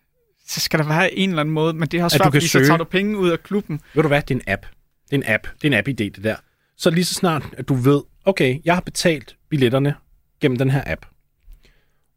så 0.46 0.60
skal 0.60 0.78
der 0.78 0.88
være 0.88 1.14
en 1.14 1.28
eller 1.30 1.40
anden 1.40 1.54
måde, 1.54 1.74
men 1.74 1.88
det 1.88 2.00
du 2.08 2.08
svært, 2.16 2.32
fordi 2.32 2.48
søge. 2.48 2.64
så 2.64 2.68
tager 2.68 2.78
du 2.78 2.84
penge 2.84 3.18
ud 3.18 3.30
af 3.30 3.42
klubben. 3.42 3.80
Ved 3.94 4.02
du 4.02 4.08
hvad? 4.08 4.22
Det 4.22 4.30
er 4.30 4.34
en 4.34 4.42
app. 4.46 4.66
Det 5.10 5.12
er 5.12 5.16
en 5.16 5.34
app. 5.34 5.46
Det 5.62 5.74
er 5.74 5.78
en 5.78 5.84
app-idé, 5.84 6.04
det 6.04 6.24
der. 6.24 6.36
Så 6.76 6.90
lige 6.90 7.04
så 7.04 7.14
snart, 7.14 7.42
at 7.56 7.68
du 7.68 7.74
ved, 7.74 8.02
okay, 8.24 8.58
jeg 8.64 8.74
har 8.74 8.80
betalt 8.80 9.36
billetterne 9.50 9.94
gennem 10.40 10.58
den 10.58 10.70
her 10.70 10.82
app. 10.86 11.06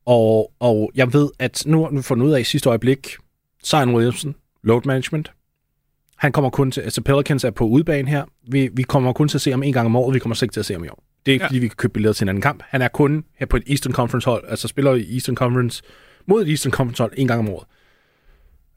Og, 0.05 0.51
og 0.59 0.91
jeg 0.95 1.13
ved, 1.13 1.29
at 1.39 1.63
nu 1.65 1.83
har 1.83 1.89
vi 1.89 2.01
fundet 2.01 2.25
ud 2.25 2.31
af 2.31 2.39
i 2.39 2.43
sidste 2.43 2.69
øjeblik, 2.69 3.15
Zion 3.67 3.95
Williamson, 3.95 4.35
load 4.63 4.81
management. 4.85 5.31
Han 6.17 6.31
kommer 6.31 6.49
kun 6.49 6.71
til, 6.71 6.81
altså 6.81 7.01
Pelicans 7.01 7.43
er 7.43 7.51
på 7.51 7.65
udebane 7.65 8.09
her. 8.09 8.25
Vi, 8.51 8.69
vi 8.73 8.83
kommer 8.83 9.13
kun 9.13 9.27
til 9.27 9.37
at 9.37 9.41
se 9.41 9.51
ham 9.51 9.63
en 9.63 9.73
gang 9.73 9.85
om 9.85 9.95
året, 9.95 10.13
vi 10.13 10.19
kommer 10.19 10.35
slet 10.35 10.45
ikke 10.45 10.53
til 10.53 10.59
at 10.59 10.65
se 10.65 10.73
ham 10.73 10.83
i 10.83 10.87
år. 10.87 11.03
Det 11.25 11.31
er 11.31 11.33
ikke, 11.33 11.43
ja. 11.43 11.47
Fordi 11.47 11.59
vi 11.59 11.67
kan 11.67 11.75
købe 11.75 11.93
billetter 11.93 12.13
til 12.13 12.25
en 12.25 12.29
anden 12.29 12.41
kamp. 12.41 12.63
Han 12.67 12.81
er 12.81 12.87
kun 12.87 13.23
her 13.35 13.45
på 13.45 13.57
et 13.57 13.63
Eastern 13.67 13.93
Conference 13.93 14.29
hold, 14.29 14.45
altså 14.47 14.67
spiller 14.67 14.95
i 14.95 15.13
Eastern 15.13 15.35
Conference, 15.35 15.83
mod 16.25 16.41
et 16.41 16.49
Eastern 16.49 16.71
Conference 16.71 17.03
hold 17.03 17.13
en 17.17 17.27
gang 17.27 17.39
om 17.39 17.49
året. 17.49 17.67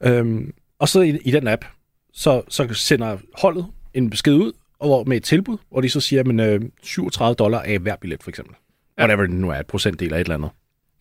Øhm, 0.03 0.53
og 0.79 0.89
så 0.89 1.01
i, 1.01 1.17
i 1.25 1.31
den 1.31 1.47
app, 1.47 1.65
så, 2.13 2.41
så 2.47 2.67
sender 2.73 3.17
holdet 3.37 3.65
en 3.93 4.09
besked 4.09 4.33
ud 4.33 4.51
og 4.79 5.09
med 5.09 5.17
et 5.17 5.23
tilbud, 5.23 5.57
hvor 5.71 5.81
de 5.81 5.89
så 5.89 5.99
siger, 5.99 6.41
at 6.41 6.61
øh, 6.61 6.61
37 6.83 7.35
dollar 7.35 7.59
er 7.59 7.79
hver 7.79 7.95
billet, 7.95 8.23
for 8.23 8.29
eksempel. 8.29 8.55
Ja. 8.97 9.03
Whatever 9.03 9.27
det 9.27 9.35
nu 9.35 9.49
er, 9.49 9.55
et 9.55 9.67
procentdel 9.67 10.13
af 10.13 10.17
et 10.17 10.25
eller 10.25 10.35
andet. 10.35 10.49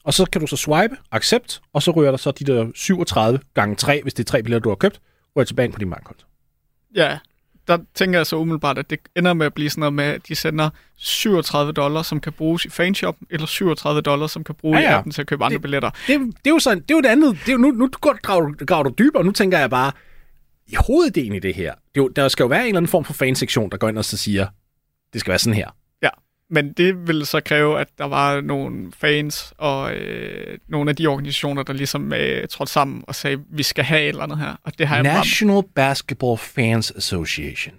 Og 0.05 0.15
så 0.15 0.25
kan 0.25 0.41
du 0.41 0.47
så 0.47 0.57
swipe, 0.57 0.97
accept, 1.11 1.61
og 1.73 1.83
så 1.83 1.91
rører 1.91 2.11
der 2.11 2.19
så 2.19 2.31
de 2.31 2.45
der 2.45 2.67
37 2.75 3.41
gange 3.55 3.77
3, 3.77 4.03
hvis 4.03 4.15
det 4.15 4.23
er 4.25 4.31
tre 4.31 4.43
billetter, 4.43 4.63
du 4.63 4.69
har 4.69 4.77
købt, 4.77 5.01
rører 5.37 5.45
tilbage 5.45 5.73
på 5.73 5.79
din 5.79 5.91
bankkonto. 5.91 6.27
Ja, 6.95 7.19
der 7.69 7.79
tænker 7.95 8.19
jeg 8.19 8.27
så 8.27 8.37
umiddelbart, 8.37 8.79
at 8.79 8.91
det 8.91 8.99
ender 9.17 9.33
med 9.33 9.47
at 9.47 9.55
blive 9.55 9.71
sådan 9.71 9.81
noget 9.81 9.93
med, 9.93 10.05
at 10.05 10.29
de 10.29 10.35
sender 10.35 10.71
37 10.97 11.73
dollars, 11.73 12.07
som 12.07 12.21
kan 12.21 12.33
bruges 12.33 12.65
i 12.65 12.71
fanshop, 12.71 13.17
eller 13.31 13.47
37 13.47 14.01
dollars, 14.01 14.31
som 14.31 14.45
kan 14.45 14.55
bruge 14.55 14.79
ja, 14.79 14.85
ja. 14.85 14.91
i 14.91 14.93
appen 14.93 15.13
til 15.13 15.21
at 15.21 15.27
købe 15.27 15.45
andre 15.45 15.55
det, 15.55 15.63
billetter. 15.63 15.91
Det, 15.91 16.21
det, 16.21 16.47
er 16.47 16.51
jo 16.51 16.59
sådan, 16.59 16.79
det 16.83 16.91
er 16.91 16.95
jo 16.95 17.01
det 17.01 17.09
andet. 17.09 17.39
Det 17.41 17.49
er 17.49 17.53
jo, 17.53 17.59
nu, 17.59 17.71
nu 17.71 17.89
graver, 18.03 18.41
du, 18.41 18.65
graver 18.65 18.83
du 18.83 18.95
dybere, 18.99 19.21
og 19.21 19.27
nu 19.27 19.33
tænker 19.33 19.59
jeg 19.59 19.71
bare, 19.71 19.93
i 20.67 20.75
hoveddelen 20.87 21.35
i 21.35 21.39
det 21.39 21.55
her, 21.55 21.75
det 21.75 22.01
er 22.01 22.03
jo, 22.03 22.09
der 22.09 22.29
skal 22.29 22.45
jo 22.45 22.49
være 22.49 22.61
en 22.61 22.67
eller 22.67 22.77
anden 22.77 22.91
form 22.91 23.05
for 23.05 23.13
fansektion, 23.13 23.71
der 23.71 23.77
går 23.77 23.89
ind 23.89 23.99
og 23.99 24.05
så 24.05 24.17
siger, 24.17 24.47
det 25.13 25.21
skal 25.21 25.31
være 25.31 25.39
sådan 25.39 25.55
her. 25.55 25.71
Men 26.51 26.73
det 26.73 27.09
vil 27.09 27.27
så 27.27 27.41
kræve, 27.41 27.81
at 27.81 27.89
der 27.99 28.05
var 28.05 28.41
nogle 28.41 28.93
fans 28.93 29.53
og 29.59 29.95
øh, 29.95 30.59
nogle 30.69 30.91
af 30.91 30.97
de 30.97 31.07
organisationer, 31.07 31.63
der 31.63 31.73
ligesom 31.73 32.13
øh, 32.13 32.49
trådte 32.49 32.73
sammen 32.73 33.05
og 33.07 33.15
sagde, 33.15 33.45
vi 33.51 33.63
skal 33.63 33.85
have 33.85 34.03
et 34.03 34.09
eller 34.09 34.23
andet 34.23 34.39
her. 34.39 34.57
Og 34.65 34.79
det 34.79 34.89
har 34.89 35.03
National 35.03 35.57
jeg 35.57 35.65
Basketball 35.75 36.39
Fans 36.39 36.91
Association. 36.91 37.75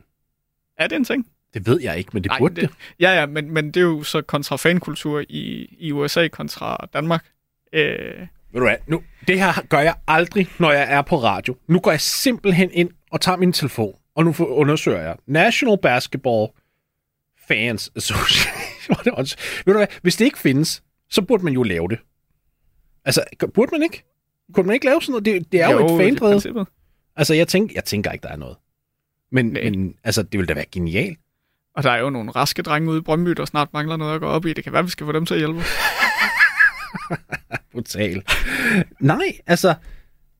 Er 0.78 0.88
det 0.88 0.96
en 0.96 1.06
ting? 1.06 1.26
Det 1.54 1.68
ved 1.68 1.82
jeg 1.82 1.98
ikke, 1.98 2.10
men 2.14 2.24
det 2.24 2.30
Ej, 2.30 2.38
burde 2.38 2.62
det. 2.62 2.70
Ja, 3.00 3.20
ja, 3.20 3.26
men, 3.26 3.54
men 3.54 3.66
det 3.66 3.78
er 3.78 3.82
jo 3.82 4.04
så 4.04 4.22
kontra 4.22 4.56
fankultur 4.56 5.24
i, 5.30 5.76
i 5.80 5.92
USA 5.92 6.28
kontra 6.28 6.88
Danmark. 6.94 7.26
Øh, 7.74 8.28
ved 8.52 8.60
du 8.60 8.66
hvad, 8.66 8.76
nu, 8.88 9.02
det 9.28 9.40
her 9.40 9.62
gør 9.70 9.80
jeg 9.80 9.96
aldrig, 10.08 10.48
når 10.60 10.72
jeg 10.72 10.88
er 10.90 11.02
på 11.02 11.18
radio. 11.24 11.56
Nu 11.68 11.80
går 11.80 11.92
jeg 11.92 12.02
simpelthen 12.02 12.70
ind 12.74 12.90
og 13.12 13.22
tager 13.22 13.38
min 13.38 13.54
telefon, 13.54 13.94
og 14.16 14.24
nu 14.26 14.36
undersøger 14.40 15.02
jeg 15.02 15.16
National 15.28 15.78
Basketball 15.82 16.48
Fans 17.52 17.92
Association. 17.96 18.56
Ved 19.66 19.74
du 19.74 19.80
hvad, 19.80 19.88
hvis 20.02 20.16
det 20.16 20.26
ikke 20.26 20.40
findes, 20.40 20.84
så 21.10 21.22
burde 21.22 21.44
man 21.44 21.54
jo 21.54 21.64
lave 21.64 21.88
det. 21.88 22.00
Altså, 23.06 23.24
burde 23.54 23.72
man 23.72 23.84
ikke? 23.84 24.04
Kunne 24.54 24.68
man 24.68 24.74
ikke 24.74 24.86
lave 24.86 25.02
sådan 25.02 25.12
noget? 25.12 25.26
Det, 25.26 25.52
det 25.52 25.62
er 25.62 25.72
jo, 25.72 25.80
jo 25.80 25.96
et 25.96 26.04
fandredet. 26.04 26.68
Altså, 27.16 27.34
jeg 27.34 27.48
tænker, 27.48 27.74
jeg 27.76 27.84
tænker 27.84 28.12
ikke, 28.12 28.24
der 28.24 28.30
er 28.30 28.38
noget. 28.38 28.58
Men, 29.32 29.54
men 29.54 29.96
altså, 30.04 30.24
det 30.24 30.38
ville 30.38 30.48
da 30.48 30.54
være 30.54 30.66
genialt. 30.72 31.20
Og 31.76 31.84
der 31.84 31.92
er 31.92 32.00
jo 32.00 32.10
nogle 32.10 32.32
raske 32.32 32.62
drenge 32.62 32.90
ude 32.90 32.98
i 32.98 33.02
Brøndby, 33.02 33.32
der 33.32 33.46
snart 33.46 33.74
mangler 33.74 33.98
noget 33.98 34.16
at 34.16 34.22
gå 34.22 34.28
op 34.28 34.46
i. 34.46 34.54
Det 34.54 34.64
kan 34.64 34.74
være, 34.74 34.84
vi 34.84 34.90
skal 34.90 35.06
få 35.06 35.12
dem 35.12 35.26
til 35.26 35.34
at 35.34 35.40
hjælpe. 35.40 35.62
Brutal. 37.72 38.24
nej, 39.00 39.38
altså, 39.48 39.76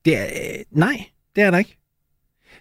det 0.04 0.16
er, 0.16 0.24
øh, 0.24 0.64
nej, 0.70 1.04
det 1.36 1.42
er 1.42 1.50
der 1.50 1.58
ikke. 1.58 1.78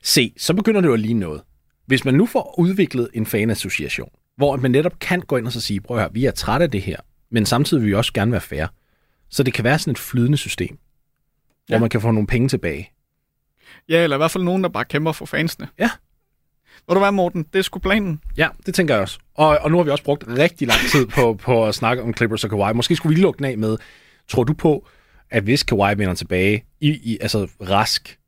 Se, 0.03 0.33
så 0.37 0.53
begynder 0.53 0.81
det 0.81 0.87
jo 0.87 0.93
at 0.93 0.99
ligne 0.99 1.19
noget. 1.19 1.41
Hvis 1.85 2.05
man 2.05 2.13
nu 2.13 2.25
får 2.25 2.59
udviklet 2.59 3.09
en 3.13 3.25
fanassociation, 3.25 4.09
hvor 4.41 4.55
man 4.55 4.71
netop 4.71 4.99
kan 4.99 5.21
gå 5.21 5.37
ind 5.37 5.45
og 5.45 5.51
så 5.51 5.61
sige, 5.61 5.81
prøv 5.81 5.97
at 5.97 6.03
høre, 6.03 6.13
vi 6.13 6.25
er 6.25 6.31
trætte 6.31 6.63
af 6.63 6.71
det 6.71 6.81
her, 6.81 6.97
men 7.31 7.45
samtidig 7.45 7.83
vil 7.83 7.89
vi 7.89 7.95
også 7.95 8.13
gerne 8.13 8.31
være 8.31 8.41
fair. 8.41 8.67
Så 9.29 9.43
det 9.43 9.53
kan 9.53 9.63
være 9.63 9.79
sådan 9.79 9.91
et 9.91 9.97
flydende 9.97 10.37
system, 10.37 10.77
ja. 11.69 11.73
hvor 11.73 11.79
man 11.79 11.89
kan 11.89 12.01
få 12.01 12.11
nogle 12.11 12.27
penge 12.27 12.47
tilbage. 12.47 12.91
Ja, 13.89 14.03
eller 14.03 14.15
i 14.15 14.19
hvert 14.19 14.31
fald 14.31 14.43
nogen, 14.43 14.63
der 14.63 14.69
bare 14.69 14.85
kæmper 14.85 15.11
for 15.11 15.25
fansene. 15.25 15.67
Ja. 15.79 15.89
Ved 16.87 16.95
du 16.95 16.99
hvad, 16.99 17.11
Morten? 17.11 17.45
Det 17.53 17.59
er 17.59 17.63
sgu 17.63 17.79
planen. 17.79 18.21
Ja, 18.37 18.47
det 18.65 18.75
tænker 18.75 18.93
jeg 18.93 19.01
også. 19.01 19.19
Og, 19.35 19.57
og 19.57 19.71
nu 19.71 19.77
har 19.77 19.83
vi 19.83 19.89
også 19.89 20.03
brugt 20.03 20.23
rigtig 20.27 20.67
lang 20.67 20.79
tid 20.91 21.05
på, 21.05 21.33
på 21.33 21.65
at 21.65 21.75
snakke 21.75 22.03
om 22.03 22.13
Clippers 22.13 22.43
og 22.43 22.49
Kawhi. 22.49 22.73
Måske 22.73 22.95
skulle 22.95 23.15
vi 23.15 23.21
lukke 23.21 23.37
den 23.37 23.45
af 23.45 23.57
med, 23.57 23.77
tror 24.27 24.43
du 24.43 24.53
på, 24.53 24.87
at 25.29 25.43
hvis 25.43 25.63
Kawhi 25.63 25.97
vender 25.97 26.13
tilbage, 26.13 26.65
i, 26.79 26.89
i, 26.89 27.17
altså 27.21 27.47
rask, 27.61 28.19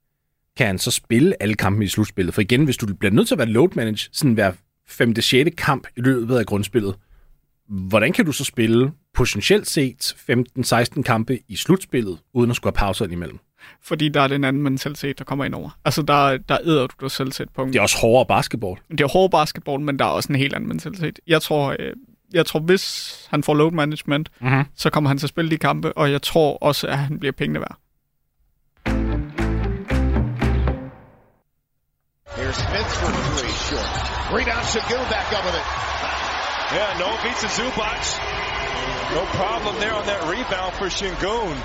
kan 0.57 0.67
han 0.67 0.79
så 0.79 0.91
spille 0.91 1.35
alle 1.39 1.55
kampe 1.55 1.83
i 1.83 1.87
slutspillet? 1.87 2.33
For 2.33 2.41
igen, 2.41 2.63
hvis 2.63 2.77
du 2.77 2.95
bliver 2.95 3.11
nødt 3.11 3.27
til 3.27 3.35
at 3.35 3.39
være 3.39 3.47
load 3.47 3.69
manage, 3.75 4.09
sådan 4.11 4.37
være 4.37 4.53
5. 4.87 5.15
6. 5.21 5.49
kamp 5.57 5.87
i 5.97 6.01
løbet 6.01 6.37
af 6.37 6.45
grundspillet, 6.45 6.95
hvordan 7.69 8.13
kan 8.13 8.25
du 8.25 8.31
så 8.31 8.43
spille 8.43 8.91
potentielt 9.13 9.67
set 9.67 10.15
15-16 10.97 11.01
kampe 11.01 11.39
i 11.47 11.55
slutspillet, 11.55 12.19
uden 12.33 12.49
at 12.49 12.55
skulle 12.55 12.71
have 12.71 12.85
pauser 12.85 13.05
imellem? 13.05 13.39
Fordi 13.81 14.09
der 14.09 14.21
er 14.21 14.27
den 14.27 14.43
anden 14.43 14.61
mentalitet, 14.61 15.19
der 15.19 15.25
kommer 15.25 15.45
ind 15.45 15.55
over. 15.55 15.69
Altså, 15.85 16.01
der, 16.01 16.37
der 16.37 16.57
æder 16.65 16.87
du 16.87 16.95
dig 17.01 17.11
selv 17.11 17.31
til 17.31 17.43
et 17.43 17.49
punkt. 17.49 17.73
Det 17.73 17.79
er 17.79 17.83
også 17.83 17.97
hårdere 17.97 18.25
basketball. 18.25 18.79
Det 18.91 19.01
er 19.01 19.07
hårdere 19.07 19.29
basketball, 19.29 19.81
men 19.81 19.99
der 19.99 20.05
er 20.05 20.09
også 20.09 20.33
en 20.33 20.35
helt 20.35 20.53
anden 20.53 20.67
mentalitet. 20.67 21.19
Jeg 21.27 21.41
tror, 21.41 21.75
øh, 21.79 21.93
jeg 22.33 22.45
tror 22.45 22.59
hvis 22.59 23.15
han 23.29 23.43
får 23.43 23.53
load 23.53 23.71
management, 23.71 24.29
mm-hmm. 24.41 24.63
så 24.75 24.89
kommer 24.89 25.07
han 25.07 25.17
til 25.17 25.25
at 25.25 25.29
spille 25.29 25.51
de 25.51 25.57
kampe, 25.57 25.97
og 25.97 26.11
jeg 26.11 26.21
tror 26.21 26.57
også, 26.57 26.87
at 26.87 26.97
han 26.97 27.19
bliver 27.19 27.31
pengene 27.31 27.59
værd. 27.59 27.77
Here's 32.39 32.55
Smith 32.55 32.91
for 32.99 33.11
three 33.29 33.55
short. 33.67 33.89
Rebound 34.37 34.65
Shagun 34.73 35.05
back 35.15 35.27
up 35.37 35.43
with 35.47 35.57
it. 35.61 35.65
Yeah, 36.77 36.89
no 37.03 37.09
beats 37.23 37.43
Zubac. 37.57 38.03
No 39.17 39.23
problem 39.39 39.73
there 39.83 39.93
on 39.93 40.05
that 40.11 40.21
rebound 40.33 40.73
for 40.79 40.89
Shingun. 40.89 41.55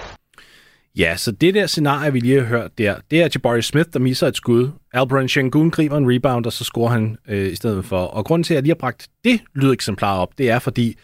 Ja, 0.96 1.16
så 1.16 1.32
det 1.32 1.54
der 1.54 1.66
scenarie, 1.66 2.12
vi 2.12 2.20
lige 2.20 2.40
har 2.40 2.46
hørt 2.46 2.78
der, 2.78 2.96
det 3.10 3.22
er 3.22 3.28
Jabari 3.34 3.62
Smith, 3.62 3.88
der 3.92 3.98
misser 3.98 4.26
et 4.26 4.36
skud. 4.36 4.70
Alperin 4.92 5.28
Shengun 5.28 5.70
griber 5.70 5.96
en 5.96 6.14
rebound, 6.14 6.46
og 6.46 6.52
så 6.52 6.64
scorer 6.64 6.90
han 6.90 7.16
øh, 7.28 7.52
i 7.52 7.54
stedet 7.54 7.84
for. 7.84 7.98
Og 7.98 8.24
grunden 8.24 8.44
til, 8.44 8.54
at 8.54 8.56
jeg 8.56 8.62
lige 8.62 8.70
har 8.70 8.78
bragt 8.80 9.08
det 9.24 9.40
lydeksemplar 9.54 10.18
op, 10.18 10.38
det 10.38 10.50
er, 10.50 10.58
fordi 10.58 10.96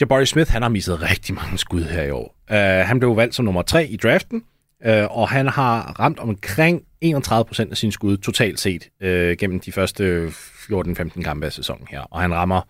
Jabari 0.00 0.26
Smith, 0.26 0.50
han 0.50 0.62
har 0.62 0.68
misset 0.68 1.02
rigtig 1.02 1.34
mange 1.34 1.58
skud 1.58 1.82
her 1.82 2.02
i 2.02 2.10
år. 2.10 2.34
Uh, 2.50 2.56
han 2.86 2.98
blev 2.98 3.16
valgt 3.16 3.34
som 3.34 3.44
nummer 3.44 3.62
3 3.62 3.86
i 3.86 3.96
draften, 3.96 4.42
Øh, 4.84 5.04
og 5.10 5.28
han 5.28 5.46
har 5.46 6.00
ramt 6.00 6.18
omkring 6.18 6.82
31 7.00 7.44
procent 7.44 7.70
af 7.70 7.76
sine 7.76 7.92
skud 7.92 8.16
totalt 8.16 8.60
set 8.60 8.88
øh, 9.02 9.36
gennem 9.36 9.60
de 9.60 9.72
første 9.72 10.28
14-15 10.28 11.22
kampe 11.22 11.46
af 11.46 11.52
sæsonen 11.52 11.86
her. 11.90 12.00
Og 12.00 12.20
han 12.20 12.34
rammer 12.34 12.60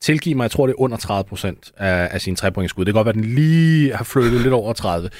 tilgiv 0.00 0.36
mig, 0.36 0.42
jeg 0.42 0.50
tror 0.50 0.66
det 0.66 0.72
er 0.72 0.80
under 0.80 0.96
30 0.96 1.28
procent 1.28 1.72
af, 1.76 2.08
af 2.12 2.20
sine 2.20 2.36
trepointskud. 2.36 2.84
Det 2.84 2.94
kan 2.94 2.98
godt 2.98 3.16
være, 3.16 3.22
at 3.22 3.24
den 3.24 3.34
lige 3.34 3.94
har 3.94 4.04
flyttet 4.04 4.40
lidt 4.40 4.54
over 4.54 4.72
30 4.72 5.10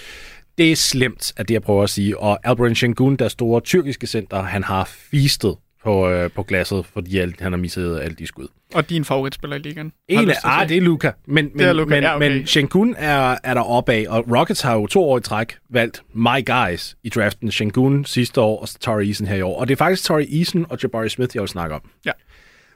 det 0.58 0.72
er 0.72 0.76
slemt, 0.76 1.32
at 1.36 1.48
det 1.48 1.54
jeg 1.54 1.62
prøver 1.62 1.82
at 1.82 1.90
sige. 1.90 2.18
Og 2.18 2.38
Albert 2.44 2.82
Şengün, 2.82 3.16
der 3.16 3.28
store 3.28 3.60
tyrkiske 3.60 4.06
center, 4.06 4.42
han 4.42 4.64
har 4.64 4.84
fistet 4.84 5.56
på, 5.88 6.08
øh, 6.08 6.30
på 6.30 6.42
glasset, 6.42 6.86
fordi 6.86 7.18
han 7.18 7.52
har 7.52 7.56
misset 7.56 8.00
alle 8.00 8.16
de 8.16 8.26
skud. 8.26 8.48
Og 8.74 8.90
din 8.90 9.04
favoritspiller 9.04 9.56
i 9.56 9.58
ligaen? 9.58 9.92
En 10.08 10.30
af, 10.30 10.34
ah, 10.44 10.68
det 10.68 10.76
er 10.76 10.80
Luka. 10.80 11.10
Men, 11.26 11.44
men, 11.44 11.58
det 11.58 11.66
er 11.66 11.72
Luka. 11.72 11.94
Men, 11.94 12.02
ja, 12.02 12.16
okay. 12.16 12.28
men 12.28 12.42
Şengün 12.42 12.94
er, 12.98 13.38
er 13.44 13.54
der 13.54 13.60
opad, 13.60 14.06
og 14.06 14.24
Rockets 14.38 14.60
har 14.60 14.74
jo 14.74 14.86
to 14.86 15.04
år 15.04 15.18
i 15.18 15.20
træk 15.20 15.56
valgt 15.70 16.02
my 16.14 16.46
guys 16.46 16.96
i 17.02 17.08
draften. 17.08 17.48
Şengün 17.48 18.04
sidste 18.04 18.40
år, 18.40 18.60
og 18.60 18.68
Torrey 18.80 19.06
Eason 19.06 19.26
her 19.26 19.36
i 19.36 19.42
år. 19.42 19.60
Og 19.60 19.68
det 19.68 19.74
er 19.74 19.76
faktisk 19.76 20.04
Torrey 20.04 20.26
Eason 20.38 20.66
og 20.70 20.78
Jabari 20.82 21.08
Smith, 21.08 21.36
jeg 21.36 21.40
vil 21.40 21.48
snakke 21.48 21.74
om. 21.74 21.80
Ja. 22.06 22.12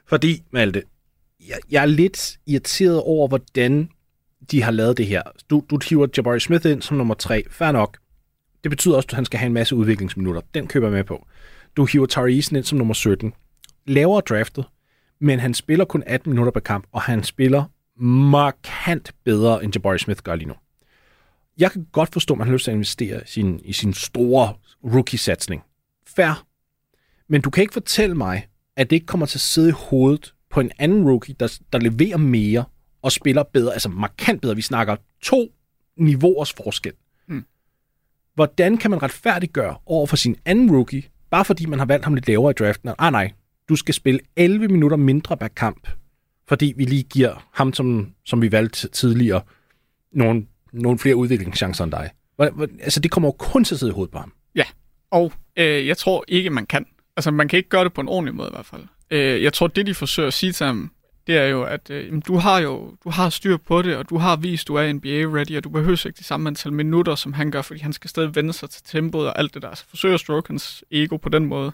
Fordi, 0.07 0.43
Malte, 0.51 0.83
jeg, 1.49 1.57
jeg 1.71 1.81
er 1.81 1.85
lidt 1.85 2.37
irriteret 2.47 3.01
over, 3.01 3.27
hvordan 3.27 3.89
de 4.51 4.63
har 4.63 4.71
lavet 4.71 4.97
det 4.97 5.05
her. 5.07 5.21
Du, 5.49 5.63
du 5.69 5.79
hiver 5.89 6.07
Jabari 6.17 6.39
Smith 6.39 6.71
ind 6.71 6.81
som 6.81 6.97
nummer 6.97 7.13
tre. 7.13 7.43
Fair 7.49 7.71
nok. 7.71 7.97
Det 8.63 8.69
betyder 8.69 8.95
også, 8.95 9.07
at 9.09 9.15
han 9.15 9.25
skal 9.25 9.39
have 9.39 9.47
en 9.47 9.53
masse 9.53 9.75
udviklingsminutter. 9.75 10.41
Den 10.53 10.67
køber 10.67 10.87
jeg 10.87 10.93
med 10.93 11.03
på. 11.03 11.27
Du 11.77 11.85
hiver 11.85 12.27
Eason 12.27 12.55
ind 12.55 12.65
som 12.65 12.77
nummer 12.77 12.93
17. 12.93 13.33
Lavere 13.87 14.21
draftet, 14.21 14.65
men 15.19 15.39
han 15.39 15.53
spiller 15.53 15.85
kun 15.85 16.03
18 16.05 16.29
minutter 16.29 16.51
per 16.51 16.59
kamp, 16.59 16.87
og 16.91 17.01
han 17.01 17.23
spiller 17.23 17.63
markant 18.03 19.11
bedre, 19.23 19.63
end 19.63 19.75
Jabari 19.75 19.99
Smith 19.99 20.21
gør 20.23 20.35
lige 20.35 20.47
nu. 20.47 20.53
Jeg 21.57 21.71
kan 21.71 21.87
godt 21.91 22.13
forstå, 22.13 22.33
at 22.33 22.37
man 22.37 22.47
har 22.47 22.53
lyst 22.53 22.63
til 22.63 22.71
at 22.71 22.75
investere 22.75 23.21
i 23.23 23.27
sin, 23.27 23.59
i 23.63 23.73
sin 23.73 23.93
store 23.93 24.53
rookie-satsning. 24.83 25.63
Fair. 26.07 26.45
Men 27.27 27.41
du 27.41 27.49
kan 27.49 27.61
ikke 27.61 27.73
fortælle 27.73 28.15
mig, 28.15 28.47
at 28.75 28.89
det 28.89 28.95
ikke 28.95 29.05
kommer 29.05 29.25
til 29.25 29.37
at 29.37 29.41
sidde 29.41 29.69
i 29.69 29.73
hovedet 29.75 30.33
på 30.49 30.59
en 30.59 30.71
anden 30.79 31.09
rookie, 31.09 31.35
der, 31.39 31.59
der 31.73 31.79
leverer 31.79 32.17
mere, 32.17 32.65
og 33.01 33.11
spiller 33.11 33.43
bedre, 33.43 33.73
altså 33.73 33.89
markant 33.89 34.41
bedre. 34.41 34.55
Vi 34.55 34.61
snakker 34.61 34.95
to 35.21 35.53
niveauers 35.97 36.53
forskel. 36.53 36.93
Hmm. 37.27 37.45
Hvordan 38.35 38.77
kan 38.77 38.91
man 38.91 39.03
retfærdiggøre 39.03 39.77
over 39.85 40.07
for 40.07 40.15
sin 40.15 40.35
anden 40.45 40.71
rookie, 40.75 41.03
bare 41.33 41.45
fordi 41.45 41.65
man 41.65 41.79
har 41.79 41.85
valgt 41.85 42.05
ham 42.05 42.13
lidt 42.13 42.27
lavere 42.27 42.51
i 42.51 42.53
draften? 42.53 42.89
Ah 42.97 43.11
nej, 43.11 43.31
du 43.69 43.75
skal 43.75 43.93
spille 43.93 44.19
11 44.35 44.67
minutter 44.67 44.97
mindre 44.97 45.37
per 45.37 45.47
kamp, 45.47 45.87
fordi 46.47 46.73
vi 46.77 46.85
lige 46.85 47.03
giver 47.03 47.49
ham, 47.53 47.73
som, 47.73 48.13
som 48.25 48.41
vi 48.41 48.51
valgte 48.51 48.87
tidligere, 48.87 49.41
nogle, 50.11 50.45
nogle 50.73 50.99
flere 50.99 51.15
udviklingschancer 51.15 51.83
end 51.83 51.91
dig. 51.91 52.09
Altså, 52.81 52.99
det 52.99 53.11
kommer 53.11 53.27
jo 53.27 53.31
kun 53.31 53.63
til 53.63 53.75
at 53.75 53.79
sidde 53.79 53.91
i 53.91 53.93
hovedet 53.93 54.11
på 54.11 54.17
ham. 54.17 54.33
Ja, 54.55 54.63
og 55.11 55.33
øh, 55.57 55.87
jeg 55.87 55.97
tror 55.97 56.25
ikke, 56.27 56.49
man 56.49 56.65
kan. 56.65 56.85
Altså, 57.17 57.31
man 57.31 57.47
kan 57.47 57.57
ikke 57.57 57.69
gøre 57.69 57.83
det 57.83 57.93
på 57.93 58.01
en 58.01 58.07
ordentlig 58.07 58.35
måde 58.35 58.47
i 58.47 58.55
hvert 58.55 58.65
fald. 58.65 58.83
Øh, 59.11 59.43
jeg 59.43 59.53
tror, 59.53 59.67
det 59.67 59.85
de 59.85 59.93
forsøger 59.93 60.27
at 60.27 60.33
sige 60.33 60.51
til 60.51 60.65
ham, 60.65 60.91
det 61.27 61.37
er 61.37 61.45
jo, 61.45 61.63
at 61.63 61.89
øh, 61.89 62.21
du 62.27 62.37
har 62.37 62.59
jo 62.59 62.95
du 63.03 63.09
har 63.09 63.29
styr 63.29 63.57
på 63.57 63.81
det, 63.81 63.95
og 63.95 64.09
du 64.09 64.17
har 64.17 64.35
vist, 64.35 64.67
du 64.67 64.75
er 64.75 64.93
NBA-ready, 64.93 65.57
og 65.57 65.63
du 65.63 65.69
behøver 65.69 66.07
ikke 66.07 66.17
det 66.17 66.25
samme 66.25 66.47
antal 66.47 66.73
minutter, 66.73 67.15
som 67.15 67.33
han 67.33 67.51
gør, 67.51 67.61
fordi 67.61 67.79
han 67.79 67.93
skal 67.93 68.09
stadig 68.09 68.35
vende 68.35 68.53
sig 68.53 68.69
til 68.69 68.83
tempoet 68.83 69.27
og 69.27 69.39
alt 69.39 69.53
det 69.53 69.61
der. 69.61 69.67
Så 69.67 69.71
altså, 69.71 69.85
forsøger 69.89 70.17
stroke 70.17 70.47
hans 70.49 70.83
ego 70.91 71.17
på 71.17 71.29
den 71.29 71.45
måde. 71.45 71.71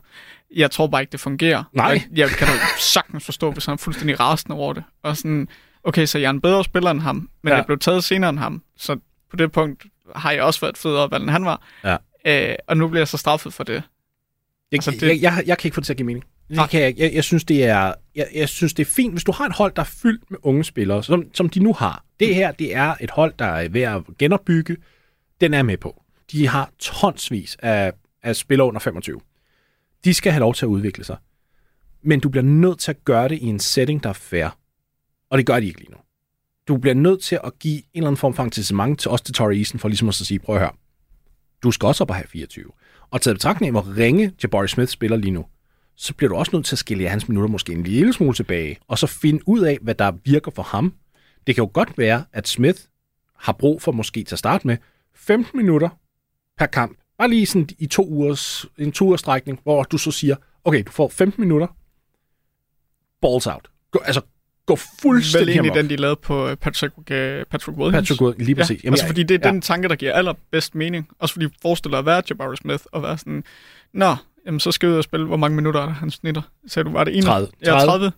Jeg 0.56 0.72
tror 0.72 0.88
bare 0.88 1.02
ikke, 1.02 1.12
det 1.12 1.20
fungerer. 1.20 1.64
Nej. 1.74 1.88
Jeg, 1.88 2.04
jeg 2.18 2.30
kan 2.30 2.48
da 2.48 2.54
sagtens 2.80 3.26
forstå, 3.26 3.52
hvis 3.52 3.66
han 3.66 3.74
er 3.74 3.78
fuldstændig 3.78 4.20
rasende 4.20 4.58
over 4.58 4.74
det. 4.74 4.84
Og 5.04 5.18
sådan, 5.18 5.48
okay, 5.84 6.06
så 6.06 6.20
jeg 6.20 6.26
er 6.26 6.30
en 6.30 6.42
bedre 6.42 6.64
spiller 6.64 6.92
end 6.92 7.02
ham, 7.02 7.30
men 7.42 7.52
ja. 7.52 7.56
jeg 7.56 7.66
blev 7.66 7.80
taget 7.80 8.04
senere 8.04 8.30
end 8.30 8.40
ham, 8.40 8.64
så 8.78 9.00
på 9.30 9.36
det 9.36 9.52
punkt 9.52 9.86
har 10.16 10.32
jeg 10.32 10.44
også 10.44 10.62
været 10.62 10.78
federe 10.78 11.12
valg, 11.12 11.24
end 11.24 11.32
han 11.32 11.46
var. 11.46 11.62
Ja. 11.84 11.98
Øh, 12.26 12.56
og 12.68 12.78
nu 12.78 12.88
bliver 12.88 13.02
jeg 13.02 13.08
så 13.08 13.18
straffet 13.18 13.54
for 13.54 13.64
det. 13.64 13.74
Jeg, 13.74 13.84
altså, 14.78 14.92
det... 14.92 15.02
Jeg, 15.02 15.22
jeg, 15.22 15.44
jeg 15.46 15.58
kan 15.58 15.68
ikke 15.68 15.76
få 15.76 15.82
det 15.82 15.86
til 15.86 15.94
at 15.94 15.98
give 15.98 16.06
mening. 16.06 16.26
Det 16.50 16.70
kan 16.70 16.82
jeg, 16.82 16.94
jeg, 16.98 17.14
jeg, 17.14 17.24
synes, 17.24 17.44
det 17.44 17.64
er, 17.64 17.94
jeg, 18.16 18.28
jeg 18.34 18.50
synes, 18.50 18.74
det 18.74 18.88
er 18.88 18.92
fint, 18.92 19.14
hvis 19.14 19.24
du 19.24 19.32
har 19.32 19.46
et 19.46 19.56
hold, 19.56 19.74
der 19.76 19.82
er 19.82 19.86
fyldt 19.86 20.32
med 20.32 20.40
unge 20.42 20.64
spillere, 20.64 21.04
som, 21.04 21.24
som 21.34 21.50
de 21.50 21.60
nu 21.60 21.74
har. 21.74 22.06
Det 22.20 22.36
her, 22.36 22.52
det 22.52 22.76
er 22.76 22.96
et 23.02 23.12
hold, 23.12 23.34
der 23.40 23.46
er 23.46 23.70
ved 23.70 23.82
at 23.82 24.02
genopbygge. 24.20 24.78
Den 25.42 25.54
er 25.54 25.64
med 25.64 25.78
på. 25.78 26.04
De 26.32 26.48
har 26.48 26.72
tonsvis 26.80 27.58
af, 27.60 27.94
af 28.24 28.36
spillere 28.36 28.68
under 28.68 28.80
25. 28.80 29.20
De 30.04 30.14
skal 30.14 30.32
have 30.32 30.40
lov 30.40 30.54
til 30.54 30.66
at 30.66 30.70
udvikle 30.70 31.04
sig. 31.04 31.18
Men 32.02 32.20
du 32.20 32.30
bliver 32.30 32.44
nødt 32.44 32.80
til 32.80 32.92
at 32.92 33.06
gøre 33.06 33.30
det 33.30 33.38
i 33.38 33.46
en 33.46 33.60
setting, 33.60 34.04
der 34.04 34.10
er 34.10 34.14
fair. 34.14 34.58
Og 35.30 35.38
det 35.38 35.46
gør 35.46 35.60
de 35.60 35.66
ikke 35.66 35.80
lige 35.80 35.92
nu. 35.92 35.98
Du 36.68 36.78
bliver 36.78 36.94
nødt 36.94 37.22
til 37.22 37.40
at 37.44 37.60
give 37.60 37.78
en 37.78 37.84
eller 37.94 38.08
anden 38.08 38.18
form 38.18 38.34
for 38.34 38.44
engagement 38.44 39.00
til 39.00 39.12
os 39.12 39.22
til 39.22 39.34
Torrey 39.34 39.58
Eason, 39.58 39.80
for 39.80 39.88
ligesom 39.88 40.08
at 40.08 40.16
sige, 40.16 40.40
prøv 40.40 40.56
at 40.56 40.62
høre, 40.62 40.72
du 41.64 41.72
skal 41.72 41.88
også 41.88 42.04
op 42.04 42.10
og 42.10 42.16
have 42.16 42.28
24. 42.28 42.66
Og 43.12 43.22
taget 43.22 43.36
betragtning 43.36 43.68
af, 43.68 43.84
hvor 43.84 43.98
ringe 43.98 44.32
Jabari 44.44 44.68
Smith 44.68 44.90
spiller 44.90 45.18
lige 45.18 45.32
nu, 45.32 45.46
så 46.02 46.14
bliver 46.14 46.30
du 46.30 46.36
også 46.36 46.50
nødt 46.54 46.66
til 46.66 46.76
at 46.76 46.80
skille 46.80 47.10
hans 47.10 47.28
minutter 47.28 47.50
måske 47.50 47.74
en 47.74 47.84
lille 47.84 48.14
smule 48.14 48.34
tilbage, 48.34 48.78
og 48.88 48.98
så 48.98 49.08
finde 49.08 49.48
ud 49.48 49.60
af, 49.60 49.78
hvad 49.82 49.96
der 49.96 50.12
virker 50.26 50.52
for 50.52 50.64
ham. 50.64 50.94
Det 51.48 51.56
kan 51.56 51.64
jo 51.64 51.70
godt 51.74 51.98
være, 51.98 52.26
at 52.34 52.48
Smith 52.48 52.80
har 53.36 53.54
brug 53.54 53.82
for 53.82 53.92
måske 53.92 54.24
til 54.24 54.36
at 54.36 54.40
starte 54.40 54.68
med 54.68 54.78
15 55.16 55.58
minutter 55.58 55.90
per 56.58 56.66
kamp. 56.66 56.98
Bare 57.18 57.30
lige 57.30 57.46
sådan 57.46 57.70
i 57.80 57.88
to 57.88 58.06
ugers, 58.08 58.66
en 58.78 58.92
to 58.92 59.06
ugers 59.06 59.20
strækning, 59.20 59.60
hvor 59.64 59.84
du 59.84 59.98
så 59.98 60.12
siger, 60.12 60.36
okay, 60.64 60.84
du 60.88 60.92
får 60.92 61.10
15 61.10 61.42
minutter, 61.42 61.68
balls 63.22 63.48
out. 63.48 63.70
Gå, 63.92 64.00
altså, 64.00 64.22
gå 64.66 64.74
Vel 64.74 64.82
fuldstændig 65.02 65.52
egentlig 65.52 65.72
amok. 65.72 65.84
den, 65.84 65.90
de 65.90 65.96
lavede 65.96 66.20
på 66.24 66.48
øh, 66.48 66.56
Patrick, 66.56 66.94
øh, 67.12 67.46
Patrick 67.46 67.78
Williams. 67.78 68.10
Patrick 68.10 68.22
Wood, 68.22 68.34
lige 68.38 68.56
præcis. 68.56 68.84
Ja, 68.84 68.90
altså 68.90 69.08
fordi 69.08 69.24
det 69.24 69.36
er 69.36 69.48
ja. 69.48 69.54
den 69.54 69.62
tanke, 69.62 69.88
der 69.88 69.96
giver 69.96 70.14
allerbedst 70.14 70.76
mening. 70.76 71.10
Også 71.20 71.34
fordi 71.34 71.48
forestiller 71.62 71.98
at 71.98 72.06
være 72.06 72.24
Jabari 72.30 72.58
Smith 72.58 72.84
og 72.92 73.04
være 73.04 73.18
sådan, 73.18 73.44
Nå, 73.94 74.16
jamen 74.50 74.60
så 74.60 74.72
skal 74.72 74.90
vi 74.90 74.94
ud 74.94 74.98
og 74.98 75.04
spille, 75.04 75.26
hvor 75.26 75.38
mange 75.38 75.56
minutter 75.56 75.82
er 75.82 75.86
der, 75.86 75.94
han 75.94 76.12
snitter? 76.12 76.42
Sagde 76.68 76.90
du, 76.90 76.94
var 76.94 77.04
det 77.04 77.24
30. 77.24 77.48
30. 77.48 77.76
Ja, 77.80 77.86
30. 77.86 78.12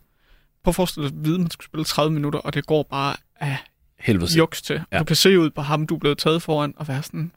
Prøv 0.64 0.72
at 0.72 0.76
forestille 0.76 1.10
dig 1.10 1.18
at 1.18 1.26
vide, 1.26 1.36
at 1.36 1.42
man 1.42 1.50
skulle 1.52 1.66
spille 1.66 1.84
30 1.86 2.14
minutter, 2.14 2.40
og 2.40 2.54
det 2.54 2.66
går 2.66 2.84
bare 2.90 3.16
af 3.40 3.58
Helvede. 4.00 4.38
juks 4.38 4.62
til. 4.62 4.82
Ja. 4.92 5.00
Du 5.00 5.04
kan 5.04 5.16
se 5.16 5.40
ud 5.40 5.50
på 5.50 5.62
ham, 5.62 5.88
du 5.88 5.96
er 5.96 6.00
blevet 6.00 6.18
taget 6.18 6.42
foran, 6.42 6.74
og 6.78 6.88
være 6.88 7.04
sådan, 7.04 7.32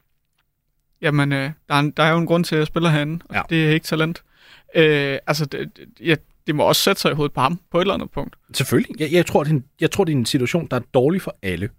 jamen, 1.01 1.31
øh, 1.33 1.51
der, 1.69 1.75
er, 1.75 1.79
en- 1.79 1.91
der 1.91 2.03
er 2.03 2.11
jo 2.11 2.17
en 2.17 2.25
grund 2.25 2.43
til, 2.45 2.55
at 2.55 2.59
jeg 2.59 2.67
spiller 2.67 2.89
herinde, 2.89 3.19
og 3.29 3.35
Ja. 3.35 3.41
det 3.49 3.65
er 3.65 3.69
ikke 3.71 3.85
talent. 3.85 4.23
Øh, 4.75 5.17
altså, 5.27 5.45
det, 5.45 5.71
det- 5.77 5.87
ja, 6.07 6.15
det 6.47 6.55
må 6.55 6.63
også 6.63 6.81
sætte 6.81 7.01
sig 7.01 7.11
i 7.11 7.15
hovedet 7.15 7.33
på 7.33 7.41
ham, 7.41 7.59
på 7.71 7.77
et 7.77 7.81
eller 7.81 7.93
andet 7.93 8.11
punkt. 8.11 8.35
Selvfølgelig. 8.53 8.99
Jeg, 8.99 9.11
jeg, 9.11 9.25
tror, 9.25 9.43
det 9.43 9.49
er 9.51 9.55
en, 9.55 9.63
jeg 9.81 9.91
tror, 9.91 10.03
det 10.03 10.13
er 10.13 10.17
en 10.17 10.25
situation, 10.25 10.67
der 10.71 10.77
er 10.77 10.81
dårlig 10.93 11.21
for 11.21 11.35
alle. 11.43 11.69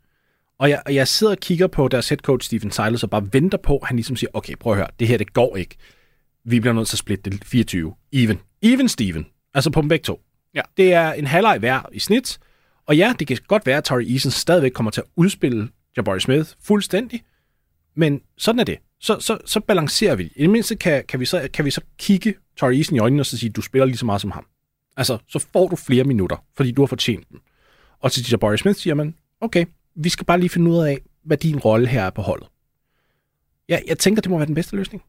Og 0.58 0.70
jeg, 0.70 0.82
og 0.86 0.94
jeg 0.94 1.08
sidder 1.08 1.32
og 1.32 1.38
kigger 1.38 1.66
på 1.66 1.88
deres 1.88 2.08
head 2.08 2.18
coach, 2.18 2.46
Stephen 2.46 2.70
Silas, 2.70 3.02
og 3.02 3.10
bare 3.10 3.28
venter 3.32 3.58
på, 3.58 3.76
at 3.78 3.86
han 3.88 3.96
ligesom 3.96 4.16
siger, 4.16 4.30
okay, 4.34 4.54
prøv 4.60 4.72
at 4.72 4.76
høre, 4.78 4.88
det 5.00 5.08
her, 5.08 5.18
det 5.18 5.32
går 5.32 5.56
ikke. 5.56 5.76
Vi 6.46 6.60
bliver 6.60 6.74
nødt 6.74 6.88
til 6.88 6.94
at 6.94 6.98
splitte 6.98 7.30
det 7.30 7.44
24. 7.44 7.94
Even. 8.12 8.38
Even 8.62 8.88
Steven. 8.88 9.26
Altså 9.54 9.70
på 9.70 9.80
dem 9.80 9.88
begge 9.88 10.02
to. 10.02 10.20
Ja. 10.54 10.60
Det 10.76 10.92
er 10.92 11.12
en 11.12 11.26
halvleg 11.26 11.58
hver 11.58 11.80
i 11.92 11.98
snit. 11.98 12.38
Og 12.86 12.96
ja, 12.96 13.14
det 13.18 13.26
kan 13.26 13.38
godt 13.48 13.66
være, 13.66 13.76
at 13.76 13.84
Torrey 13.84 14.12
Eason 14.12 14.30
stadigvæk 14.30 14.72
kommer 14.72 14.90
til 14.90 15.00
at 15.00 15.06
udspille 15.16 15.68
Jabari 15.96 16.20
Smith 16.20 16.50
fuldstændig. 16.62 17.22
Men 17.96 18.20
sådan 18.38 18.60
er 18.60 18.64
det. 18.64 18.78
Så, 19.00 19.20
så, 19.20 19.38
så 19.46 19.60
balancerer 19.60 20.14
vi. 20.14 20.32
I 20.36 20.42
det 20.42 20.50
mindste 20.50 20.76
kan, 20.76 21.04
kan, 21.08 21.20
vi 21.20 21.24
så, 21.24 21.48
kan 21.54 21.64
vi 21.64 21.70
så 21.70 21.80
kigge 21.98 22.34
Torrey 22.56 22.76
Eason 22.76 22.96
i 22.96 22.98
øjnene 22.98 23.22
og 23.22 23.26
så 23.26 23.38
sige, 23.38 23.50
du 23.50 23.62
spiller 23.62 23.86
lige 23.86 23.96
så 23.96 24.06
meget 24.06 24.20
som 24.20 24.30
ham. 24.30 24.46
Altså, 24.96 25.18
så 25.28 25.38
får 25.52 25.68
du 25.68 25.76
flere 25.76 26.04
minutter, 26.04 26.44
fordi 26.56 26.72
du 26.72 26.82
har 26.82 26.86
fortjent 26.86 27.28
dem. 27.30 27.40
Og 28.00 28.12
til 28.12 28.30
Jabari 28.30 28.58
Smith 28.58 28.78
siger 28.78 28.94
man, 28.94 29.14
okay, 29.40 29.64
vi 29.96 30.08
skal 30.08 30.26
bare 30.26 30.40
lige 30.40 30.50
finde 30.50 30.70
ud 30.70 30.78
af, 30.86 30.98
hvad 31.24 31.36
din 31.36 31.58
rolle 31.58 31.86
her 31.86 32.02
er 32.02 32.10
på 32.10 32.22
holdet. 32.22 32.48
Ja, 33.68 33.78
jeg 33.86 33.98
tænker, 33.98 34.22
det 34.22 34.30
må 34.30 34.36
være 34.36 34.46
den 34.46 34.54
bedste 34.54 34.76
løsning. 34.76 35.02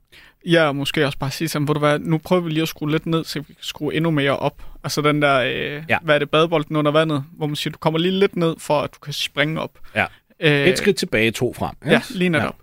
Ja, 0.46 0.68
og 0.68 0.76
måske 0.76 1.06
også 1.06 1.18
bare 1.18 1.32
sige 1.32 1.48
sådan, 1.48 1.66
hvor 1.66 1.74
du 1.74 1.80
hvad, 1.80 2.00
nu 2.00 2.18
prøver 2.18 2.42
vi 2.42 2.50
lige 2.50 2.62
at 2.62 2.68
skrue 2.68 2.92
lidt 2.92 3.06
ned, 3.06 3.24
så 3.24 3.40
vi 3.40 3.46
kan 3.54 3.56
skrue 3.62 3.94
endnu 3.96 4.12
mere 4.12 4.38
op. 4.40 4.64
Altså 4.84 5.02
den 5.02 5.22
der, 5.22 5.40
øh, 5.40 5.84
Ja. 5.90 5.98
hvad 6.04 6.16
er 6.16 6.20
det, 6.20 6.30
badebolden 6.30 6.76
under 6.76 6.92
vandet, 6.92 7.24
hvor 7.38 7.48
man 7.48 7.56
siger, 7.56 7.72
du 7.72 7.78
kommer 7.78 8.00
lige 8.00 8.12
lidt 8.12 8.36
ned, 8.36 8.56
for 8.60 8.82
at 8.82 8.94
du 8.94 9.00
kan 9.00 9.14
springe 9.14 9.62
op. 9.62 9.80
Ja. 9.96 10.06
Øh, 10.40 10.68
Et 10.68 10.78
skridt 10.78 10.98
tilbage, 10.98 11.32
to 11.32 11.54
frem. 11.54 11.76
Ja, 11.86 12.02
lige 12.10 12.30
netop. 12.30 12.56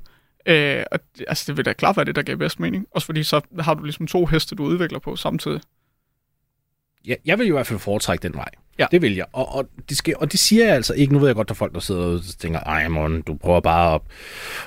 Ja. 0.47 0.79
Øh, 0.81 0.85
og 0.93 0.99
altså, 1.29 1.45
det 1.47 1.57
vil 1.57 1.65
da 1.65 1.73
klart 1.73 1.97
være 1.97 2.05
det, 2.07 2.17
der 2.17 2.23
giver 2.23 2.39
bedst 2.39 2.61
mening. 2.61 2.87
Også 2.91 3.07
fordi 3.07 3.23
så 3.23 3.41
har 3.61 3.75
du 3.75 3.85
ligesom 3.85 4.07
to 4.07 4.27
heste, 4.27 4.55
du 4.55 4.65
udvikler 4.65 4.99
på 4.99 5.17
samtidig. 5.17 5.61
Ja, 7.07 7.15
jeg 7.25 7.39
vil 7.39 7.47
jo 7.47 7.55
i 7.55 7.57
hvert 7.57 7.67
fald 7.67 7.79
foretrække 7.79 8.23
den 8.29 8.35
vej. 8.35 8.49
Ja. 8.79 8.87
Det 8.91 9.03
vil 9.03 9.15
jeg. 9.15 9.25
Og, 9.33 9.55
og, 9.55 9.69
det 9.89 9.97
skal, 9.97 10.15
og 10.17 10.33
det 10.33 10.41
siger 10.41 10.65
jeg 10.67 10.75
altså 10.75 10.95
ikke. 10.95 11.13
Nu 11.13 11.19
ved 11.19 11.29
jeg 11.29 11.35
godt, 11.35 11.49
der 11.49 11.53
er 11.55 11.57
folk, 11.57 11.75
der 11.75 11.81
sidder 11.81 12.01
og 12.03 12.21
tænker, 12.39 12.61
ej, 12.61 12.89
morgen, 12.89 13.23
du 13.23 13.35
prøver 13.35 13.61
bare 13.61 13.95
at 13.95 14.01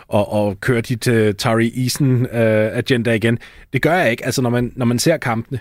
og, 0.08 0.32
og 0.32 0.60
køre 0.62 0.82
dit 0.82 1.08
uh, 1.08 1.32
Tari 1.38 1.72
Eason-agenda 1.86 3.12
igen. 3.14 3.40
Det 3.74 3.82
gør 3.82 3.94
jeg 3.94 4.12
ikke. 4.12 4.26
Altså, 4.26 4.42
når 4.42 4.50
man, 4.50 4.74
når 4.76 4.86
man 4.86 5.00
ser 5.00 5.18
kampene, 5.18 5.60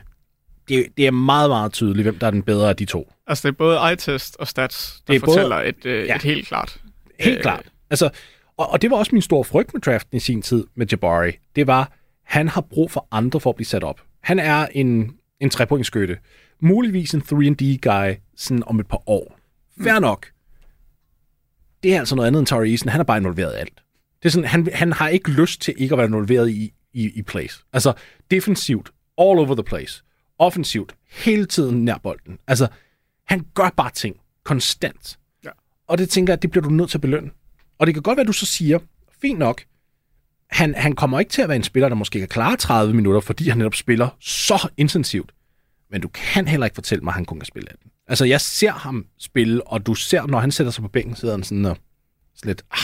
det, 0.68 0.86
det 0.96 1.06
er 1.06 1.10
meget, 1.10 1.50
meget 1.50 1.72
tydeligt, 1.72 2.04
hvem 2.04 2.18
der 2.18 2.26
er 2.26 2.30
den 2.30 2.42
bedre 2.42 2.68
af 2.68 2.76
de 2.76 2.84
to. 2.84 3.12
Altså 3.26 3.48
det 3.48 3.54
er 3.54 3.56
både 3.56 3.78
eye-test 3.78 4.36
og 4.38 4.48
stats, 4.48 5.00
der 5.06 5.12
Det 5.12 5.22
er 5.22 5.26
både- 5.26 5.34
fortæller 5.36 5.56
et, 5.56 5.86
øh, 5.86 6.06
Ja. 6.06 6.16
et 6.16 6.22
helt 6.22 6.48
klart. 6.48 6.80
Helt 7.20 7.36
Øh, 7.36 7.42
klart. 7.42 7.62
Altså, 7.90 8.10
og, 8.56 8.72
og 8.72 8.82
det 8.82 8.90
var 8.90 8.96
også 8.96 9.10
min 9.14 9.22
store 9.22 9.44
frygt 9.44 9.74
med 9.74 9.80
draften 9.80 10.16
i 10.16 10.20
sin 10.20 10.42
tid 10.42 10.64
med 10.76 10.86
Jabari. 10.92 11.32
Det 11.56 11.66
var, 11.66 11.92
han 12.24 12.48
har 12.48 12.60
brug 12.60 12.90
for 12.90 13.06
andre 13.10 13.40
for 13.40 13.50
at 13.50 13.56
blive 13.56 13.66
sat 13.66 13.84
op. 13.84 14.00
Han 14.22 14.38
er 14.38 14.66
en, 14.72 15.10
en 15.40 15.50
trepointskytte. 15.50 16.16
Muligvis 16.60 17.14
en 17.14 17.22
3D-guy 17.22 18.14
sådan 18.36 18.62
om 18.66 18.80
et 18.80 18.86
par 18.86 19.02
år. 19.06 19.38
Fair 19.82 19.98
nok. 19.98 20.26
Det 21.82 21.94
er 21.94 21.98
altså 21.98 22.14
noget 22.14 22.26
andet 22.26 22.38
end 22.38 22.46
Tari 22.46 22.70
Eason. 22.70 22.88
Han 22.88 23.00
er 23.00 23.04
bare 23.04 23.18
involveret 23.18 23.52
i 23.52 23.56
alt. 23.56 23.82
Det 24.22 24.28
er 24.28 24.30
sådan, 24.30 24.48
han, 24.48 24.68
han 24.74 24.92
har 24.92 25.08
ikke 25.08 25.30
lyst 25.30 25.60
til 25.60 25.74
ikke 25.76 25.94
at 25.94 25.98
være 25.98 26.06
involveret 26.06 26.50
i, 26.50 26.72
i, 26.92 27.10
i 27.14 27.22
plays. 27.22 27.64
Altså, 27.72 27.92
defensivt, 28.30 28.88
all 29.18 29.38
over 29.38 29.54
the 29.54 29.64
place. 29.64 30.02
Offensivt, 30.38 30.94
hele 31.12 31.46
tiden 31.46 31.84
nær 31.84 31.98
bolden. 31.98 32.38
Altså, 32.46 32.68
han 33.26 33.46
gør 33.54 33.70
bare 33.76 33.90
ting 33.90 34.16
konstant. 34.44 35.18
Ja. 35.44 35.50
Og 35.86 35.98
det 35.98 36.08
tænker 36.08 36.32
jeg, 36.32 36.42
det 36.42 36.50
bliver 36.50 36.64
du 36.64 36.70
nødt 36.70 36.90
til 36.90 36.98
at 36.98 37.02
belønne. 37.02 37.30
Og 37.78 37.86
det 37.86 37.94
kan 37.94 38.02
godt 38.02 38.16
være, 38.16 38.22
at 38.22 38.28
du 38.28 38.32
så 38.32 38.46
siger, 38.46 38.78
fint 39.20 39.38
nok, 39.38 39.64
han, 40.50 40.74
han 40.74 40.94
kommer 40.94 41.20
ikke 41.20 41.30
til 41.30 41.42
at 41.42 41.48
være 41.48 41.56
en 41.56 41.62
spiller, 41.62 41.88
der 41.88 41.96
måske 41.96 42.18
kan 42.18 42.28
klare 42.28 42.56
30 42.56 42.94
minutter, 42.94 43.20
fordi 43.20 43.48
han 43.48 43.58
netop 43.58 43.74
spiller 43.74 44.08
så 44.20 44.68
intensivt. 44.76 45.32
Men 45.90 46.00
du 46.00 46.08
kan 46.08 46.48
heller 46.48 46.66
ikke 46.66 46.74
fortælle 46.74 47.04
mig, 47.04 47.10
at 47.10 47.14
han 47.14 47.24
kun 47.24 47.38
kan 47.38 47.46
spille 47.46 47.68
18. 47.72 47.90
Altså, 48.08 48.24
jeg 48.24 48.40
ser 48.40 48.72
ham 48.72 49.06
spille, 49.18 49.66
og 49.66 49.86
du 49.86 49.94
ser, 49.94 50.26
når 50.26 50.38
han 50.38 50.50
sætter 50.50 50.70
sig 50.70 50.82
på 50.82 50.88
bænken, 50.88 51.16
sidder 51.16 51.34
han 51.34 51.42
sådan 51.44 51.64
og 51.64 51.76
lidt, 52.44 52.62
ah, 52.70 52.78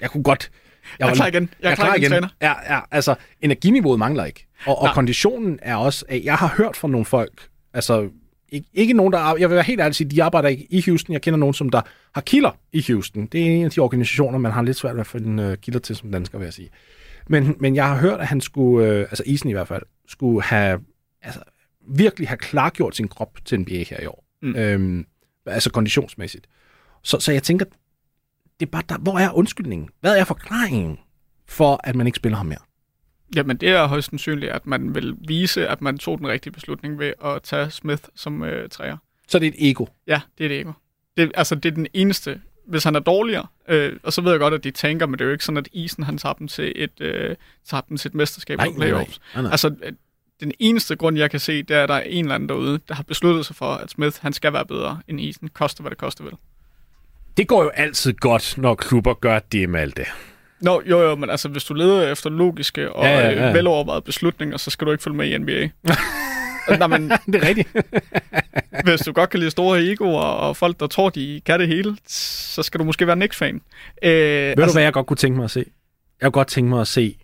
jeg 0.00 0.10
kunne 0.10 0.22
godt... 0.22 0.50
Jeg 0.98 1.04
er 1.04 1.08
var- 1.08 1.14
klar 1.14 1.26
igen. 1.26 1.50
Jeg 1.62 1.70
er 1.70 1.74
klar 1.74 1.94
igen, 1.94 2.10
træner. 2.10 2.28
Ja, 2.42 2.74
ja, 2.74 2.80
altså, 2.90 3.14
energiniveauet 3.40 3.98
mangler 3.98 4.24
ikke. 4.24 4.46
Og, 4.66 4.78
og 4.78 4.84
Nej. 4.84 4.94
konditionen 4.94 5.58
er 5.62 5.76
også, 5.76 6.04
at 6.08 6.24
jeg 6.24 6.34
har 6.36 6.54
hørt 6.56 6.76
fra 6.76 6.88
nogle 6.88 7.04
folk, 7.04 7.48
altså, 7.74 8.08
ikke, 8.48 8.68
ikke 8.74 8.92
nogen, 8.92 9.12
der, 9.12 9.36
jeg 9.36 9.48
vil 9.48 9.54
være 9.54 9.64
helt 9.64 9.80
ærlig 9.80 9.94
sige, 9.94 10.10
de 10.10 10.22
arbejder 10.22 10.48
ikke 10.48 10.66
i 10.70 10.82
Houston. 10.86 11.12
Jeg 11.12 11.22
kender 11.22 11.38
nogen, 11.38 11.54
som 11.54 11.68
der 11.70 11.80
har 12.14 12.20
kilder 12.20 12.50
i 12.72 12.84
Houston. 12.88 13.26
Det 13.26 13.40
er 13.40 13.46
en 13.50 13.64
af 13.64 13.70
de 13.70 13.80
organisationer, 13.80 14.38
man 14.38 14.52
har 14.52 14.62
lidt 14.62 14.76
svært 14.76 14.94
ved 14.94 15.00
at 15.00 15.06
finde 15.06 15.48
uh, 15.48 15.54
kilder 15.54 15.80
til 15.80 15.96
som 15.96 16.12
dansker, 16.12 16.38
vil 16.38 16.44
jeg 16.44 16.52
sige. 16.54 16.68
Men, 17.28 17.56
men 17.60 17.76
jeg 17.76 17.86
har 17.88 17.96
hørt, 17.96 18.20
at 18.20 18.26
han 18.26 18.40
skulle, 18.40 18.88
øh, 18.88 19.00
altså 19.00 19.22
isen 19.26 19.48
i 19.50 19.52
hvert 19.52 19.68
fald, 19.68 19.82
skulle 20.08 20.42
have, 20.42 20.80
altså, 21.22 21.40
virkelig 21.90 22.28
have 22.28 22.38
klargjort 22.38 22.96
sin 22.96 23.08
krop 23.08 23.38
til 23.44 23.60
NBA 23.60 23.84
her 23.90 24.00
i 24.02 24.06
år. 24.06 24.24
Mm. 24.42 24.56
Øhm, 24.56 25.06
altså 25.46 25.70
konditionsmæssigt. 25.70 26.46
Så, 27.02 27.20
så 27.20 27.32
jeg 27.32 27.42
tænker, 27.42 27.64
det 28.60 28.66
er 28.66 28.70
bare 28.70 28.82
der, 28.88 28.98
hvor 28.98 29.18
er 29.18 29.32
undskyldningen? 29.32 29.88
Hvad 30.00 30.18
er 30.18 30.24
forklaringen 30.24 30.98
for, 31.46 31.80
at 31.84 31.96
man 31.96 32.06
ikke 32.06 32.16
spiller 32.16 32.36
ham 32.36 32.46
mere? 32.46 32.58
Jamen 33.34 33.56
det 33.56 33.68
er 33.68 33.86
højst 33.86 34.10
sandsynligt, 34.10 34.52
at 34.52 34.66
man 34.66 34.94
vil 34.94 35.14
vise, 35.28 35.68
at 35.68 35.82
man 35.82 35.98
tog 35.98 36.18
den 36.18 36.28
rigtige 36.28 36.52
beslutning 36.52 36.98
ved 36.98 37.12
at 37.24 37.42
tage 37.42 37.70
Smith 37.70 38.02
som 38.14 38.42
øh, 38.42 38.68
træer. 38.68 38.96
Så 39.28 39.38
det 39.38 39.46
er 39.46 39.50
et 39.50 39.70
ego. 39.70 39.86
Ja, 40.06 40.20
det 40.38 40.44
er 40.44 40.48
det 40.48 40.60
ego. 40.60 40.72
Det, 41.16 41.32
altså, 41.34 41.54
det 41.54 41.70
er 41.70 41.74
den 41.74 41.86
eneste. 41.94 42.40
Hvis 42.66 42.84
han 42.84 42.94
er 42.94 43.00
dårligere, 43.00 43.46
øh, 43.68 43.96
og 44.02 44.12
så 44.12 44.20
ved 44.22 44.30
jeg 44.30 44.40
godt, 44.40 44.54
at 44.54 44.64
de 44.64 44.70
tænker, 44.70 45.06
men 45.06 45.12
det 45.12 45.20
er 45.20 45.24
jo 45.26 45.32
ikke 45.32 45.44
sådan, 45.44 45.56
at 45.56 45.68
isen 45.72 46.04
han 46.04 46.18
tager 46.18 46.32
dem 46.32 46.48
til 46.48 46.72
et, 46.76 47.00
øh, 47.00 47.36
tager 47.64 47.80
dem 47.80 47.96
til 47.96 48.08
et 48.08 48.14
mesterskab 48.14 48.58
Nej, 48.58 48.66
og 48.68 48.74
playoffs. 48.74 49.20
nej, 49.34 49.42
nej. 49.42 49.50
Altså, 49.50 49.74
den 50.40 50.52
eneste 50.58 50.96
grund, 50.96 51.18
jeg 51.18 51.30
kan 51.30 51.40
se, 51.40 51.62
det 51.62 51.76
er, 51.76 51.82
at 51.82 51.88
der 51.88 51.94
er 51.94 52.00
en 52.00 52.24
eller 52.24 52.34
anden 52.34 52.48
derude, 52.48 52.80
der 52.88 52.94
har 52.94 53.02
besluttet 53.02 53.46
sig 53.46 53.56
for, 53.56 53.66
at 53.66 53.90
Smith 53.90 54.16
han 54.20 54.32
skal 54.32 54.52
være 54.52 54.66
bedre 54.66 55.00
end 55.08 55.20
isen. 55.20 55.48
Koste, 55.48 55.80
hvad 55.80 55.90
det 55.90 55.98
koste 55.98 56.24
vil. 56.24 56.32
Det 57.36 57.48
går 57.48 57.62
jo 57.62 57.68
altid 57.68 58.12
godt, 58.12 58.54
når 58.58 58.74
klubber 58.74 59.14
gør 59.14 59.38
det 59.38 59.68
med 59.68 59.80
alt 59.80 59.96
det. 59.96 60.06
Nå, 60.60 60.82
jo, 60.86 61.00
jo, 61.02 61.14
men 61.14 61.30
altså, 61.30 61.48
hvis 61.48 61.64
du 61.64 61.74
leder 61.74 62.12
efter 62.12 62.30
logiske 62.30 62.92
og 62.92 63.04
Ja, 63.04 63.18
ja, 63.18 63.30
ja, 63.30 63.46
ja, 63.46 63.52
velovervejede 63.52 64.02
beslutninger, 64.02 64.56
så 64.56 64.70
skal 64.70 64.86
du 64.86 64.92
ikke 64.92 65.04
følge 65.04 65.16
med 65.16 65.26
i 65.28 65.38
NBA. 65.38 65.68
Nej, 66.78 66.86
men 66.86 67.10
det 67.26 67.34
er 67.34 67.48
rigtigt. 67.48 67.68
hvis 68.84 69.00
du 69.00 69.12
godt 69.12 69.30
kan 69.30 69.40
lide 69.40 69.50
store 69.50 69.82
egoer 69.84 70.22
og 70.22 70.56
folk, 70.56 70.80
der 70.80 70.86
tror, 70.86 71.08
de 71.10 71.40
kan 71.46 71.60
det 71.60 71.68
hele, 71.68 71.96
så 72.06 72.62
skal 72.62 72.80
du 72.80 72.84
måske 72.84 73.06
være 73.06 73.16
Knicks-fan. 73.16 73.60
Øh, 74.02 74.10
Ved 74.12 74.66
du, 74.66 74.72
hvad 74.72 74.82
jeg 74.82 74.92
godt 74.92 75.06
kunne 75.06 75.16
tænke 75.16 75.36
mig 75.36 75.44
at 75.44 75.50
se? 75.50 75.64
Jeg 76.20 76.26
kunne 76.26 76.30
godt 76.30 76.48
tænke 76.48 76.70
mig 76.70 76.80
at 76.80 76.88
se 76.88 77.16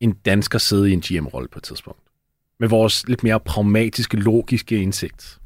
en 0.00 0.12
dansker 0.12 0.58
sidde 0.58 0.90
i 0.90 0.92
en 0.92 1.00
GM-rolle 1.00 1.48
på 1.48 1.58
et 1.58 1.62
tidspunkt. 1.62 2.00
Med 2.60 2.68
vores 2.68 3.08
lidt 3.08 3.22
mere 3.22 3.40
pragmatiske, 3.40 4.16
logiske 4.16 4.82
indsigt. 4.82 5.38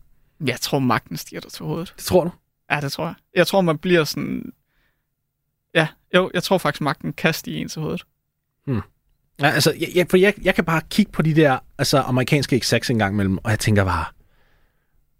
Jeg 0.46 0.60
tror, 0.60 0.78
magten 0.78 1.16
stiger 1.16 1.40
dig 1.40 1.52
til 1.52 1.64
hovedet. 1.64 1.92
Det 1.96 2.04
tror 2.04 2.24
du? 2.24 2.30
Ja, 2.70 2.80
det 2.80 2.92
tror 2.92 3.04
jeg. 3.04 3.14
Jeg 3.34 3.46
tror, 3.46 3.60
man 3.60 3.78
bliver 3.78 4.04
sådan... 4.04 4.52
Ja, 5.74 5.88
jo, 6.14 6.30
jeg 6.34 6.42
tror 6.42 6.58
faktisk, 6.58 6.80
magten 6.80 7.12
kan 7.12 7.34
stige 7.34 7.58
en 7.58 7.68
til 7.68 7.82
hovedet. 7.82 8.04
Ja, 9.40 9.50
altså, 9.50 9.74
jeg, 9.80 9.88
jeg, 9.94 10.06
for 10.10 10.16
jeg, 10.16 10.34
jeg 10.42 10.54
kan 10.54 10.64
bare 10.64 10.82
kigge 10.90 11.12
på 11.12 11.22
de 11.22 11.34
der 11.34 11.58
altså, 11.78 11.98
amerikanske 11.98 12.56
execs 12.56 12.90
en 12.90 12.98
gang 12.98 13.14
imellem, 13.14 13.38
og 13.38 13.50
jeg 13.50 13.58
tænker 13.58 13.84
bare, 13.84 14.04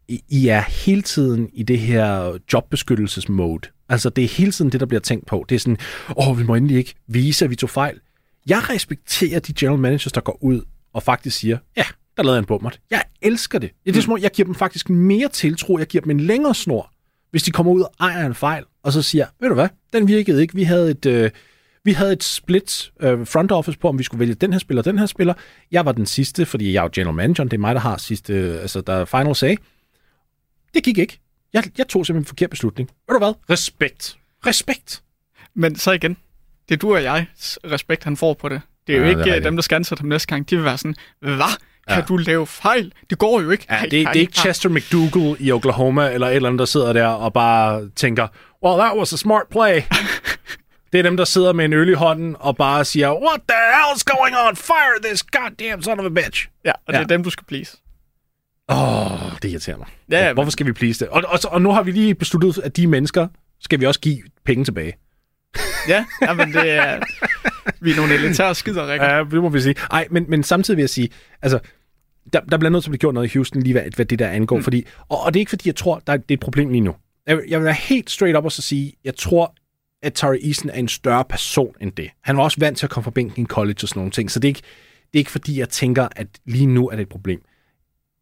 I, 0.09 0.23
I 0.29 0.49
er 0.49 0.61
hele 0.61 1.03
tiden 1.03 1.51
i 1.53 1.63
det 1.63 1.79
her 1.79 2.39
jobbeskyttelsesmode. 2.53 3.69
Altså, 3.89 4.11
det 4.11 4.25
er 4.25 4.29
hele 4.29 4.53
tiden 4.53 4.73
det, 4.73 4.81
der 4.81 4.87
bliver 4.87 5.01
tænkt 5.01 5.27
på. 5.27 5.45
Det 5.49 5.55
er 5.55 5.59
sådan, 5.59 5.79
åh, 6.17 6.39
vi 6.39 6.45
må 6.45 6.55
endelig 6.55 6.77
ikke 6.77 6.95
vise, 7.07 7.45
at 7.45 7.51
vi 7.51 7.57
tog 7.57 7.71
fejl. 7.71 8.01
Jeg 8.47 8.71
respekterer 8.71 9.41
de 9.41 9.53
general 9.53 9.79
managers, 9.79 10.13
der 10.13 10.21
går 10.21 10.39
ud 10.41 10.61
og 10.93 11.03
faktisk 11.03 11.39
siger, 11.39 11.59
ja, 11.77 11.85
der 12.17 12.23
lavede 12.23 12.37
jeg 12.37 12.39
en 12.39 12.47
bummert. 12.47 12.81
Jeg 12.91 13.03
elsker 13.23 13.59
det. 13.59 13.71
Det 13.85 13.91
er 13.91 13.95
mm. 13.95 14.03
som 14.03 14.13
om, 14.13 14.19
jeg 14.19 14.31
giver 14.31 14.47
dem 14.47 14.55
faktisk 14.55 14.91
mere 14.91 15.29
tiltro. 15.29 15.79
Jeg 15.79 15.87
giver 15.87 16.03
dem 16.03 16.11
en 16.11 16.21
længere 16.21 16.55
snor, 16.55 16.93
hvis 17.31 17.43
de 17.43 17.51
kommer 17.51 17.73
ud 17.73 17.81
og 17.81 17.93
ejer 18.01 18.27
en 18.27 18.35
fejl, 18.35 18.65
og 18.83 18.93
så 18.93 19.03
siger, 19.03 19.27
ved 19.41 19.49
du 19.49 19.55
hvad, 19.55 19.69
den 19.93 20.09
virkede 20.09 20.43
ikke. 20.43 20.55
Vi 20.55 20.63
havde 20.63 20.91
et, 20.91 21.07
øh, 21.07 21.31
vi 21.85 21.93
havde 21.93 22.13
et 22.13 22.25
split 22.25 22.93
øh, 23.01 23.27
front 23.27 23.53
office 23.53 23.79
på, 23.79 23.89
om 23.89 23.99
vi 23.99 24.03
skulle 24.03 24.21
vælge 24.21 24.35
den 24.35 24.53
her 24.53 24.59
spiller 24.59 24.83
den 24.83 24.99
her 24.99 25.07
spiller. 25.07 25.35
Jeg 25.71 25.85
var 25.85 25.93
den 25.93 26.07
sidste, 26.07 26.47
fordi 26.47 26.73
jeg 26.73 26.79
er 26.79 26.83
jo 26.83 26.91
general 26.95 27.15
manager. 27.15 27.45
Det 27.45 27.53
er 27.53 27.59
mig, 27.59 27.75
der 27.75 27.81
har 27.81 27.97
sidste, 27.97 28.33
øh, 28.33 28.61
altså 28.61 28.81
der 28.81 28.93
er 28.93 29.05
final 29.05 29.37
say. 29.37 29.57
Det 30.75 30.85
gik 30.85 30.99
ikke. 30.99 31.19
Jeg, 31.53 31.65
jeg 31.79 31.89
tog 31.89 32.07
simpelthen 32.07 32.23
en 32.23 32.27
forkert 32.27 32.51
beslutning. 32.51 32.91
Ved 33.09 33.15
du 33.15 33.19
hvad? 33.19 33.35
Respekt. 33.51 34.17
Respekt. 34.47 35.03
Men 35.55 35.77
så 35.77 35.93
igen, 35.93 36.17
det 36.69 36.75
er 36.75 36.79
du 36.79 36.95
og 36.95 37.03
jeg 37.03 37.27
respekt, 37.65 38.05
han 38.05 38.17
får 38.17 38.35
på 38.35 38.49
det. 38.49 38.61
Det 38.87 38.95
er 38.95 38.99
jo 38.99 39.05
Ja, 39.05 39.11
ikke 39.11 39.23
det 39.25 39.37
øh, 39.37 39.45
dem, 39.45 39.57
der 39.57 39.63
skal 39.63 39.77
ansætte 39.77 40.01
ham 40.01 40.09
næste 40.09 40.27
gang. 40.29 40.51
De 40.51 40.57
vil 40.57 40.65
være 40.65 40.79
sådan, 40.79 40.95
hvad? 41.21 41.37
Kan 41.89 41.99
Ja. 41.99 42.05
du 42.09 42.17
lave 42.17 42.47
fejl? 42.47 42.93
Det 43.11 43.19
går 43.19 43.41
jo 43.41 43.51
ikke. 43.51 43.67
Ja, 43.71 43.79
det, 43.83 43.91
det 43.91 44.03
er 44.07 44.11
ikke. 44.13 44.33
Chester 44.33 44.69
McDougall 44.69 45.37
i 45.41 45.53
Oklahoma, 45.53 46.11
eller 46.13 46.29
et 46.29 46.37
eller 46.37 46.49
andet, 46.49 46.59
der 46.59 46.65
sidder 46.65 46.93
der 46.93 47.07
og 47.07 47.33
bare 47.33 47.89
tænker, 47.97 48.27
well, 48.65 48.79
that 48.81 48.99
was 48.99 49.13
a 49.13 49.17
smart 49.17 49.43
play. 49.51 49.81
det 50.93 50.99
er 50.99 51.03
dem, 51.03 51.17
der 51.17 51.25
sidder 51.25 51.53
med 51.53 51.65
en 51.65 51.73
øl 51.73 51.89
i 51.89 51.93
hånden 51.93 52.37
og 52.41 52.57
bare 52.57 52.85
siger, 52.85 53.13
what 53.13 53.41
the 53.49 53.57
hell's 53.57 54.03
going 54.17 54.35
on? 54.49 54.57
Fire 54.57 55.03
this 55.11 55.23
goddamn 55.23 55.83
son 55.83 56.01
of 56.01 56.07
a 56.07 56.09
bitch. 56.09 56.49
Ja, 56.65 56.71
og 56.73 56.93
det 56.93 56.99
Ja. 56.99 57.03
er 57.03 57.07
dem, 57.07 57.25
du 57.25 57.31
skal 57.31 57.45
please. 57.47 57.77
Åh, 58.69 59.13
oh, 59.13 59.33
det 59.43 59.49
irriterer 59.51 59.77
mig. 59.77 59.87
Ja, 60.11 60.27
ja, 60.27 60.33
Hvorfor 60.33 60.51
skal 60.51 60.67
vi 60.67 60.73
please 60.73 61.05
det? 61.05 61.09
Og, 61.09 61.23
og, 61.29 61.39
og 61.45 61.63
nu 61.63 61.73
har 61.73 61.83
vi 61.83 61.91
lige 61.91 62.15
besluttet, 62.15 62.63
at 62.63 62.77
de 62.77 62.87
mennesker 62.87 63.29
skal 63.61 63.81
vi 63.81 63.87
også 63.87 64.01
give 64.01 64.19
penge 64.45 64.65
tilbage. 64.65 64.93
Ja, 65.89 66.05
men 66.37 66.53
det 66.53 66.71
er... 66.71 67.01
Vi 67.81 67.91
er 67.93 67.97
nogle 67.97 68.15
elitære 68.15 68.55
skider, 68.55 68.93
Rikke. 68.93 69.05
Ja, 69.07 69.19
det 69.25 69.43
må 69.43 69.49
vi 69.49 69.61
sige. 69.61 69.75
Ej, 69.91 70.07
men, 70.11 70.25
men 70.29 70.43
samtidig 70.43 70.77
vil 70.77 70.83
jeg 70.83 70.91
sige, 70.91 71.09
altså, 71.43 71.59
der, 72.33 72.41
der 72.41 72.59
bliver 72.59 72.71
nødt 72.71 72.85
til 72.85 72.89
at 72.89 72.91
blive 72.91 72.99
gjort 72.99 73.15
noget 73.15 73.35
i 73.35 73.39
Houston, 73.39 73.63
lige 73.63 73.73
hvad, 73.73 73.83
hvad 73.97 74.07
det 74.07 74.19
der 74.19 74.29
angår. 74.29 74.57
Mm. 74.57 74.63
Fordi, 74.63 74.87
og, 75.09 75.21
og 75.21 75.35
det 75.35 75.39
er 75.39 75.41
ikke 75.41 75.51
fordi, 75.51 75.69
jeg 75.69 75.77
tror, 75.77 76.03
der 76.07 76.13
er, 76.13 76.17
det 76.17 76.31
er 76.31 76.35
et 76.35 76.41
problem 76.41 76.69
lige 76.71 76.81
nu. 76.81 76.95
Jeg, 77.27 77.37
vil- 77.37 77.45
jeg 77.49 77.59
vil 77.59 77.65
være 77.65 77.75
helt 77.75 78.11
straight 78.11 78.37
up 78.39 78.45
og 78.45 78.53
så 78.53 78.63
sige, 78.63 78.93
jeg 79.05 79.17
tror, 79.17 79.55
at 80.03 80.15
Tari 80.15 80.39
Eason 80.49 80.71
er 80.71 80.75
en 80.75 80.89
større 80.89 81.25
person 81.25 81.75
end 81.81 81.93
det. 81.93 82.11
Han 82.21 82.37
var 82.37 82.43
også 82.43 82.57
vant 82.61 82.79
til 82.79 82.87
at 82.87 82.91
komme 82.91 83.05
fra 83.05 83.11
bænken 83.11 83.43
i 83.43 83.47
college 83.47 83.77
og 83.83 83.89
sådan 83.89 84.01
nogle 84.01 84.11
ting, 84.13 84.31
så 84.31 84.41
det 84.41 84.49
er 84.49 84.51
ikke, 84.51 84.61
det 85.13 85.15
er 85.15 85.19
ikke 85.19 85.31
fordi, 85.31 85.59
jeg 85.59 85.69
tænker, 85.69 86.09
at 86.17 86.27
lige 86.47 86.67
nu 86.67 86.89
er 86.89 86.97
det 86.97 87.03
et 87.03 87.09
problem. 87.09 87.43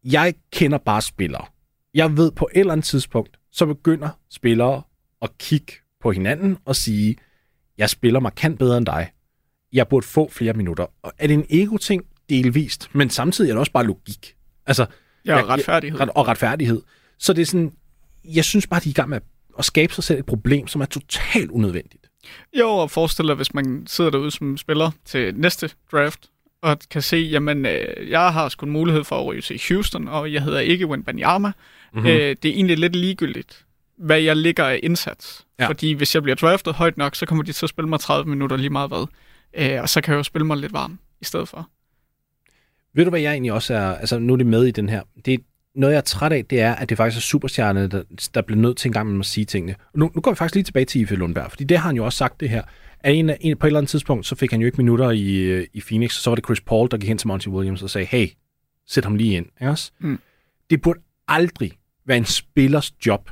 Jeg 0.03 0.33
kender 0.53 0.77
bare 0.77 1.01
spillere. 1.01 1.45
Jeg 1.93 2.17
ved 2.17 2.31
på 2.31 2.49
et 2.53 2.59
eller 2.59 2.73
andet 2.73 2.85
tidspunkt, 2.85 3.37
så 3.51 3.65
begynder 3.65 4.09
spillere 4.31 4.81
at 5.21 5.29
kigge 5.39 5.73
på 6.01 6.11
hinanden 6.11 6.57
og 6.65 6.75
sige, 6.75 7.15
jeg 7.77 7.89
spiller 7.89 8.19
markant 8.19 8.59
bedre 8.59 8.77
end 8.77 8.85
dig. 8.85 9.11
Jeg 9.73 9.87
burde 9.87 10.05
få 10.07 10.29
flere 10.31 10.53
minutter. 10.53 10.85
Og 11.03 11.13
er 11.17 11.27
det 11.27 11.33
en 11.33 11.45
ego-ting? 11.49 12.03
Delvist. 12.29 12.89
Men 12.93 13.09
samtidig 13.09 13.49
er 13.49 13.53
det 13.53 13.59
også 13.59 13.71
bare 13.71 13.85
logik. 13.85 14.35
Altså, 14.65 14.85
Ja, 15.25 15.35
jeg- 15.35 15.43
og 15.43 15.49
retfærdighed. 15.49 15.99
ret- 15.99 16.09
og 16.15 16.27
retfærdighed. 16.27 16.81
Så 17.19 17.33
det 17.33 17.41
er 17.41 17.45
sådan, 17.45 17.71
jeg 18.25 18.45
synes 18.45 18.67
bare, 18.67 18.79
de 18.79 18.89
er 18.89 18.91
i 18.91 18.93
gang 18.93 19.09
med 19.09 19.19
at 19.59 19.65
skabe 19.65 19.93
sig 19.93 20.03
selv 20.03 20.19
et 20.19 20.25
problem, 20.25 20.67
som 20.67 20.81
er 20.81 20.85
totalt 20.85 21.51
unødvendigt. 21.51 22.07
Jo, 22.59 22.67
og 22.69 22.91
forestil 22.91 23.27
dig, 23.27 23.35
hvis 23.35 23.53
man 23.53 23.83
sidder 23.87 24.11
derude 24.11 24.31
som 24.31 24.57
spiller 24.57 24.91
til 25.05 25.35
næste 25.35 25.69
draft, 25.91 26.29
og 26.61 26.77
kan 26.91 27.01
se, 27.01 27.17
jamen, 27.17 27.65
øh, 27.65 28.09
jeg 28.09 28.33
har 28.33 28.49
sgu 28.49 28.65
en 28.65 28.71
mulighed 28.71 29.03
for 29.03 29.19
at 29.19 29.25
ryge 29.25 29.41
til 29.41 29.61
Houston, 29.69 30.07
og 30.07 30.33
jeg 30.33 30.43
hedder 30.43 30.59
ikke 30.59 30.87
Wenbanyama. 30.87 31.47
Mhm. 31.47 31.53
Mm-hmm. 31.93 32.09
Øh, 32.09 32.35
det 32.43 32.45
er 32.45 32.53
egentlig 32.53 32.77
lidt 32.77 32.95
ligegyldigt, 32.95 33.65
hvad 34.01 34.19
jeg 34.19 34.35
ligger 34.35 34.65
af 34.65 34.79
indsats. 34.83 35.45
Ja. 35.59 35.67
Fordi 35.67 35.91
hvis 35.91 36.15
jeg 36.15 36.23
bliver 36.23 36.35
draftet 36.35 36.73
højt 36.73 36.97
nok, 36.97 37.15
så 37.15 37.25
kommer 37.25 37.43
de 37.43 37.51
til 37.51 37.65
at 37.65 37.69
spille 37.69 37.89
mig 37.89 37.99
30 37.99 38.29
minutter 38.29 38.57
lige 38.57 38.69
meget 38.69 38.89
hvad. 38.89 39.07
Øh, 39.53 39.81
og 39.81 39.89
så 39.89 40.01
kan 40.01 40.11
jeg 40.11 40.17
jo 40.17 40.23
spille 40.23 40.45
mig 40.45 40.57
lidt 40.57 40.73
varm 40.73 40.99
i 41.21 41.25
stedet 41.25 41.47
for. 41.47 41.69
Ved 42.93 43.03
du, 43.03 43.09
hvad 43.09 43.19
jeg 43.19 43.31
egentlig 43.31 43.53
også 43.53 43.73
er... 43.73 43.95
Altså, 43.95 44.19
nu 44.19 44.33
er 44.33 44.37
det 44.37 44.45
med 44.45 44.65
i 44.65 44.71
den 44.71 44.89
her. 44.89 45.01
Det 45.25 45.33
er, 45.33 45.37
noget, 45.75 45.93
jeg 45.93 45.97
er 45.97 46.01
træt 46.01 46.31
af, 46.31 46.45
det 46.45 46.61
er, 46.61 46.75
at 46.75 46.89
det 46.89 46.97
faktisk 46.97 47.17
er 47.17 47.21
superstjerne, 47.21 47.87
der, 47.87 48.03
der 48.33 48.41
bliver 48.41 48.59
nødt 48.59 48.77
til 48.77 48.89
en 48.89 48.93
gang 48.93 49.11
med 49.11 49.19
at 49.19 49.25
sige 49.25 49.45
tingene. 49.45 49.75
Og 49.93 49.99
Nu, 49.99 50.11
nu 50.15 50.21
går 50.21 50.31
vi 50.31 50.35
faktisk 50.35 50.55
lige 50.55 50.63
tilbage 50.63 50.85
til 50.85 51.01
Ife 51.01 51.15
Lundberg, 51.15 51.49
fordi 51.49 51.63
det 51.63 51.77
har 51.77 51.89
han 51.89 51.95
jo 51.95 52.05
også 52.05 52.17
sagt 52.17 52.39
det 52.39 52.49
her. 52.49 52.63
At 52.99 53.15
en, 53.15 53.31
en, 53.41 53.57
på 53.57 53.67
et 53.67 53.69
eller 53.69 53.79
andet 53.79 53.89
tidspunkt, 53.89 54.25
så 54.25 54.35
fik 54.35 54.51
han 54.51 54.61
jo 54.61 54.65
ikke 54.65 54.77
minutter 54.77 55.11
i, 55.11 55.35
øh, 55.35 55.67
i 55.73 55.81
Phoenix, 55.81 56.13
så 56.13 56.29
var 56.29 56.35
det 56.35 56.45
Chris 56.45 56.61
Paul, 56.61 56.87
der 56.91 56.97
gik 56.97 57.07
hen 57.07 57.17
til 57.17 57.27
Monty 57.27 57.47
Williams 57.47 57.83
og 57.83 57.89
sagde, 57.89 58.07
hey, 58.07 58.27
sæt 58.87 59.03
ham 59.03 59.15
lige 59.15 59.35
ind. 59.35 59.45
Ikke 59.61 59.71
også? 59.71 59.91
Mm. 59.99 60.19
Det 60.69 60.81
burde 60.81 60.99
aldrig 61.27 61.71
være 62.05 62.17
en 62.17 62.25
spillers 62.25 62.93
job, 63.05 63.29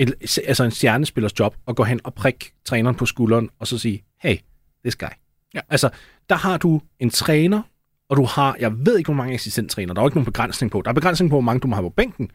et, 0.00 0.38
altså 0.46 0.64
en 0.64 0.70
stjernespillers 0.70 1.40
job, 1.40 1.56
at 1.68 1.76
gå 1.76 1.84
hen 1.84 2.00
og 2.04 2.14
prikke 2.14 2.52
træneren 2.64 2.96
på 2.96 3.06
skulderen 3.06 3.50
og 3.58 3.66
så 3.66 3.78
sige, 3.78 4.04
hey, 4.22 4.36
this 4.84 4.96
guy. 4.96 5.06
Ja. 5.54 5.60
Altså, 5.68 5.90
der 6.28 6.34
har 6.34 6.58
du 6.58 6.80
en 6.98 7.10
træner, 7.10 7.62
og 8.08 8.16
du 8.16 8.24
har, 8.24 8.56
jeg 8.60 8.86
ved 8.86 8.98
ikke, 8.98 9.08
hvor 9.08 9.14
mange 9.14 9.34
assistenttræner, 9.34 9.94
der 9.94 10.00
er 10.00 10.04
jo 10.04 10.08
ikke 10.08 10.16
nogen 10.16 10.24
begrænsning 10.24 10.70
på. 10.70 10.82
Der 10.82 10.90
er 10.90 10.94
begrænsning 10.94 11.30
på, 11.30 11.34
hvor 11.34 11.40
mange 11.40 11.60
du 11.60 11.68
må 11.68 11.76
have 11.76 11.90
på 11.90 11.94
bænken, 11.94 12.30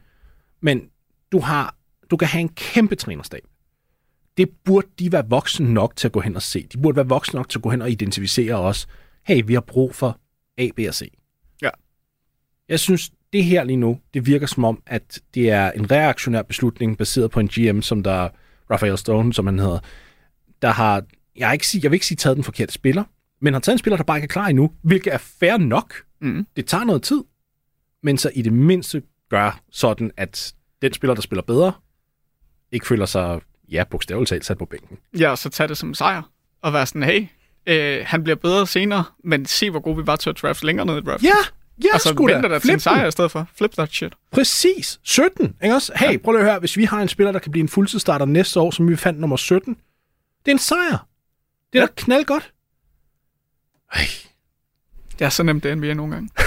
men 0.61 0.89
du, 1.32 1.39
har, 1.39 1.76
du 2.11 2.18
kan 2.18 2.28
have 2.28 2.41
en 2.41 2.49
kæmpe 2.49 2.95
trænerstab. 2.95 3.41
Det 4.38 4.49
burde 4.66 4.88
de 4.99 5.11
være 5.11 5.30
voksne 5.30 5.74
nok 5.74 5.95
til 5.95 6.07
at 6.07 6.11
gå 6.11 6.20
hen 6.20 6.36
og 6.36 6.41
se. 6.41 6.68
De 6.74 6.78
burde 6.78 6.95
være 6.95 7.07
voksne 7.07 7.38
nok 7.38 7.49
til 7.49 7.59
at 7.59 7.63
gå 7.63 7.70
hen 7.70 7.82
og 7.82 7.91
identificere 7.91 8.55
os. 8.55 8.88
Hey, 9.24 9.43
vi 9.45 9.53
har 9.53 9.61
brug 9.61 9.95
for 9.95 10.20
A, 10.57 10.70
B 10.76 10.80
og 10.88 10.93
C. 10.93 11.11
Ja. 11.61 11.70
Jeg 12.70 12.80
synes, 12.80 13.11
det 13.36 13.43
her 13.43 13.63
lige 13.63 13.77
nu, 13.77 13.99
det 14.13 14.25
virker 14.25 14.47
som 14.47 14.63
om, 14.63 14.81
at 14.86 15.19
det 15.33 15.49
er 15.49 15.71
en 15.71 15.91
reaktionær 15.91 16.41
beslutning, 16.41 16.97
baseret 16.97 17.31
på 17.31 17.39
en 17.39 17.47
GM, 17.47 17.81
som 17.81 18.03
der 18.03 18.29
Rafael 18.71 18.97
Stone, 18.97 19.33
som 19.33 19.45
han 19.45 19.59
hedder, 19.59 19.79
der 20.61 20.69
har, 20.69 21.03
jeg, 21.36 21.53
ikke 21.53 21.67
sige, 21.67 21.81
jeg 21.83 21.91
vil 21.91 21.95
ikke 21.95 22.05
sige 22.05 22.15
taget 22.15 22.36
den 22.36 22.43
forkerte 22.43 22.73
spiller, 22.73 23.03
men 23.41 23.53
har 23.53 23.61
taget 23.61 23.73
en 23.73 23.79
spiller, 23.79 23.97
der 23.97 24.03
bare 24.03 24.17
ikke 24.17 24.25
er 24.25 24.27
klar 24.27 24.47
endnu, 24.47 24.71
hvilket 24.81 25.13
er 25.13 25.17
fair 25.17 25.57
nok. 25.57 25.93
Mm. 26.21 26.47
Det 26.55 26.65
tager 26.65 26.83
noget 26.83 27.03
tid, 27.03 27.23
men 28.03 28.17
så 28.17 28.31
i 28.36 28.41
det 28.41 28.53
mindste 28.53 29.01
gør 29.29 29.61
sådan, 29.71 30.11
at 30.17 30.53
den 30.81 30.93
spiller, 30.93 31.13
der 31.13 31.21
spiller 31.21 31.43
bedre, 31.43 31.73
ikke 32.71 32.88
føler 32.88 33.05
sig, 33.05 33.39
ja, 33.71 33.83
bogstaveligt 33.83 34.29
talt 34.29 34.45
sat 34.45 34.57
på 34.57 34.65
bænken. 34.65 34.97
Ja, 35.19 35.29
og 35.29 35.38
så 35.38 35.49
tage 35.49 35.67
det 35.67 35.77
som 35.77 35.93
sejr. 35.93 36.21
Og 36.61 36.73
være 36.73 36.86
sådan, 36.86 37.03
hey, 37.03 37.27
øh, 37.67 38.03
han 38.05 38.23
bliver 38.23 38.36
bedre 38.36 38.67
senere, 38.67 39.03
men 39.23 39.45
se, 39.45 39.69
hvor 39.69 39.79
gode 39.79 39.97
vi 39.97 40.07
var 40.07 40.15
til 40.15 40.29
at 40.29 40.38
draft 40.41 40.63
længere 40.63 40.86
ned 40.86 40.97
i 40.97 41.01
draft. 41.01 41.23
Ja, 41.23 41.36
ja, 41.84 41.89
altså, 41.93 42.09
sgu 42.09 42.28
da. 42.28 42.34
der 42.34 42.49
til 42.49 42.61
Flip 42.61 42.73
en 42.73 42.80
sejr 42.80 43.07
i 43.07 43.11
stedet 43.11 43.32
for. 43.32 43.47
Flip 43.57 43.71
that 43.71 43.93
shit. 43.93 44.13
Præcis. 44.32 44.99
17, 45.03 45.55
ikke 45.63 45.76
også? 45.76 45.91
Hey, 45.95 46.17
prøv 46.17 46.32
lige 46.32 46.41
at 46.41 46.45
høre, 46.45 46.59
hvis 46.59 46.78
vi 46.78 46.84
har 46.84 47.01
en 47.01 47.07
spiller, 47.07 47.32
der 47.32 47.39
kan 47.39 47.51
blive 47.51 47.61
en 47.61 47.69
fuldtidsstarter 47.69 48.26
næste 48.26 48.59
år, 48.59 48.71
som 48.71 48.89
vi 48.89 48.95
fandt 48.95 49.19
nummer 49.19 49.38
17, 49.38 49.78
det 50.45 50.51
er 50.51 50.55
en 50.55 50.59
sejr. 50.59 51.07
Det 51.73 51.80
er 51.80 51.82
ja. 51.82 51.86
da 51.86 51.91
knaldgodt. 51.95 52.53
Ej. 53.93 54.01
Det 55.19 55.26
er 55.26 55.30
så 55.30 55.43
nemt, 55.43 55.63
det 55.63 55.71
er 55.71 55.76
NBA 55.76 55.93
nogle 55.93 56.13
gange. 56.13 56.30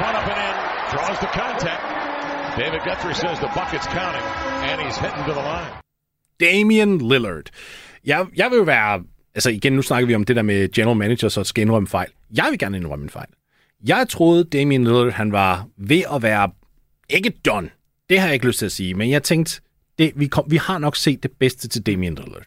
One 0.00 0.16
up 0.16 0.28
and 0.32 0.40
in, 0.40 0.56
draws 0.92 1.18
the 1.18 1.26
contact. 1.26 1.82
David 2.56 2.80
Guthrie 2.84 3.14
says 3.14 3.38
the 3.38 3.48
bucket's 3.48 3.86
counting, 3.88 4.22
and 4.68 4.80
he's 4.80 4.96
heading 4.96 5.24
to 5.26 5.34
the 5.34 5.42
line. 5.42 5.72
Damian 6.40 6.98
Lillard. 6.98 7.44
Jeg, 8.04 8.26
jeg 8.36 8.50
vil 8.50 8.56
jo 8.56 8.62
være... 8.62 9.02
Altså 9.34 9.50
igen, 9.50 9.72
nu 9.72 9.82
snakker 9.82 10.06
vi 10.06 10.14
om 10.14 10.24
det 10.24 10.36
der 10.36 10.42
med 10.42 10.72
general 10.72 10.96
managers 10.96 11.36
og 11.36 11.46
skal 11.46 11.62
indrømme 11.62 11.88
fejl. 11.88 12.08
Jeg 12.36 12.46
vil 12.50 12.58
gerne 12.58 12.76
indrømme 12.76 13.02
en 13.02 13.10
fejl. 13.10 13.28
Jeg 13.86 14.06
troede, 14.08 14.44
Damian 14.44 14.84
Lillard, 14.84 15.12
han 15.12 15.32
var 15.32 15.66
ved 15.76 16.02
at 16.14 16.22
være... 16.22 16.50
Ikke 17.08 17.30
done. 17.30 17.70
Det 18.10 18.18
har 18.18 18.26
jeg 18.26 18.34
ikke 18.34 18.46
lyst 18.46 18.58
til 18.58 18.66
at 18.66 18.72
sige, 18.72 18.94
men 18.94 19.10
jeg 19.10 19.22
tænkte, 19.22 19.60
det, 19.98 20.12
vi, 20.16 20.26
kom, 20.26 20.44
vi 20.48 20.56
har 20.56 20.78
nok 20.78 20.96
set 20.96 21.22
det 21.22 21.30
bedste 21.38 21.68
til 21.68 21.86
Damian 21.86 22.14
Lillard. 22.14 22.46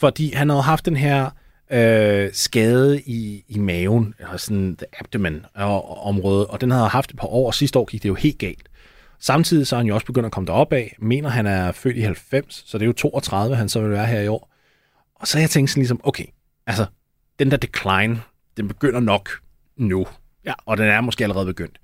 Fordi 0.00 0.32
han 0.32 0.48
havde 0.48 0.62
haft 0.62 0.86
den 0.86 0.96
her 0.96 1.30
øh, 1.70 2.28
skade 2.32 3.00
i, 3.00 3.44
i 3.48 3.58
maven, 3.58 4.14
eller 4.18 4.36
sådan 4.36 4.76
the 4.76 4.86
abdomen 5.00 5.46
og, 5.54 6.06
område, 6.06 6.46
og 6.46 6.60
den 6.60 6.70
havde 6.70 6.88
haft 6.88 7.10
et 7.10 7.16
par 7.16 7.26
år, 7.26 7.46
og 7.46 7.54
sidste 7.54 7.78
år 7.78 7.84
gik 7.84 8.02
det 8.02 8.08
jo 8.08 8.14
helt 8.14 8.38
galt. 8.38 8.68
Samtidig 9.20 9.66
så 9.66 9.76
er 9.76 9.78
han 9.78 9.86
jo 9.86 9.94
også 9.94 10.06
begyndt 10.06 10.26
at 10.26 10.32
komme 10.32 10.46
derop 10.46 10.72
af. 10.72 10.96
Mener, 10.98 11.28
han 11.28 11.46
er 11.46 11.72
født 11.72 11.96
i 11.96 12.00
90, 12.00 12.64
så 12.66 12.78
det 12.78 12.82
er 12.84 12.86
jo 12.86 12.92
32, 12.92 13.56
han 13.56 13.68
så 13.68 13.80
vil 13.80 13.90
være 13.90 14.06
her 14.06 14.20
i 14.20 14.28
år. 14.28 14.54
Og 15.14 15.26
så 15.26 15.38
har 15.38 15.42
jeg 15.42 15.50
tænkt 15.50 15.70
sådan 15.70 15.80
ligesom, 15.80 16.00
okay, 16.04 16.24
altså, 16.66 16.86
den 17.38 17.50
der 17.50 17.56
decline, 17.56 18.22
den 18.56 18.68
begynder 18.68 19.00
nok 19.00 19.30
nu. 19.76 20.06
Ja. 20.44 20.54
Og 20.66 20.76
den 20.76 20.86
er 20.86 21.00
måske 21.00 21.24
allerede 21.24 21.46
begyndt. 21.46 21.80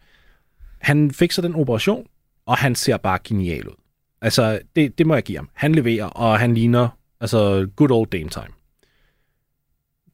Han 0.80 1.10
fik 1.10 1.32
så 1.32 1.42
den 1.42 1.54
operation, 1.54 2.06
og 2.46 2.56
han 2.56 2.74
ser 2.74 2.96
bare 2.96 3.18
genial 3.24 3.68
ud. 3.68 3.74
Altså, 4.20 4.60
det, 4.76 4.98
det 4.98 5.06
må 5.06 5.14
jeg 5.14 5.22
give 5.22 5.38
ham. 5.38 5.50
Han 5.54 5.74
leverer, 5.74 6.06
og 6.06 6.38
han 6.38 6.54
ligner, 6.54 6.88
altså, 7.20 7.68
good 7.76 7.90
old 7.90 8.10
Dame 8.10 8.28
time. 8.28 8.54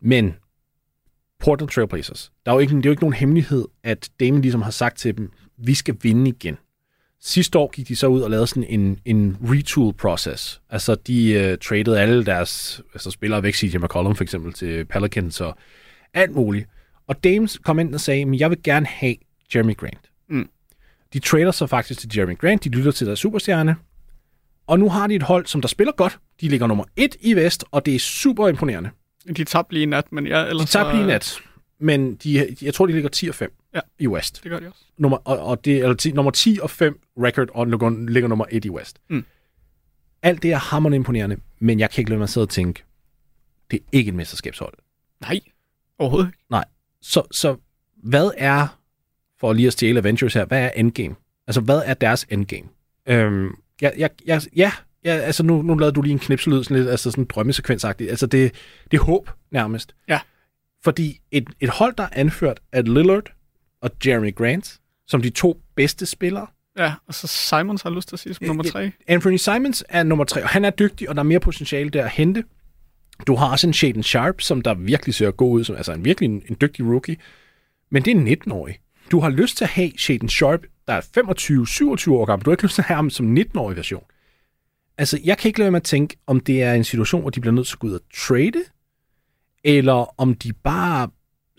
Men, 0.01 0.35
Portland 1.39 1.71
Trailblazers, 1.71 2.33
der 2.47 2.53
er 2.53 2.57
jo 2.57 2.59
ikke, 2.59 2.77
det 2.77 2.85
er 2.85 2.89
jo 2.89 2.91
ikke 2.91 3.03
nogen 3.03 3.15
hemmelighed, 3.15 3.65
at 3.83 4.11
Dame 4.21 4.41
ligesom 4.41 4.63
har 4.63 4.71
sagt 4.71 4.99
til 4.99 5.19
dem, 5.19 5.33
vi 5.57 5.75
skal 5.75 5.97
vinde 6.03 6.31
igen. 6.31 6.59
Sidste 7.23 7.59
år 7.59 7.71
gik 7.71 7.89
de 7.89 7.97
så 7.97 8.07
ud 8.07 8.21
og 8.21 8.31
lavede 8.31 8.47
sådan 8.47 8.65
en, 8.65 8.99
en 9.05 9.37
retool-process. 9.43 10.61
Altså, 10.71 10.95
de 10.95 11.51
uh, 11.53 11.59
traded 11.59 11.95
alle 11.95 12.25
deres 12.25 12.83
altså, 12.95 13.11
spillere 13.11 13.43
væk, 13.43 13.55
CJ 13.55 13.77
McCollum 13.77 14.17
for 14.17 14.25
eksempel, 14.25 14.53
til 14.53 14.85
Pelicans 14.85 15.41
og 15.41 15.57
alt 16.15 16.35
muligt. 16.35 16.69
Og 17.07 17.25
Dames 17.25 17.59
kom 17.59 17.79
ind 17.79 17.95
og 17.95 18.01
sagde, 18.01 18.23
at 18.23 18.41
jeg 18.41 18.51
vil 18.51 18.63
gerne 18.63 18.87
have 18.87 19.15
Jeremy 19.55 19.77
Grant. 19.77 20.11
Mm. 20.29 20.49
De 21.13 21.19
trader 21.19 21.51
så 21.51 21.67
faktisk 21.67 22.01
til 22.01 22.11
Jeremy 22.17 22.39
Grant, 22.39 22.65
de 22.65 22.69
lytter 22.69 22.93
til 22.93 23.07
deres 23.07 23.19
superstjerne, 23.19 23.77
og 24.67 24.79
nu 24.79 24.89
har 24.89 25.07
de 25.07 25.15
et 25.15 25.23
hold, 25.23 25.47
som 25.47 25.61
der 25.61 25.69
spiller 25.69 25.93
godt. 25.93 26.19
De 26.41 26.49
ligger 26.49 26.67
nummer 26.67 26.85
et 26.97 27.17
i 27.21 27.35
Vest, 27.35 27.65
og 27.71 27.87
det 27.87 27.95
er 27.95 27.99
super 27.99 28.49
imponerende. 28.49 28.91
De 29.37 29.45
tabte 29.45 29.75
lige 29.75 29.87
nat, 29.87 30.13
men 30.13 30.27
ja, 30.27 30.45
ellers 30.45 30.71
De 30.71 30.71
tabte 30.71 30.97
lige 30.97 31.07
nat, 31.07 31.39
men 31.81 32.15
de, 32.15 32.57
jeg 32.63 32.75
tror, 32.75 32.87
de 32.87 32.93
ligger 32.93 33.09
10 33.09 33.29
og 33.29 33.35
5 33.35 33.60
Ja. 33.75 33.81
i 33.99 34.07
West. 34.07 34.41
Det 34.43 34.51
gør 34.51 34.61
de 34.61 34.67
også. 34.67 34.85
Nummer, 34.99 35.19
og, 35.25 35.39
og 35.39 35.65
det, 35.65 35.77
eller 35.77 35.95
10, 35.95 36.13
nummer 36.13 36.31
10 36.31 36.59
og 36.63 36.71
5 36.71 37.01
record, 37.19 37.49
og 37.55 37.67
ligger, 37.67 38.07
ligger 38.09 38.29
nummer 38.29 38.45
1 38.51 38.65
i 38.65 38.71
West. 38.71 39.01
Mm. 39.09 39.25
Alt 40.23 40.43
det 40.43 40.53
er 40.53 40.57
hammerende 40.57 40.97
imponerende, 40.97 41.37
men 41.59 41.81
jeg 41.81 41.91
kan 41.91 42.01
ikke 42.03 42.11
lade 42.11 42.19
mig 42.19 42.29
sidde 42.29 42.45
og 42.45 42.49
tænke, 42.49 42.85
det 43.71 43.77
er 43.77 43.85
ikke 43.93 44.09
et 44.09 44.15
mesterskabshold. 44.15 44.75
Nej, 45.21 45.41
overhovedet 45.99 46.29
ikke. 46.29 46.39
Så, 47.03 47.23
så 47.31 47.57
hvad 47.97 48.31
er, 48.37 48.79
for 49.41 49.53
lige 49.53 49.67
at 49.67 49.73
stjæle 49.73 49.99
Avengers 49.99 50.35
her, 50.35 50.45
hvad 50.45 50.63
er 50.63 50.71
endgame? 50.71 51.15
Altså, 51.47 51.61
hvad 51.61 51.83
er 51.85 51.95
deres 51.95 52.27
endgame? 52.31 52.69
Øhm, 53.07 53.55
jeg, 53.81 53.93
jeg, 53.97 54.11
jeg, 54.27 54.43
ja, 54.57 54.73
ja, 55.05 55.11
altså 55.11 55.43
nu, 55.43 55.63
nu 55.63 55.75
lavede 55.75 55.95
du 55.95 56.03
lige 56.03 56.13
en 56.13 56.19
knipselyd, 56.19 56.63
sådan 56.63 56.77
lidt, 56.77 56.89
altså 56.89 57.11
sådan 57.11 57.25
drømmesekvensagtigt. 57.25 58.11
Altså, 58.11 58.27
det, 58.27 58.55
det 58.91 58.97
er 58.97 59.03
håb, 59.03 59.31
nærmest. 59.51 59.95
Ja. 60.09 60.21
Fordi 60.85 61.21
et, 61.31 61.49
et 61.61 61.69
hold, 61.69 61.95
der 61.97 62.05
er 62.05 62.09
anført 62.13 62.61
af 62.73 62.95
Lillard 62.95 63.33
og 63.83 63.91
Jeremy 64.07 64.35
Grant, 64.35 64.81
som 65.07 65.23
de 65.23 65.31
to 65.31 65.61
bedste 65.77 66.07
spillere, 66.07 66.47
Ja, 66.79 66.95
og 67.07 67.15
så 67.15 67.27
Simons 67.27 67.83
har 67.83 67.91
lyst 67.91 68.09
til 68.09 68.17
at 68.17 68.21
sige 68.21 68.35
som 68.35 68.47
nummer 68.47 68.63
tre. 68.63 68.93
Anthony 69.07 69.37
Simons 69.37 69.85
er 69.89 70.03
nummer 70.03 70.25
tre, 70.25 70.43
og 70.43 70.49
han 70.49 70.65
er 70.65 70.71
dygtig, 70.71 71.09
og 71.09 71.15
der 71.15 71.21
er 71.21 71.25
mere 71.25 71.41
potentiale 71.41 71.91
der 71.91 72.05
at 72.05 72.11
hente. 72.11 72.45
Du 73.27 73.35
har 73.35 73.51
også 73.51 73.67
en 73.67 73.73
Shaden 73.73 74.03
Sharp, 74.03 74.41
som 74.41 74.63
der 74.63 74.75
virkelig 74.75 75.15
ser 75.15 75.31
god 75.31 75.53
ud, 75.53 75.65
som 75.65 75.77
altså 75.77 75.93
en 75.93 76.05
virkelig 76.05 76.27
en, 76.29 76.43
en 76.49 76.57
dygtig 76.61 76.85
rookie. 76.85 77.17
Men 77.91 78.05
det 78.05 78.11
er 78.11 78.21
en 78.21 78.29
19-årig. 78.29 78.79
Du 79.11 79.21
har 79.21 79.31
lyst 79.31 79.57
til 79.57 79.65
at 79.65 79.71
have 79.71 79.93
Shaden 79.99 80.29
Sharp, 80.29 80.61
der 80.87 80.93
er 80.93 81.01
25-27 82.09 82.13
år 82.13 82.25
gammel. 82.25 82.45
Du 82.45 82.51
har 82.51 82.55
ikke 82.55 82.63
lyst 82.63 82.75
til 82.75 82.83
at 82.83 82.87
have 82.87 82.97
ham 82.97 83.11
som 83.11 83.37
19-årig 83.37 83.77
version. 83.77 84.05
Altså, 84.99 85.21
jeg 85.25 85.39
kan 85.39 85.49
ikke 85.49 85.59
lade 85.59 85.65
være 85.65 85.71
med 85.71 85.81
at 85.81 85.85
tænke, 85.85 86.17
om 86.27 86.41
det 86.41 86.63
er 86.63 86.75
en 86.75 86.85
situation, 86.85 87.21
hvor 87.21 87.31
de 87.31 87.41
bliver 87.41 87.55
nødt 87.55 87.67
til 87.67 87.75
at 87.75 87.79
gå 87.79 87.87
ud 87.87 87.93
og 87.93 88.01
trade, 88.17 88.63
eller 89.65 90.21
om 90.21 90.35
de 90.35 90.53
bare 90.53 91.09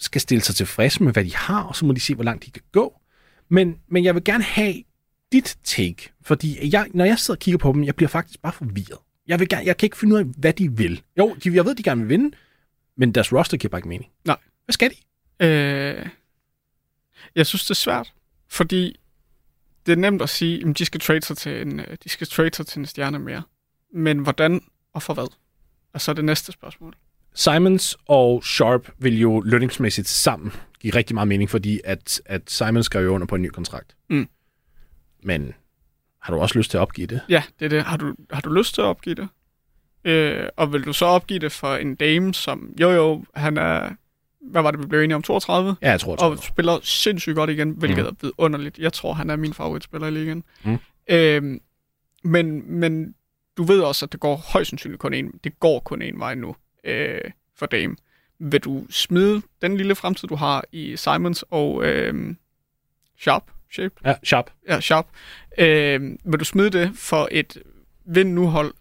skal 0.02 0.22
stille 0.22 0.42
sig 0.42 0.56
tilfreds 0.56 1.00
med, 1.00 1.14
hvad 1.14 1.26
de 1.26 1.36
har, 1.36 1.64
og 1.64 1.76
så 1.76 1.86
må 1.86 1.94
de 1.94 2.00
se, 2.00 2.16
hvor 2.16 2.24
langt 2.24 2.46
de 2.46 2.52
kan 2.52 2.64
gå. 2.72 3.02
Men, 3.50 3.80
men 3.88 4.04
jeg 4.04 4.16
vil 4.16 4.24
gerne 4.24 4.44
have 4.44 4.76
dit 5.32 5.58
take, 5.64 6.12
fordi 6.22 6.74
jeg, 6.74 6.88
når 6.94 7.06
jeg 7.06 7.20
sidder 7.20 7.38
og 7.38 7.40
kigger 7.40 7.58
på 7.58 7.72
dem, 7.72 7.84
jeg 7.84 7.96
bliver 7.96 8.10
faktisk 8.10 8.42
bare 8.42 8.54
forvirret. 8.54 8.98
Jeg, 9.28 9.40
vil 9.40 9.50
gerne, 9.50 9.66
jeg 9.66 9.78
kan 9.78 9.86
ikke 9.86 9.98
finde 9.98 10.16
ud 10.16 10.20
af, 10.20 10.26
hvad 10.26 10.54
de 10.54 10.78
vil. 10.78 11.02
Jo, 11.18 11.36
de, 11.44 11.56
jeg 11.56 11.66
ved, 11.66 11.76
de 11.76 11.84
gerne 11.84 12.02
vil 12.02 12.10
vinde, 12.10 12.36
men 12.98 13.12
deres 13.12 13.34
roster 13.34 13.58
giver 13.58 13.70
bare 13.70 13.80
ikke 13.80 13.90
mening. 13.90 14.12
Nej. 14.26 14.38
Hvad 14.66 14.74
skal 14.74 14.90
de? 14.90 14.96
Øh, 15.46 16.10
jeg 17.36 17.46
synes, 17.46 17.64
det 17.64 17.70
er 17.70 17.76
svært, 17.76 18.14
fordi 18.50 19.00
det 19.86 19.92
er 19.92 19.96
nemt 19.96 20.22
at 20.22 20.30
sige, 20.30 20.70
at 20.70 20.78
de 20.78 20.86
skal 20.86 21.00
trade 21.00 21.22
sig 21.22 21.38
til 21.38 21.62
en, 21.62 21.80
øh, 21.80 21.98
de 22.04 22.10
skal 22.10 22.28
trade 22.28 22.56
sig 22.56 22.68
til 22.68 22.80
en 22.80 22.86
stjerne 22.86 23.20
mere. 23.20 23.44
Men 23.94 24.20
hvordan 24.20 24.62
og 24.94 25.04
for 25.04 25.14
hvad? 25.14 25.28
Og 25.94 26.02
så 26.02 26.12
er 26.12 26.16
det 26.16 26.26
næste 26.26 26.52
spørgsmål. 26.52 26.96
Simons 27.34 27.98
og 28.08 28.44
Sharp 28.44 28.90
vil 28.98 29.20
jo 29.20 29.42
lønningsmæssigt 29.42 30.08
sammen 30.08 30.52
give 30.80 30.96
rigtig 30.96 31.14
meget 31.14 31.28
mening, 31.28 31.50
fordi 31.50 31.82
at, 31.84 32.22
at 32.26 32.42
Simons 32.52 32.86
skrev 32.86 33.04
jo 33.04 33.14
under 33.14 33.28
på 33.28 33.36
en 33.36 33.42
ny 33.42 33.48
kontrakt. 33.48 33.96
Mm. 34.10 34.28
Men 35.24 35.54
har 36.22 36.34
du 36.34 36.40
også 36.40 36.58
lyst 36.58 36.72
til 36.72 36.78
at 36.78 36.82
opgive 36.82 37.08
det? 37.08 37.22
Ja, 37.30 37.44
det 37.60 37.66
er 37.66 37.70
det. 37.70 37.84
Har 37.84 37.98
du, 37.98 38.16
har 38.32 38.42
du 38.42 38.54
lyst 38.54 38.74
til 38.74 38.82
at 38.82 38.86
opgive 38.86 39.16
det? 39.16 39.28
Øh, 40.04 40.48
og 40.58 40.74
vil 40.74 40.86
du 40.86 40.94
så 40.94 41.06
opgive 41.06 41.40
det 41.40 41.52
for 41.52 41.76
en 41.76 41.96
dame, 41.96 42.34
som 42.34 42.74
jo 42.82 42.90
jo, 42.90 43.24
han 43.36 43.58
er, 43.58 43.90
hvad 44.42 44.62
var 44.62 44.72
det, 44.72 44.80
vi 44.80 44.86
blev 44.86 45.02
enige 45.02 45.16
om, 45.16 45.22
32? 45.22 45.76
Ja, 45.82 45.90
jeg 45.90 46.00
tror, 46.00 46.16
og 46.16 46.32
det. 46.32 46.44
spiller 46.44 46.80
sindssygt 46.84 47.36
godt 47.36 47.50
igen, 47.50 47.72
hvilket 47.72 48.04
mm. 48.04 48.08
er 48.08 48.14
vidunderligt. 48.22 48.80
Jeg 48.80 48.94
tror, 48.94 49.14
han 49.14 49.30
er 49.30 49.36
min 49.36 49.54
favoritspiller 49.54 50.08
i 50.08 50.12
ligaen. 50.12 50.44
Mm. 50.64 50.78
Øhm, 51.10 51.62
men, 52.24 52.72
men 52.80 53.16
du 53.58 53.64
ved 53.64 53.82
også, 53.82 54.06
at 54.06 54.12
det 54.12 54.20
går 54.20 54.36
højst 54.36 54.70
sandsynligt 54.70 55.00
kun 55.00 55.14
en, 55.14 55.32
det 55.44 55.60
går 55.60 55.80
kun 55.80 56.02
en 56.02 56.20
vej 56.20 56.36
nu 56.36 56.56
øh, 56.84 57.22
for 57.56 57.66
Dame. 57.66 57.96
Vil 58.40 58.60
du 58.60 58.86
smide 58.90 59.42
den 59.62 59.78
lille 59.78 59.96
fremtid, 59.96 60.28
du 60.28 60.36
har 60.36 60.64
i 60.72 60.98
Simons 60.98 61.44
og 61.50 61.86
øh, 61.86 62.36
Sharp, 63.20 63.44
Shape, 63.72 63.96
Ja, 64.06 64.16
Sharp. 64.24 64.52
ja, 64.68 64.80
Sharp, 64.80 65.08
øh, 65.58 66.02
vil 66.26 66.40
du 66.40 66.46
smide 66.46 66.70
det 66.70 66.92
for 66.96 67.28
et 67.32 67.58
vind 68.06 68.34
nu 68.34 68.48
hold, 68.48 68.74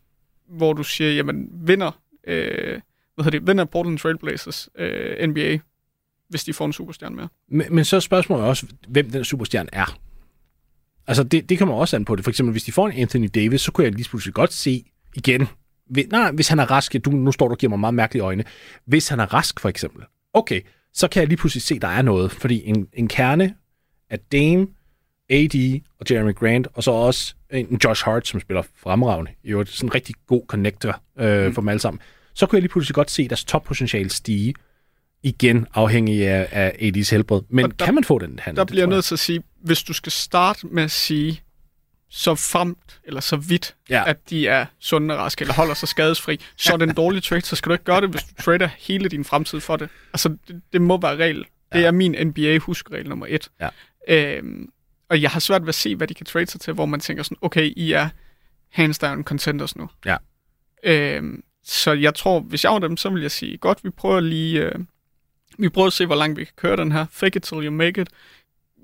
hvor 0.49 0.73
du 0.73 0.83
siger, 0.83 1.13
jamen 1.13 1.49
vinder, 1.53 2.01
øh, 2.27 2.81
hvad 3.15 3.25
hedder 3.25 3.39
det, 3.39 3.47
vinder 3.49 3.65
Portland 3.65 3.99
Trailblazers 3.99 4.69
øh, 4.79 5.29
NBA, 5.29 5.59
hvis 6.29 6.45
de 6.45 6.53
får 6.53 6.67
en 6.67 6.73
superstjerne 6.73 7.17
mere? 7.17 7.29
Men, 7.49 7.75
men 7.75 7.85
så 7.85 7.97
er 7.97 8.01
spørgsmålet 8.01 8.47
også, 8.47 8.67
hvem 8.89 9.11
den 9.11 9.25
superstjerne 9.25 9.69
er. 9.73 9.99
Altså, 11.07 11.23
det, 11.23 11.49
det 11.49 11.59
kommer 11.59 11.75
også 11.75 11.97
an 11.97 12.05
på 12.05 12.17
det. 12.17 12.25
For 12.25 12.31
eksempel, 12.31 12.53
hvis 12.53 12.65
de 12.65 12.73
får 12.73 12.89
en 12.89 12.99
Anthony 12.99 13.29
Davis, 13.35 13.61
så 13.61 13.73
kunne 13.73 13.85
jeg 13.85 13.93
lige 13.93 14.09
pludselig 14.09 14.35
godt 14.35 14.53
se 14.53 14.85
igen. 15.17 15.49
Nej, 16.11 16.31
hvis 16.31 16.49
han 16.49 16.59
er 16.59 16.71
rask, 16.71 16.95
du, 17.05 17.11
nu 17.11 17.33
står 17.33 17.49
du 17.49 17.53
og 17.53 17.59
giver 17.59 17.71
mig 17.71 17.79
meget 17.79 17.95
mærkelige 17.95 18.23
øjne. 18.23 18.45
Hvis 18.87 19.09
han 19.09 19.21
er 19.21 19.35
rask, 19.35 19.61
for 19.61 19.69
eksempel, 19.69 20.05
okay, 20.35 20.61
så 20.95 21.09
kan 21.09 21.21
jeg 21.21 21.29
lige 21.29 21.37
pludselig 21.39 21.63
se, 21.63 21.79
der 21.79 21.89
er 21.89 22.03
noget. 22.03 22.33
Fordi 22.33 22.63
en, 22.65 22.87
en 22.93 23.09
kerne 23.09 23.55
af 24.11 24.19
Dame, 24.33 24.67
AD 25.31 25.81
og 26.01 26.07
Jeremy 26.11 26.35
Grant, 26.35 26.69
og 26.75 26.83
så 26.83 26.91
også 26.91 27.35
en 27.51 27.81
Josh 27.85 28.05
Hart, 28.05 28.29
som 28.29 28.41
spiller 28.41 28.63
fremragende. 28.77 29.31
Øvrigt 29.45 29.71
sådan 29.71 29.89
en 29.89 29.95
rigtig 29.95 30.15
god 30.27 30.43
connector 30.49 31.01
øh, 31.19 31.47
mm. 31.47 31.55
for 31.55 31.61
dem 31.63 31.69
alle 31.69 31.81
sammen. 31.81 32.01
Så 32.35 32.47
kunne 32.47 32.57
jeg 32.57 32.63
lige 32.63 32.71
pludselig 32.73 32.95
godt 32.95 33.11
se 33.11 33.29
deres 33.29 33.45
toppotentiale 33.45 34.11
stige 34.11 34.55
igen 35.23 35.67
afhængig 35.75 36.27
af, 36.29 36.49
af 36.51 36.71
AD's 36.97 37.11
helbred. 37.11 37.41
Men 37.49 37.65
Og 37.65 37.79
der- 37.79 37.85
kan 37.85 37.95
man 37.95 38.05
få 38.05 38.19
den 38.19 38.39
handel? 38.43 38.57
Der 38.57 38.65
bliver 38.65 38.81
jeg. 38.83 38.89
nødt 38.89 39.05
til 39.05 39.15
at 39.15 39.19
sige, 39.19 39.43
hvis 39.65 39.83
du 39.83 39.93
skal 39.93 40.13
starte 40.13 40.67
med 40.67 40.83
at 40.83 40.91
sige, 40.91 41.41
så 42.11 42.35
fremt 42.35 43.01
eller 43.05 43.21
så 43.21 43.37
vidt, 43.37 43.75
Ja. 43.91 44.03
at 44.07 44.31
de 44.31 44.49
er 44.49 44.67
sunde 44.81 45.15
og 45.15 45.21
raske, 45.21 45.43
eller 45.43 45.55
holder 45.55 45.75
sig 45.75 45.89
skadesfri, 45.89 46.41
så 46.57 46.73
er 46.73 46.77
det 46.77 46.89
en 46.89 46.95
dårlig 46.95 47.23
trade, 47.23 47.41
så 47.43 47.57
skal 47.57 47.69
du 47.71 47.73
ikke 47.75 47.85
gøre 47.85 48.01
det, 48.01 48.11
hvis 48.11 48.23
du 48.23 48.43
trader 48.43 48.67
hele 48.79 49.09
din 49.09 49.25
fremtid 49.25 49.61
for 49.61 49.77
det. 49.77 49.89
Altså, 50.13 50.37
det, 50.49 50.63
det 50.73 50.81
må 50.83 51.01
være 51.01 51.17
regel. 51.17 51.39
Det 51.73 51.81
Ja. 51.81 51.87
er 51.87 51.91
min 51.91 52.17
NBA-huskregel 52.27 53.09
nummer 53.09 53.27
et. 53.29 53.51
Ja. 53.61 53.69
Øhm, 54.09 54.69
og 55.09 55.23
jeg 55.23 55.31
har 55.31 55.41
svært 55.41 55.63
ved 55.63 55.69
at 55.69 55.75
se, 55.75 55.97
hvad 55.97 56.07
de 56.09 56.15
kan 56.15 56.27
trade 56.27 56.47
sig 56.47 56.61
til, 56.61 56.73
hvor 56.73 56.87
man 56.87 57.01
tænker 57.01 57.23
sådan, 57.23 57.37
okay, 57.41 57.73
I 57.77 57.93
er 57.93 58.09
hands 58.69 58.99
down 58.99 59.25
contenders 59.25 59.77
nu. 59.77 59.89
Ja. 60.07 60.17
Øhm, 60.85 61.43
så 61.65 61.93
jeg 61.93 62.15
tror, 62.15 62.41
hvis 62.41 62.65
jeg 62.65 62.73
var 62.73 62.79
dem, 62.79 62.97
så 62.97 63.11
vil 63.11 63.23
jeg 63.23 63.31
sige, 63.31 63.57
godt, 63.59 63.85
vi 63.85 63.91
prøver 63.91 64.21
lige, 64.21 64.61
øh, 64.63 64.75
vi 65.59 65.69
prøver 65.69 65.87
at 65.87 65.93
se, 65.93 66.07
hvor 66.07 66.15
langt 66.15 66.39
vi 66.39 66.45
kan 66.45 66.55
køre 66.57 66.77
den 66.77 66.93
her. 66.93 67.07
Fake 67.11 67.37
it 67.37 67.43
till 67.43 67.59
you 67.65 67.71
make 67.71 68.01
it. 68.01 68.09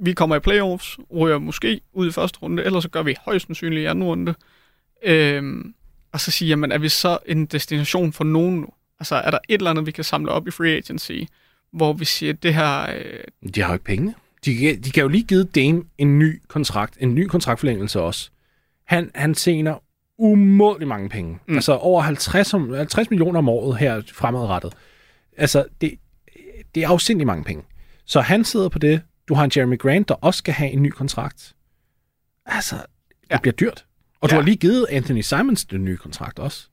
Vi 0.00 0.12
kommer 0.12 0.36
i 0.36 0.40
playoffs, 0.40 0.98
ryger 1.14 1.38
måske 1.38 1.80
ud 1.92 2.08
i 2.08 2.12
første 2.12 2.38
runde, 2.42 2.64
eller 2.64 2.80
så 2.80 2.88
gør 2.88 3.02
vi 3.02 3.16
højst 3.24 3.46
sandsynligt 3.46 3.82
i 3.82 3.84
anden 3.84 4.04
runde. 4.04 4.34
Øhm, 5.04 5.74
og 6.12 6.20
så 6.20 6.30
sige, 6.30 6.48
jamen 6.48 6.72
er 6.72 6.78
vi 6.78 6.88
så 6.88 7.18
en 7.26 7.46
destination 7.46 8.12
for 8.12 8.24
nogen 8.24 8.60
nu? 8.60 8.66
Altså 9.00 9.14
er 9.16 9.30
der 9.30 9.38
et 9.48 9.54
eller 9.58 9.70
andet, 9.70 9.86
vi 9.86 9.90
kan 9.90 10.04
samle 10.04 10.32
op 10.32 10.48
i 10.48 10.50
free 10.50 10.76
agency, 10.76 11.12
hvor 11.72 11.92
vi 11.92 12.04
siger, 12.04 12.32
det 12.32 12.54
her... 12.54 12.90
Øh, 12.96 13.50
De 13.54 13.60
har 13.60 13.68
jo 13.68 13.72
ikke 13.72 13.84
penge. 13.84 14.14
De, 14.44 14.56
kan- 14.56 14.80
de 14.80 14.90
kan 14.90 15.02
jo 15.02 15.08
lige 15.08 15.24
give 15.24 15.44
Dame 15.44 15.82
en 15.98 16.18
ny 16.18 16.42
kontrakt, 16.48 16.96
en 17.00 17.14
ny 17.14 17.26
kontraktforlængelse 17.26 18.00
også. 18.00 18.30
Han, 18.84 19.10
han 19.14 19.34
tjener 19.34 19.82
umådelig 20.18 20.88
mange 20.88 21.08
penge. 21.08 21.38
Mm. 21.48 21.54
Altså 21.54 21.72
over 21.72 22.02
50, 22.02 22.54
om, 22.54 22.74
50 22.74 23.10
millioner 23.10 23.38
om 23.38 23.48
året 23.48 23.78
her 23.78 24.02
fremadrettet. 24.12 24.72
Altså, 25.36 25.64
det, 25.80 25.94
det 26.74 26.82
er 26.82 26.88
afsindelig 26.88 27.26
mange 27.26 27.44
penge. 27.44 27.62
Så 28.04 28.20
han 28.20 28.44
sidder 28.44 28.68
på 28.68 28.78
det. 28.78 29.00
Du 29.28 29.34
har 29.34 29.44
en 29.44 29.50
Jeremy 29.56 29.78
Grant, 29.78 30.08
der 30.08 30.14
også 30.14 30.38
skal 30.38 30.54
have 30.54 30.70
en 30.70 30.82
ny 30.82 30.90
kontrakt. 30.90 31.54
Altså, 32.46 32.76
det 32.76 33.16
ja. 33.30 33.38
Bliver 33.40 33.54
dyrt. 33.54 33.84
Og 34.20 34.30
du 34.30 34.34
Ja. 34.34 34.40
har 34.40 34.44
lige 34.46 34.56
givet 34.56 34.86
Anthony 34.90 35.20
Simons 35.20 35.64
den 35.64 35.84
nye 35.84 35.96
kontrakt 35.96 36.38
også. 36.38 36.68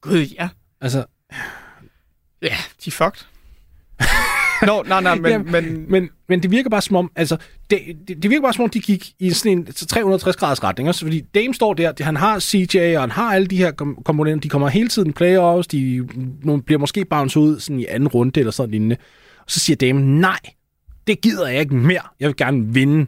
Gud, 0.00 0.18
ja. 0.18 0.48
Altså, 0.80 1.04
Ja, 2.42 2.56
de 2.84 2.88
er 2.88 2.90
fucked. 2.90 3.24
Nå, 4.66 4.82
nej, 4.82 5.00
nej, 5.00 5.14
men, 5.14 5.30
Jamen, 5.32 5.52
men, 5.52 5.90
Men, 5.90 6.08
men 6.28 6.42
det 6.42 6.50
virker 6.50 6.70
bare 6.70 6.82
som 6.82 6.96
om, 6.96 7.10
altså, 7.16 7.36
det, 7.70 7.80
det, 8.08 8.22
det 8.22 8.30
virker 8.30 8.42
bare 8.42 8.52
som 8.52 8.64
om, 8.64 8.70
de 8.70 8.80
gik 8.80 9.12
i 9.18 9.30
sådan 9.30 9.58
en 9.58 9.72
så 9.72 9.86
360 9.86 10.36
graders 10.36 10.62
retning. 10.64 10.88
Også 10.88 11.04
fordi 11.04 11.20
Dame 11.20 11.54
står 11.54 11.74
der, 11.74 11.92
det- 11.92 12.06
han 12.06 12.16
har 12.16 12.38
CJ, 12.40 12.94
og 12.96 13.00
han 13.02 13.10
har 13.10 13.34
alle 13.34 13.46
de 13.46 13.56
her 13.56 13.70
kom- 13.70 14.02
komponenter, 14.04 14.40
de 14.40 14.48
kommer 14.48 14.68
hele 14.68 14.88
tiden 14.88 15.12
playoffs, 15.12 15.66
de 15.68 16.06
bliver 16.66 16.78
måske 16.78 17.04
bounce 17.04 17.40
ud 17.40 17.60
sådan 17.60 17.80
i 17.80 17.86
anden 17.86 18.08
runde 18.08 18.40
eller 18.40 18.50
sådan 18.52 18.70
lignende. 18.70 18.96
Og 19.38 19.50
så 19.50 19.60
siger 19.60 19.76
Dame, 19.76 20.00
nej, 20.20 20.38
det 21.06 21.20
gider 21.20 21.46
jeg 21.46 21.60
ikke 21.60 21.74
mere, 21.74 22.02
jeg 22.20 22.28
vil 22.28 22.36
gerne 22.36 22.74
vinde. 22.74 23.06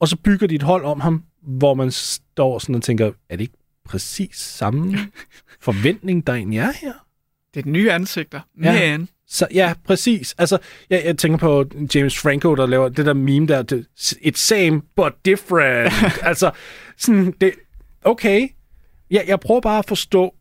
Og 0.00 0.08
så 0.08 0.16
bygger 0.16 0.46
de 0.46 0.54
et 0.54 0.62
hold 0.62 0.84
om 0.84 1.00
ham, 1.00 1.24
hvor 1.42 1.74
man 1.74 1.90
står 1.90 2.58
sådan 2.58 2.74
og 2.74 2.82
tænker, 2.82 3.06
er 3.06 3.36
det 3.36 3.40
ikke 3.40 3.58
præcis 3.84 4.36
samme 4.36 4.98
forventning, 5.60 6.26
der 6.26 6.34
egentlig 6.34 6.58
er 6.58 6.72
her? 6.80 6.92
det 7.54 7.66
er 7.66 7.70
nye 7.70 7.92
ansigter. 7.92 8.40
Ja. 8.62 8.98
Men, 8.98 9.08
Så 9.26 9.46
ja, 9.54 9.72
præcis. 9.84 10.34
Altså, 10.38 10.58
jeg, 10.90 11.02
jeg 11.04 11.18
tænker 11.18 11.38
på 11.38 11.64
James 11.94 12.18
Franco, 12.18 12.54
der 12.54 12.66
laver 12.66 12.88
det 12.88 13.06
der 13.06 13.14
meme 13.14 13.46
der, 13.46 13.62
det, 13.62 13.86
it's 14.00 14.36
same, 14.36 14.82
but 14.96 15.12
different. 15.24 15.92
altså, 16.28 16.50
sådan, 16.96 17.34
det, 17.40 17.52
okay. 18.04 18.48
Jeg, 19.10 19.24
jeg 19.26 19.40
prøver 19.40 19.60
bare 19.60 19.78
at 19.78 19.84
forstå, 19.84 20.34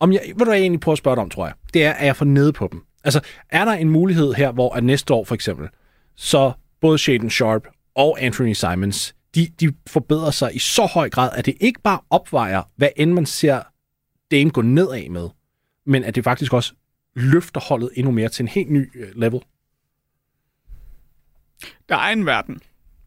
om 0.00 0.12
jeg, 0.12 0.32
hvad 0.36 0.46
du 0.46 0.52
jeg 0.52 0.60
egentlig 0.60 0.80
prøver 0.80 0.94
at 0.94 0.98
spørge 0.98 1.16
dig 1.16 1.22
om, 1.22 1.30
tror 1.30 1.46
jeg, 1.46 1.54
det 1.74 1.84
er, 1.84 1.92
at 1.92 2.06
jeg 2.06 2.16
får 2.16 2.24
nede 2.24 2.52
på 2.52 2.68
dem. 2.72 2.82
Altså, 3.04 3.20
er 3.50 3.64
der 3.64 3.72
en 3.72 3.90
mulighed 3.90 4.32
her, 4.32 4.52
hvor 4.52 4.74
at 4.74 4.84
næste 4.84 5.14
år 5.14 5.24
for 5.24 5.34
eksempel, 5.34 5.68
så 6.20 6.52
både 6.80 6.98
Shaden 6.98 7.30
Sharp 7.30 7.66
og 7.94 8.22
Anthony 8.22 8.52
Simons, 8.52 9.14
de, 9.34 9.48
de 9.60 9.72
forbedrer 9.86 10.30
sig 10.30 10.54
i 10.54 10.58
så 10.58 10.86
høj 10.86 11.10
grad, 11.10 11.30
at 11.34 11.46
det 11.46 11.54
ikke 11.60 11.80
bare 11.80 12.00
opvejer, 12.10 12.62
hvad 12.76 12.88
end 12.96 13.12
man 13.12 13.26
ser 13.26 13.62
Dame 14.30 14.50
gå 14.50 14.62
nedad 14.62 15.08
med, 15.08 15.28
men 15.86 16.04
at 16.04 16.14
det 16.14 16.24
faktisk 16.24 16.52
også 16.52 16.72
løfter 17.16 17.60
holdet 17.60 17.90
endnu 17.94 18.12
mere 18.12 18.28
til 18.28 18.42
en 18.42 18.48
helt 18.48 18.70
ny 18.70 18.90
øh, 18.94 19.08
level. 19.14 19.40
Der 21.88 21.96
er 21.96 22.12
en 22.12 22.26
verden, 22.26 22.60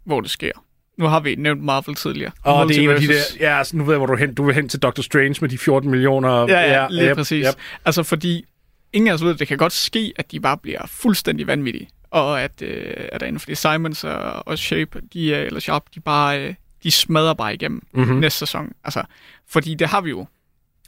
hvor 0.03 0.21
det 0.21 0.29
sker. 0.29 0.51
Nu 0.97 1.05
har 1.05 1.19
vi 1.19 1.35
nævnt 1.35 1.63
Marvel 1.63 1.95
tidligere. 1.95 2.31
Og 2.43 2.67
det 2.67 2.77
er 2.77 2.81
en 2.81 2.89
af 2.89 2.99
de 2.99 3.07
der, 3.07 3.21
ja, 3.39 3.57
altså, 3.57 3.77
nu 3.77 3.83
ved 3.83 3.93
jeg, 3.93 3.97
hvor 3.97 4.05
du 4.05 4.13
er 4.13 4.17
hen. 4.17 4.33
Du 4.33 4.43
vil 4.43 4.55
hen 4.55 4.69
til 4.69 4.79
Doctor 4.79 5.03
Strange 5.03 5.35
med 5.41 5.49
de 5.49 5.57
14 5.57 5.89
millioner. 5.89 6.29
Ja, 6.31 6.81
ja, 6.81 6.87
lige 6.89 7.09
yep, 7.09 7.15
præcis. 7.15 7.45
yep. 7.47 7.55
Altså 7.85 8.03
fordi, 8.03 8.45
ingen 8.93 9.07
af 9.07 9.13
os 9.13 9.23
ved, 9.23 9.33
at 9.33 9.39
det 9.39 9.47
kan 9.47 9.57
godt 9.57 9.73
ske, 9.73 10.13
at 10.15 10.31
de 10.31 10.39
bare 10.39 10.57
bliver 10.57 10.87
fuldstændig 10.87 11.47
vanvittige. 11.47 11.89
Og 12.13 12.41
at, 12.41 12.61
øh, 12.61 12.93
at 13.11 13.19
der 13.21 13.27
inden 13.27 13.39
for 13.39 13.45
det 13.45 13.57
Simons 13.57 14.03
og, 14.03 14.47
og 14.47 14.57
Shape, 14.59 15.01
de, 15.13 15.33
er- 15.35 15.41
eller 15.43 15.59
Sharp, 15.59 15.83
de 15.95 15.99
bare 15.99 16.41
øh, 16.47 16.53
de 16.83 16.91
smadrer 16.91 17.33
bare 17.33 17.53
igennem 17.53 17.81
Mhm. 17.91 18.01
mm-hmm. 18.03 18.19
næste 18.19 18.39
sæson. 18.39 18.71
Altså, 18.83 19.03
fordi 19.47 19.75
det 19.75 19.87
har 19.87 20.01
vi 20.01 20.09
jo. 20.09 20.25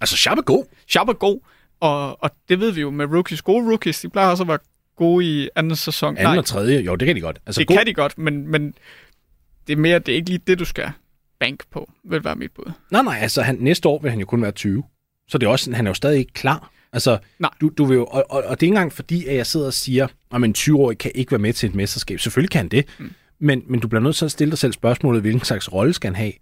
Altså, 0.02 0.18
Sharp 0.18 0.38
er 0.38 0.42
god. 0.42 0.66
Sharp 0.88 1.08
er 1.10 1.14
god, 1.14 1.40
og, 1.80 2.24
og 2.24 2.32
det 2.50 2.60
ved 2.60 2.72
vi 2.72 2.82
jo 2.82 2.90
med 2.90 3.06
rookies. 3.06 3.42
Gode 3.42 3.66
rookies, 3.70 4.02
de 4.02 4.10
plejer 4.10 4.28
også 4.30 4.44
at 4.44 4.48
være 4.48 4.60
gode 4.96 5.26
i 5.26 5.50
anden 5.56 5.76
sæson. 5.76 6.18
Anden 6.18 6.38
og 6.38 6.46
tredje, 6.46 6.80
jo, 6.82 6.96
det 6.96 7.06
kan 7.06 7.16
de 7.16 7.22
godt. 7.22 7.40
Altså, 7.46 7.60
det 7.60 7.68
god. 7.68 7.78
kan 7.78 7.86
de 7.86 7.94
godt, 7.94 8.18
men, 8.18 8.48
men 8.48 8.74
det 9.68 9.74
er 9.74 9.78
mere, 9.78 10.00
det 10.00 10.12
er 10.12 10.16
ikke 10.16 10.30
lige 10.30 10.42
det, 10.48 10.60
du 10.60 10.66
skal 10.66 10.92
bank 11.40 11.64
på, 11.72 11.92
vil 12.04 12.24
være 12.24 12.36
mit 12.36 12.52
bud. 12.52 12.72
Nej, 12.92 13.02
nej, 13.04 13.18
altså 13.22 13.42
han, 13.42 13.58
næste 13.60 13.90
år 13.90 14.00
vil 14.02 14.12
han 14.12 14.20
jo 14.20 14.26
kun 14.26 14.42
være 14.42 14.52
20. 14.52 14.84
Så 15.28 15.38
det 15.38 15.48
er 15.48 15.52
også, 15.52 15.72
han 15.74 15.86
er 15.88 15.90
jo 15.90 15.94
stadig 15.94 16.20
ikke 16.20 16.34
klar. 16.34 16.72
Altså, 16.96 17.18
Nej. 17.40 17.50
Du, 17.62 17.72
du 17.78 17.86
vil 17.86 17.96
jo, 17.96 18.06
og, 18.06 18.26
og, 18.30 18.44
og, 18.44 18.44
det 18.44 18.50
er 18.50 18.52
ikke 18.52 18.66
engang 18.66 18.94
fordi, 18.94 19.26
at 19.26 19.36
jeg 19.36 19.46
sidder 19.46 19.66
og 19.66 19.74
siger, 19.74 20.08
at 20.32 20.44
en 20.44 20.56
20-årig 20.58 20.98
kan 20.98 21.12
ikke 21.16 21.32
være 21.32 21.40
med 21.40 21.54
til 21.54 21.70
et 21.70 21.76
mesterskab. 21.76 22.20
Selvfølgelig 22.20 22.50
kan 22.50 22.60
han 22.60 22.68
det. 22.68 22.86
Mm. 23.00 23.14
Men, 23.40 23.64
men 23.68 23.80
du 23.80 23.88
bliver 23.88 24.02
nødt 24.02 24.16
til 24.16 24.26
at 24.26 24.32
stille 24.32 24.52
dig 24.52 24.58
selv 24.58 24.74
spørgsmålet, 24.74 25.22
hvilken 25.22 25.46
slags 25.46 25.74
rolle 25.74 25.94
skal 25.94 26.08
han 26.08 26.16
have? 26.16 26.34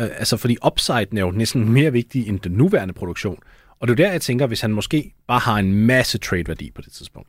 Uh, 0.00 0.18
altså, 0.18 0.36
fordi 0.36 0.56
upsiden 0.66 1.18
er 1.18 1.20
jo 1.20 1.30
næsten 1.30 1.72
mere 1.72 1.92
vigtig 1.92 2.28
end 2.28 2.40
den 2.40 2.52
nuværende 2.52 2.94
produktion. 2.94 3.38
Og 3.78 3.88
det 3.88 3.92
er 3.92 4.04
der, 4.04 4.12
jeg 4.12 4.22
tænker, 4.22 4.46
hvis 4.46 4.60
han 4.60 4.72
måske 4.72 5.14
bare 5.26 5.38
har 5.38 5.56
en 5.56 5.74
masse 5.74 6.18
trade-værdi 6.18 6.70
på 6.70 6.82
det 6.82 6.92
tidspunkt. 6.92 7.28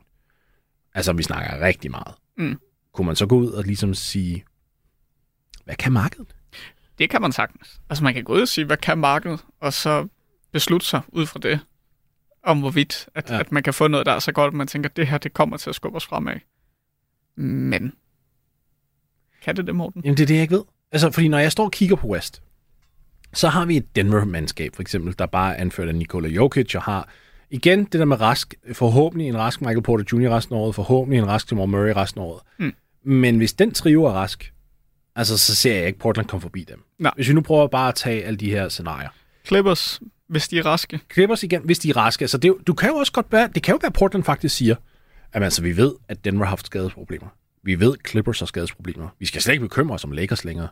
Altså, 0.94 1.12
vi 1.12 1.22
snakker 1.22 1.66
rigtig 1.66 1.90
meget. 1.90 2.14
Mm. 2.38 2.58
Kunne 2.94 3.06
man 3.06 3.16
så 3.16 3.26
gå 3.26 3.36
ud 3.36 3.50
og 3.50 3.64
ligesom 3.64 3.94
sige, 3.94 4.44
hvad 5.64 5.74
kan 5.74 5.92
markedet? 5.92 6.34
Det 6.98 7.10
kan 7.10 7.22
man 7.22 7.32
sagtens. 7.32 7.80
Altså 7.90 8.04
man 8.04 8.14
kan 8.14 8.24
gå 8.24 8.34
ud 8.34 8.40
og 8.40 8.48
sige, 8.48 8.64
hvad 8.64 8.76
kan 8.76 8.98
markedet, 8.98 9.44
og 9.60 9.72
så 9.72 10.08
beslutte 10.52 10.86
sig 10.86 11.00
ud 11.08 11.26
fra 11.26 11.38
det, 11.42 11.60
om 12.44 12.60
hvorvidt, 12.60 13.08
at, 13.14 13.30
Ja. 13.30 13.40
at 13.40 13.52
man 13.52 13.62
kan 13.62 13.74
få 13.74 13.88
noget, 13.88 14.06
der 14.06 14.12
er 14.12 14.18
så 14.18 14.32
godt, 14.32 14.48
at 14.48 14.54
man 14.54 14.66
tænker, 14.66 14.88
at 14.88 14.96
det 14.96 15.06
her, 15.06 15.18
det 15.18 15.32
kommer 15.34 15.56
til 15.56 15.70
at 15.70 15.74
skubbe 15.76 15.96
os 15.96 16.06
fremad. 16.06 16.34
Men, 17.36 17.92
kan 19.42 19.56
det 19.56 19.66
det, 19.66 19.74
Morten? 19.74 20.02
Jamen, 20.04 20.16
det 20.16 20.22
er 20.22 20.26
det, 20.26 20.34
jeg 20.34 20.42
ikke 20.42 20.54
ved. 20.54 20.64
Altså, 20.92 21.10
fordi 21.10 21.28
når 21.28 21.38
jeg 21.38 21.52
står 21.52 21.64
og 21.64 21.72
kigger 21.72 21.96
på 21.96 22.06
West, 22.06 22.42
så 23.32 23.48
har 23.48 23.64
vi 23.64 23.76
et 23.76 23.96
Denver-mandskab, 23.96 24.74
for 24.74 24.82
eksempel, 24.82 25.14
der 25.18 25.26
bare 25.26 25.56
er 25.56 25.60
anført 25.60 25.88
af 25.88 25.94
Nikola 25.94 26.28
Jokic, 26.28 26.74
og 26.74 26.82
har 26.82 27.08
igen 27.50 27.84
det 27.84 27.92
der 27.92 28.04
med 28.04 28.20
rask, 28.20 28.54
forhåbentlig 28.72 29.28
en 29.28 29.38
rask 29.38 29.60
Michael 29.60 29.82
Porter 29.82 30.04
Jr. 30.12 30.30
resten 30.36 30.54
af 30.54 30.58
året, 30.60 30.74
forhåbentlig 30.74 31.18
en 31.18 31.26
rask 31.28 31.50
Jamal 31.52 31.68
Murray 31.68 31.92
resten 31.96 32.20
af 32.20 32.24
året. 32.24 32.42
Mm. 32.58 32.74
Men 33.04 33.36
hvis 33.36 33.52
den 33.52 33.72
trio 33.74 34.04
er 34.04 34.10
rask, 34.12 34.52
altså, 35.16 35.38
så 35.38 35.54
ser 35.54 35.76
jeg 35.76 35.86
ikke 35.86 35.98
Portland 35.98 36.28
komme 36.28 36.40
forbi 36.40 36.64
dem. 36.64 36.84
Nej. 36.98 37.12
Hvis 37.16 37.28
vi 37.28 37.34
nu 37.34 37.40
prøver 37.40 37.66
bare 37.66 37.88
at 37.88 37.94
tage 37.94 38.24
alle 38.24 38.36
de 38.36 38.50
her 38.50 38.68
scenarier. 38.68 39.08
Clippers, 39.46 40.00
hvis 40.32 40.48
de 40.48 40.58
er 40.58 40.66
raske. 40.66 41.00
Clippers 41.12 41.42
igen, 41.42 41.62
hvis 41.64 41.78
de 41.78 41.90
er 41.90 41.96
raske. 41.96 42.22
Altså, 42.22 42.38
det, 42.38 42.48
jo- 42.48 42.58
du 42.66 42.74
kan 42.74 42.88
jo 42.88 42.94
også 42.96 43.12
godt 43.12 43.26
være, 43.30 43.48
det 43.54 43.62
kan 43.62 43.72
jo 43.72 43.78
være, 43.82 43.90
Portland 43.92 44.24
faktisk 44.24 44.56
siger, 44.56 44.74
at 45.32 45.42
altså, 45.42 45.62
vi 45.62 45.76
ved, 45.76 45.94
at 46.08 46.24
Denver 46.24 46.44
har 46.44 46.48
haft 46.48 46.66
skadesproblemer. 46.66 47.26
Vi 47.62 47.80
ved, 47.80 47.92
at 47.92 48.08
Clippers 48.10 48.38
har 48.38 48.46
skadesproblemer. 48.46 49.08
Vi 49.18 49.26
skal 49.26 49.42
slet 49.42 49.52
ikke 49.52 49.64
bekymre 49.64 49.94
os 49.94 50.04
om 50.04 50.12
Lakers 50.12 50.44
længere. 50.44 50.68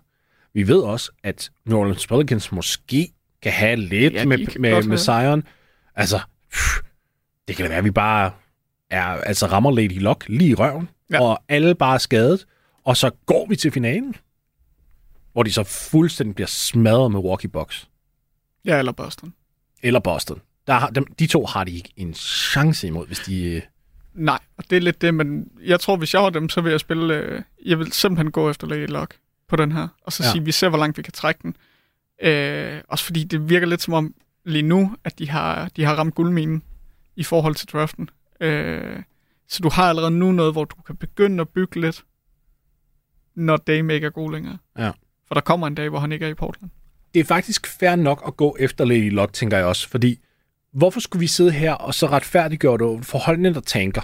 Vi 0.54 0.68
ved 0.68 0.80
også, 0.80 1.10
at 1.24 1.50
New 1.66 1.78
Orleans 1.78 2.06
Pelicans 2.06 2.52
måske 2.52 3.08
kan 3.42 3.52
have 3.52 3.76
lidt 3.76 4.14
Ja, 4.14 4.24
med, 4.24 4.58
med, 4.58 4.82
med. 4.82 4.98
Zion. 4.98 5.42
Altså, 5.96 6.20
pff, 6.52 6.76
det 7.48 7.56
kan 7.56 7.62
da 7.64 7.68
være, 7.68 7.78
at 7.78 7.84
vi 7.84 7.90
bare 7.90 8.30
er, 8.90 9.04
altså 9.04 9.46
rammer 9.46 9.70
Lady 9.70 10.00
Luck 10.02 10.24
lige 10.28 10.50
i 10.50 10.54
røven, 10.54 10.88
Ja. 11.10 11.22
og 11.22 11.42
alle 11.48 11.74
bare 11.74 11.94
er 11.94 11.98
skadet, 11.98 12.46
og 12.84 12.96
så 12.96 13.10
går 13.26 13.46
vi 13.48 13.56
til 13.56 13.70
finalen, 13.70 14.14
hvor 15.32 15.42
de 15.42 15.52
så 15.52 15.64
fuldstændig 15.64 16.34
bliver 16.34 16.48
smadret 16.48 17.10
med 17.10 17.20
Milwaukee 17.20 17.50
Bucks 17.50 17.88
Ja, 18.64 18.78
eller 18.78 18.92
Boston. 18.92 19.34
Eller 19.82 20.00
Boston. 20.00 20.40
Der 20.66 20.72
har, 20.72 20.90
dem, 20.90 21.06
de 21.18 21.26
to 21.26 21.46
har 21.46 21.64
de 21.64 21.72
ikke 21.72 21.92
en 21.96 22.14
chance 22.14 22.86
imod, 22.86 23.06
hvis 23.06 23.18
de... 23.18 23.44
øh, 23.44 23.62
Nej, 24.14 24.38
og 24.56 24.64
det 24.70 24.76
er 24.76 24.80
lidt 24.80 25.02
det, 25.02 25.14
men 25.14 25.48
jeg 25.64 25.80
tror, 25.80 25.96
hvis 25.96 26.14
jeg 26.14 26.22
var 26.22 26.30
dem, 26.30 26.48
så 26.48 26.60
vil 26.60 26.70
jeg 26.70 26.80
spille... 26.80 27.14
Øh, 27.14 27.42
jeg 27.64 27.78
vil 27.78 27.92
simpelthen 27.92 28.30
gå 28.30 28.50
efter 28.50 28.66
Lady 28.66 28.86
Luck 28.86 29.16
på 29.48 29.56
den 29.56 29.72
her, 29.72 29.88
og 30.02 30.12
så 30.12 30.22
ja. 30.24 30.30
sige, 30.30 30.44
vi 30.44 30.52
ser, 30.52 30.68
hvor 30.68 30.78
langt 30.78 30.98
vi 30.98 31.02
kan 31.02 31.12
trække 31.12 31.40
den. 31.42 31.56
Øh, 32.22 32.80
også 32.88 33.04
fordi 33.04 33.24
det 33.24 33.48
virker 33.48 33.66
lidt 33.66 33.82
som 33.82 33.94
om 33.94 34.14
lige 34.44 34.62
nu, 34.62 34.96
at 35.04 35.18
de 35.18 35.28
har, 35.28 35.68
de 35.76 35.84
har 35.84 35.94
ramt 35.94 36.14
guldminen 36.14 36.62
i 37.16 37.22
forhold 37.22 37.54
til 37.54 37.68
draften. 37.68 38.10
Øh, 38.40 39.02
så 39.48 39.60
du 39.62 39.68
har 39.68 39.88
allerede 39.88 40.10
nu 40.10 40.32
noget, 40.32 40.52
hvor 40.52 40.64
du 40.64 40.76
kan 40.82 40.96
begynde 40.96 41.40
at 41.40 41.48
bygge 41.48 41.80
lidt, 41.80 42.04
når 43.34 43.56
Dame 43.56 43.94
ikke 43.94 44.06
er 44.06 44.10
god 44.10 44.32
længere. 44.32 44.58
Ja. 44.78 44.90
For 45.26 45.34
der 45.34 45.40
kommer 45.40 45.66
en 45.66 45.74
dag, 45.74 45.88
hvor 45.88 45.98
han 45.98 46.12
ikke 46.12 46.26
er 46.26 46.30
i 46.30 46.34
Portland. 46.34 46.70
Det 47.14 47.20
er 47.20 47.24
faktisk 47.24 47.66
fair 47.66 47.96
nok 47.96 48.22
at 48.26 48.36
gå 48.36 48.56
efter 48.60 48.84
Lady 48.84 49.10
Luck, 49.10 49.32
tænker 49.32 49.56
jeg 49.56 49.66
også, 49.66 49.88
fordi 49.88 50.18
hvorfor 50.72 51.00
skulle 51.00 51.20
vi 51.20 51.26
sidde 51.26 51.50
her 51.50 51.72
og 51.72 51.94
så 51.94 52.06
retfærdiggøre 52.06 52.78
det 52.78 53.06
for 53.06 53.18
holdene, 53.18 53.54
der 53.54 53.60
tanker? 53.60 54.02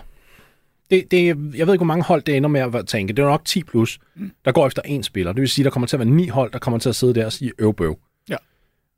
Det, 0.90 1.10
det, 1.10 1.26
jeg 1.26 1.36
ved 1.38 1.74
ikke, 1.74 1.76
hvor 1.76 1.84
mange 1.84 2.04
hold 2.04 2.22
det 2.22 2.36
ender 2.36 2.48
med 2.48 2.74
at 2.74 2.86
tænke. 2.86 3.12
Det 3.12 3.22
er 3.22 3.26
nok 3.26 3.44
10 3.44 3.62
plus, 3.62 3.98
der 4.44 4.52
går 4.52 4.66
efter 4.66 4.82
en 4.84 5.02
spiller. 5.02 5.32
Det 5.32 5.40
vil 5.40 5.48
sige, 5.48 5.64
der 5.64 5.70
kommer 5.70 5.86
til 5.86 5.96
at 5.96 6.00
være 6.00 6.08
ni 6.08 6.28
hold, 6.28 6.52
der 6.52 6.58
kommer 6.58 6.78
til 6.78 6.88
at 6.88 6.96
sidde 6.96 7.14
der 7.14 7.24
og 7.24 7.32
sige 7.32 7.52
øvbøv. 7.58 7.98
Ja. 8.28 8.36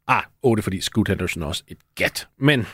Ah, 0.08 0.22
8, 0.42 0.62
fordi 0.62 0.80
Scoot 0.80 1.08
Henderson 1.08 1.42
er 1.42 1.46
også 1.46 1.62
et 1.68 1.78
gat. 1.94 2.28
Men 2.38 2.66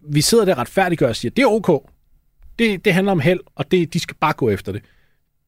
vi 0.00 0.20
sidder 0.20 0.44
der 0.44 0.58
retfærdiggør 0.58 1.08
og 1.08 1.16
siger, 1.16 1.30
det 1.30 1.42
er 1.42 1.46
ok. 1.46 1.90
Det, 2.58 2.84
det 2.84 2.94
handler 2.94 3.12
om 3.12 3.20
held, 3.20 3.40
og 3.54 3.70
det, 3.70 3.94
de 3.94 4.00
skal 4.00 4.16
bare 4.20 4.32
gå 4.32 4.50
efter 4.50 4.72
det. 4.72 4.82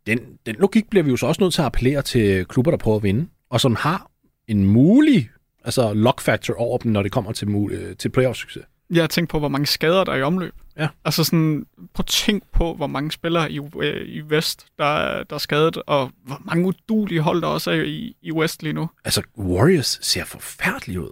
Den, 0.07 0.19
den 0.47 0.57
logik 0.57 0.91
bliver 0.91 1.03
vi 1.03 1.11
jo 1.11 1.17
så 1.17 1.27
også 1.27 1.43
nødt 1.43 1.55
til 1.55 1.63
at 1.63 1.67
appellere 1.67 2.03
til 2.03 2.45
klubber, 2.45 2.71
der 2.71 2.79
prøver 2.79 2.97
at 2.97 3.03
vinde, 3.03 3.27
og 3.51 3.61
som 3.61 3.77
har 3.77 4.11
en 4.49 4.67
mulig 4.67 5.31
altså 5.65 5.93
lock 5.95 6.21
factor 6.21 6.55
over 6.55 6.79
dem, 6.79 6.93
når 6.93 7.03
det 7.03 7.13
kommer 7.13 7.33
til, 7.33 7.49
øh, 7.71 7.97
til 7.97 8.09
playoff-succes. 8.19 8.63
Jeg 8.91 9.03
har 9.03 9.07
tænkt 9.09 9.31
på, 9.31 9.39
hvor 9.39 9.49
mange 9.49 9.67
skader 9.67 10.05
der 10.05 10.13
er 10.13 10.17
i 10.17 10.23
omløb. 10.23 10.55
Ja. 10.79 10.89
Altså 11.05 11.25
sådan, 11.25 11.67
prøv 11.95 12.01
at 12.03 12.07
tænk 12.07 12.43
på, 12.53 12.75
hvor 12.75 12.87
mange 12.87 13.13
spillere 13.13 13.53
i, 13.53 13.61
øh, 13.83 14.09
i 14.09 14.21
Vest, 14.21 14.67
der, 14.79 14.85
er- 14.85 15.23
der 15.25 15.35
er 15.35 15.39
skadet, 15.39 15.77
og 15.87 16.11
hvor 16.25 16.41
mange 16.45 16.67
udulige 16.67 17.21
hold, 17.21 17.43
der 17.43 17.49
også 17.49 17.71
er 17.71 17.83
i, 17.83 18.17
i 18.23 18.33
West 18.33 18.63
lige 18.63 18.73
nu. 18.73 18.91
Altså, 19.05 19.23
Warriors 19.39 19.99
ser 20.03 20.25
forfærdeligt 20.25 20.99
ud. 20.99 21.11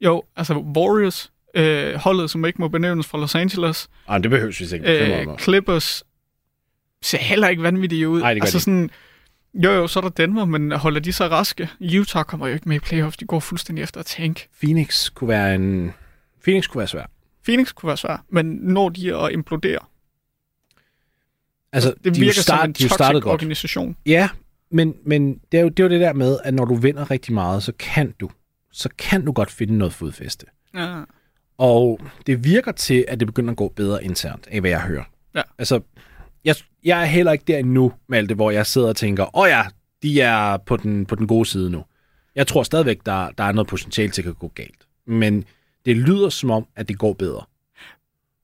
Jo, 0.00 0.22
altså 0.36 0.54
Warriors, 0.54 1.32
øh, 1.54 1.94
holdet, 1.94 2.30
som 2.30 2.44
ikke 2.44 2.60
må 2.60 2.68
benævnes 2.68 3.06
fra 3.06 3.18
Los 3.18 3.34
Angeles, 3.34 3.88
Ej, 4.08 4.18
det 4.18 4.30
behøves 4.30 4.60
vi 4.60 4.64
ikke 4.76 5.22
øh. 5.30 5.38
Clippers, 5.38 6.04
ser 7.02 7.18
heller 7.18 7.48
ikke 7.48 7.62
vanvittige 7.62 8.08
ud. 8.08 8.20
Nej, 8.20 8.34
det 8.34 8.42
gør 8.42 8.44
altså 8.46 8.58
de 8.58 8.62
sådan, 8.62 8.90
jo, 9.54 9.70
jo, 9.70 9.86
så 9.86 9.98
er 9.98 10.02
der 10.02 10.08
Denver, 10.10 10.44
men 10.44 10.72
holder 10.72 11.00
de 11.00 11.12
så 11.12 11.28
raske? 11.28 11.68
Utah 11.98 12.24
kommer 12.24 12.46
jo 12.46 12.54
ikke 12.54 12.68
med 12.68 12.76
i 12.76 12.80
playoffs, 12.80 13.16
de 13.16 13.24
går 13.24 13.40
fuldstændig 13.40 13.82
efter 13.82 14.00
at 14.00 14.06
tank. 14.06 14.46
Phoenix 14.60 15.10
kunne 15.14 15.28
være 15.28 15.54
en... 15.54 15.92
Phoenix 16.44 16.66
kunne 16.68 16.78
være 16.78 16.88
svær. 16.88 17.06
Phoenix 17.44 17.72
kunne 17.72 17.88
være 17.88 17.96
svært, 17.96 18.20
men 18.30 18.46
når 18.46 18.88
de 18.88 19.16
at 19.16 19.32
implodere, 19.32 19.78
Altså, 21.72 21.94
det 22.04 22.14
de 22.14 22.20
virker 22.20 22.38
er 22.38 22.42
start, 22.42 22.58
som 22.60 22.68
en 22.68 22.72
de 22.72 22.82
toxic 22.82 22.94
startet 22.94 23.22
godt. 23.22 23.32
organisation. 23.32 23.96
Ja, 24.06 24.28
men, 24.70 24.94
men 25.06 25.40
det, 25.52 25.58
er 25.58 25.62
jo, 25.62 25.68
det 25.68 25.80
er 25.80 25.84
jo 25.84 25.90
det 25.90 26.00
der 26.00 26.12
med, 26.12 26.38
at 26.44 26.54
når 26.54 26.64
du 26.64 26.74
vinder 26.74 27.10
rigtig 27.10 27.34
meget, 27.34 27.62
så 27.62 27.72
kan 27.78 28.14
du, 28.20 28.30
så 28.72 28.88
kan 28.98 29.24
du 29.24 29.32
godt 29.32 29.50
finde 29.50 29.78
noget 29.78 29.92
fodfæste. 29.94 30.46
Ja. 30.74 31.02
Og 31.58 32.00
det 32.26 32.44
virker 32.44 32.72
til, 32.72 33.04
at 33.08 33.20
det 33.20 33.26
begynder 33.28 33.50
at 33.50 33.56
gå 33.56 33.68
bedre 33.76 34.04
internt, 34.04 34.48
af 34.50 34.60
hvad 34.60 34.70
jeg 34.70 34.80
hører. 34.80 35.04
Ja. 35.34 35.42
Altså, 35.58 35.80
jeg, 36.44 36.54
jeg 36.84 37.00
er 37.00 37.04
heller 37.04 37.32
ikke 37.32 37.44
der 37.46 37.58
endnu, 37.58 37.92
Malte, 38.08 38.34
hvor 38.34 38.50
jeg 38.50 38.66
sidder 38.66 38.88
og 38.88 38.96
tænker, 38.96 39.36
åh 39.36 39.42
oh 39.42 39.48
ja, 39.48 39.62
de 40.02 40.20
er 40.20 40.56
på 40.56 40.76
den, 40.76 41.06
på 41.06 41.14
den 41.14 41.26
gode 41.26 41.46
side 41.46 41.70
nu. 41.70 41.84
Jeg 42.34 42.46
tror 42.46 42.62
stadigvæk, 42.62 42.98
der, 43.06 43.30
der 43.30 43.44
er 43.44 43.52
noget 43.52 43.68
potentiale 43.68 44.10
til 44.10 44.28
at 44.28 44.38
gå 44.38 44.48
galt. 44.48 44.86
Men 45.06 45.44
det 45.86 45.96
lyder 45.96 46.28
som 46.28 46.50
om, 46.50 46.66
at 46.76 46.88
det 46.88 46.98
går 46.98 47.12
bedre. 47.12 47.44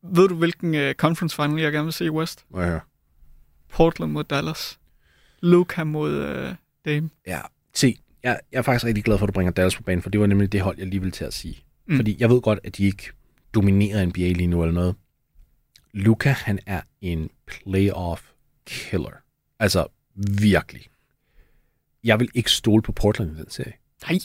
Ved 0.03 0.28
du, 0.28 0.34
hvilken 0.34 0.74
uh, 0.74 0.93
conference 0.93 1.36
final 1.36 1.61
jeg 1.61 1.72
gerne 1.72 1.84
vil 1.84 1.93
se 1.93 2.05
i 2.05 2.11
West? 2.11 2.45
Må 2.51 2.61
jeg 2.61 2.68
høre. 2.68 2.80
Portland 3.68 4.12
mod 4.12 4.24
Dallas. 4.24 4.78
Luka 5.41 5.84
mod 5.84 6.47
uh, 6.49 6.55
Dame. 6.84 7.11
Ja, 7.26 7.41
se, 7.74 7.99
jeg, 8.22 8.41
jeg 8.53 8.59
er 8.59 8.62
faktisk 8.62 8.84
rigtig 8.84 9.05
glad 9.05 9.18
for, 9.18 9.26
at 9.26 9.28
du 9.28 9.32
bringer 9.32 9.53
Dallas 9.53 9.76
på 9.76 9.82
banen, 9.82 10.03
for 10.03 10.11
det 10.11 10.20
var 10.20 10.26
nemlig 10.26 10.53
det 10.53 10.61
hold, 10.61 10.78
jeg 10.78 10.86
lige 10.86 11.01
ville 11.01 11.12
til 11.12 11.24
at 11.24 11.34
sige. 11.34 11.59
Mm. 11.86 11.97
Fordi 11.97 12.16
jeg 12.18 12.30
ved 12.30 12.41
godt, 12.41 12.59
at 12.64 12.76
de 12.76 12.84
ikke 12.84 13.11
dominerer 13.55 14.07
NBA 14.07 14.18
lige 14.18 14.47
nu 14.47 14.62
eller 14.62 14.74
noget. 14.74 14.95
Luca, 15.93 16.30
han 16.30 16.59
er 16.66 16.80
en 17.01 17.30
playoff 17.49 18.23
killer. 18.67 19.11
Altså, 19.59 19.87
virkelig. 20.41 20.89
Jeg 22.05 22.21
vil 22.21 22.29
ikke 22.35 22.51
stole 22.53 22.83
på 22.83 22.93
Portland 22.93 23.31
i 23.31 23.35
den 23.35 23.51
serie. 23.51 23.73
Nej. 24.09 24.19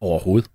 Overhovedet. 0.00 0.50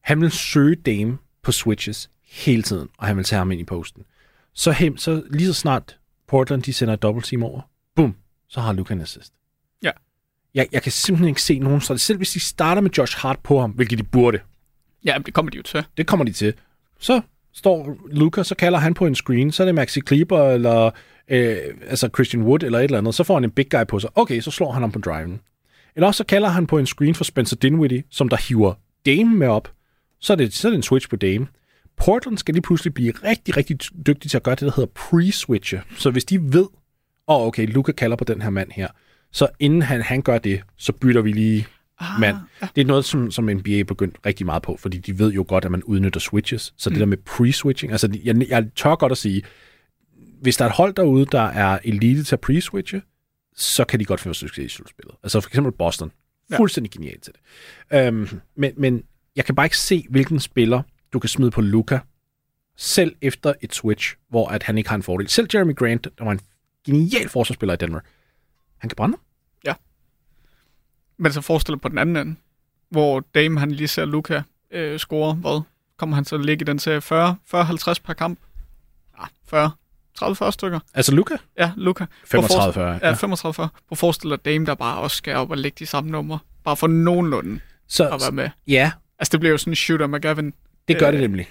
Han 0.00 0.20
vil 0.20 0.30
søge 0.30 0.76
Dame 0.76 1.18
på 1.42 1.52
switches 1.52 2.10
hele 2.24 2.62
tiden, 2.62 2.88
og 2.98 3.06
han 3.06 3.16
vil 3.16 3.24
tage 3.24 3.38
ham 3.38 3.52
ind 3.52 3.60
i 3.60 3.64
posten. 3.64 4.04
Så, 4.52 4.72
hem, 4.72 4.96
så 4.96 5.22
lige 5.30 5.46
så 5.46 5.52
snart 5.54 5.98
Portland 6.28 6.62
de 6.62 6.72
sender 6.72 6.94
et 6.94 7.02
double 7.02 7.22
team 7.22 7.42
over, 7.42 7.60
bum, 7.94 8.16
så 8.48 8.60
har 8.60 8.72
Luca 8.72 8.94
en 8.94 9.00
assist. 9.00 9.32
Ja. 9.82 9.90
Jeg, 10.54 10.68
jeg 10.72 10.82
kan 10.82 10.92
simpelthen 10.92 11.28
ikke 11.28 11.42
se 11.42 11.58
nogen 11.58 11.80
strategi. 11.80 12.02
Selv 12.04 12.16
hvis 12.16 12.32
de 12.32 12.40
starter 12.40 12.82
med 12.82 12.90
Josh 12.90 13.16
Hart 13.18 13.38
på 13.38 13.60
ham, 13.60 13.70
hvilket 13.70 13.98
de 13.98 14.04
burde, 14.04 14.40
Ja, 15.04 15.18
det 15.26 15.34
kommer 15.34 15.50
de 15.50 15.56
jo 15.56 15.62
til. 15.62 15.84
det 15.96 16.06
kommer 16.06 16.24
de 16.24 16.32
til. 16.32 16.54
Så 16.98 17.20
står 17.56 17.96
Luca, 18.10 18.42
så 18.42 18.54
kalder 18.54 18.78
han 18.78 18.94
på 18.94 19.06
en 19.06 19.14
screen, 19.14 19.52
så 19.52 19.62
er 19.62 19.64
det 19.64 19.74
Maxi 19.74 20.00
Kleber 20.00 20.50
eller 20.50 20.90
øh, 21.28 21.56
altså 21.88 22.08
Christian 22.14 22.42
Wood 22.42 22.62
eller 22.62 22.78
et 22.78 22.84
eller 22.84 22.98
andet, 22.98 23.14
så 23.14 23.24
får 23.24 23.34
han 23.34 23.44
en 23.44 23.50
big 23.50 23.70
guy 23.70 23.84
på 23.88 23.98
sig. 23.98 24.10
Okay, 24.14 24.40
så 24.40 24.50
slår 24.50 24.72
han 24.72 24.82
ham 24.82 24.92
på 24.92 24.98
driven. 24.98 25.40
Eller 25.96 26.06
også 26.06 26.18
så 26.18 26.24
kalder 26.24 26.48
han 26.48 26.66
på 26.66 26.78
en 26.78 26.86
screen 26.86 27.14
for 27.14 27.24
Spencer 27.24 27.56
Dinwiddie, 27.56 28.02
som 28.10 28.28
der 28.28 28.36
hiver 28.48 28.74
Dame 29.06 29.34
med 29.34 29.48
op. 29.48 29.72
Så 30.20 30.32
er 30.32 30.36
det, 30.36 30.54
så 30.54 30.68
er 30.68 30.70
det 30.70 30.76
en 30.76 30.82
switch 30.82 31.08
på 31.08 31.16
Dame. 31.16 31.46
Portland 31.96 32.38
skal 32.38 32.54
lige 32.54 32.62
pludselig 32.62 32.94
blive 32.94 33.12
rigtig, 33.24 33.56
rigtig 33.56 33.78
dygtig 34.06 34.30
til 34.30 34.36
at 34.36 34.42
gøre 34.42 34.54
det, 34.54 34.60
der 34.60 34.72
hedder 34.76 34.90
pre-switche. 34.98 35.98
Så 35.98 36.10
hvis 36.10 36.24
de 36.24 36.52
ved, 36.52 36.66
åh 37.28 37.40
oh, 37.40 37.46
okay, 37.46 37.72
Luca 37.72 37.92
kalder 37.92 38.16
på 38.16 38.24
den 38.24 38.42
her 38.42 38.50
mand 38.50 38.70
her, 38.72 38.88
så 39.32 39.48
inden 39.60 39.82
han, 39.82 40.02
han 40.02 40.22
gør 40.22 40.38
det, 40.38 40.62
så 40.76 40.92
bytter 40.92 41.20
vi 41.20 41.32
lige 41.32 41.66
Ah, 42.00 42.20
mand. 42.20 42.36
Det 42.76 42.80
er 42.80 42.84
noget, 42.84 43.04
som, 43.04 43.30
som 43.30 43.44
NBA 43.44 43.70
er 43.70 43.84
begyndt 43.84 44.16
rigtig 44.26 44.46
meget 44.46 44.62
på, 44.62 44.76
fordi 44.76 44.98
de 44.98 45.18
ved 45.18 45.32
jo 45.32 45.44
godt, 45.48 45.64
at 45.64 45.70
man 45.70 45.82
udnytter 45.82 46.20
switches. 46.20 46.74
Så 46.76 46.90
mm. 46.90 46.94
det 46.94 47.00
der 47.00 47.06
med 47.06 47.18
pre-switching, 47.30 47.92
altså 47.92 48.18
jeg, 48.24 48.48
jeg 48.48 48.66
tør 48.76 48.94
godt 48.94 49.12
at 49.12 49.18
sige, 49.18 49.42
hvis 50.40 50.56
der 50.56 50.64
er 50.64 50.68
et 50.68 50.74
hold 50.74 50.94
derude, 50.94 51.26
der 51.26 51.40
er 51.42 51.78
elite 51.84 52.24
til 52.24 52.34
at 52.34 52.40
pre-switche, 52.50 53.00
så 53.56 53.84
kan 53.84 54.00
de 54.00 54.04
godt 54.04 54.20
få 54.20 54.32
succes 54.32 54.72
i 54.72 54.76
slutspillet. 54.76 55.14
Altså 55.22 55.40
for 55.40 55.50
eksempel 55.50 55.72
Boston. 55.72 56.12
Ja. 56.50 56.58
Fuldstændig 56.58 56.92
genialt 56.92 57.22
til 57.22 57.32
det. 57.90 58.08
Um, 58.08 58.40
men, 58.56 58.72
men 58.76 59.02
jeg 59.36 59.44
kan 59.44 59.54
bare 59.54 59.66
ikke 59.66 59.78
se, 59.78 60.06
hvilken 60.10 60.40
spiller 60.40 60.82
du 61.12 61.18
kan 61.18 61.28
smide 61.28 61.50
på 61.50 61.60
Luca, 61.60 61.98
selv 62.76 63.16
efter 63.22 63.54
et 63.60 63.74
switch, 63.74 64.16
hvor 64.28 64.48
at 64.48 64.62
han 64.62 64.78
ikke 64.78 64.90
har 64.90 64.96
en 64.96 65.02
fordel. 65.02 65.28
Selv 65.28 65.48
Jeremy 65.54 65.74
Grant, 65.74 66.08
der 66.18 66.24
var 66.24 66.32
en 66.32 66.40
genial 66.86 67.28
forsvarsspiller 67.28 67.74
i 67.74 67.76
Denver, 67.76 68.00
han 68.78 68.90
kan 68.90 68.96
brænde. 68.96 69.16
Men 71.18 71.32
så 71.32 71.40
forestil 71.40 71.72
dig 71.74 71.80
på 71.80 71.88
den 71.88 71.98
anden 71.98 72.16
ende, 72.16 72.34
hvor 72.90 73.20
Dame 73.34 73.60
han 73.60 73.70
lige 73.70 73.88
ser 73.88 74.04
Luca 74.04 74.42
øh, 74.70 74.98
score, 74.98 75.34
hvad? 75.34 75.60
Kommer 75.98 76.14
han 76.16 76.24
så 76.24 76.36
ligge 76.38 76.62
i 76.62 76.64
den 76.64 76.78
serie 76.78 77.00
40, 77.00 77.36
40-50 77.54 77.94
per 78.04 78.12
kamp? 78.12 78.38
Ja, 79.20 79.24
40. 79.48 79.70
30-40 80.22 80.50
stykker. 80.50 80.80
Altså 80.94 81.14
Luca? 81.14 81.36
Ja, 81.58 81.72
Luca. 81.76 82.04
35-40. 82.04 82.30
Ja, 82.30 83.12
35 83.12 83.54
40 83.54 83.68
På 83.88 83.94
forestil 83.94 84.30
dig 84.30 84.44
Dame, 84.44 84.66
der 84.66 84.74
bare 84.74 84.98
også 84.98 85.16
skal 85.16 85.36
op 85.36 85.50
og 85.50 85.58
lægge 85.58 85.76
de 85.78 85.86
samme 85.86 86.10
numre. 86.10 86.38
Bare 86.64 86.76
for 86.76 86.86
nogenlunde 86.86 87.60
Så, 87.88 88.08
at 88.08 88.20
være 88.20 88.32
med. 88.32 88.48
ja, 88.68 88.92
Altså, 89.18 89.32
det 89.32 89.40
bliver 89.40 89.50
jo 89.50 89.58
sådan 89.58 89.70
en 89.70 89.74
shooter 89.76 90.06
McGavin. 90.06 90.52
Det 90.88 90.98
gør 90.98 91.06
Øh. 91.06 91.12
det 91.12 91.20
nemlig. 91.20 91.48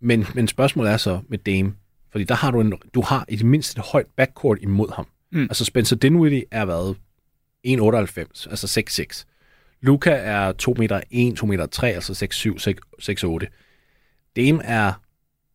Men, 0.00 0.26
men 0.34 0.48
spørgsmålet 0.48 0.92
er 0.92 0.96
så 0.96 1.20
med 1.28 1.38
Dame, 1.38 1.72
fordi 2.12 2.24
der 2.24 2.34
har 2.34 2.50
du, 2.50 2.60
en, 2.60 2.74
du 2.94 3.02
har 3.02 3.24
i 3.28 3.36
det 3.36 3.46
mindste 3.46 3.78
et 3.78 3.84
højt 3.92 4.06
backcourt 4.16 4.58
imod 4.60 4.94
ham. 4.94 5.06
Mm. 5.32 5.42
Altså 5.42 5.64
Spencer 5.64 5.96
Dinwiddie 5.96 6.44
er 6.50 6.64
været 6.64 6.96
1,98, 7.66 8.50
altså 8.50 8.84
6,6. 8.90 9.24
Luca 9.80 10.10
er 10.10 10.52
2 10.52 10.74
meter 10.78 11.00
1, 11.10 11.36
2 11.36 11.46
meter 11.46 11.66
3, 11.66 11.90
altså 11.92 12.12
6,7, 12.12 13.44
6,8. 13.46 13.46
Dame 14.36 14.64
er, 14.64 14.92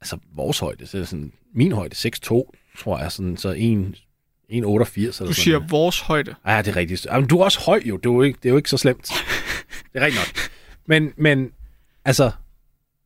altså 0.01 0.17
vores 0.35 0.59
højde, 0.59 0.87
så 0.87 0.97
er 0.97 1.03
sådan, 1.03 1.33
min 1.55 1.71
højde, 1.71 1.95
6,2, 1.95 2.51
tror 2.79 2.99
jeg, 2.99 3.11
sådan, 3.11 3.37
så 3.37 3.49
1, 3.49 3.55
1,88 3.57 4.51
eller 4.51 4.65
Du 4.65 5.11
sådan 5.11 5.33
siger 5.33 5.57
noget. 5.57 5.71
vores 5.71 5.99
højde. 5.99 6.35
Ja, 6.47 6.57
det 6.61 6.67
er 6.67 6.75
rigtigt. 6.75 7.05
Jamen, 7.05 7.27
du 7.29 7.39
er 7.39 7.43
også 7.43 7.59
høj 7.65 7.81
jo, 7.85 7.97
det 7.97 8.05
er 8.05 8.13
jo 8.13 8.21
ikke, 8.21 8.39
det 8.43 8.49
er 8.49 8.49
jo 8.49 8.57
ikke 8.57 8.69
så 8.69 8.77
slemt. 8.77 9.11
det 9.93 10.01
er 10.01 10.05
rigtigt 10.05 10.21
nok. 10.21 10.49
Men, 10.85 11.13
men 11.17 11.51
altså, 12.05 12.31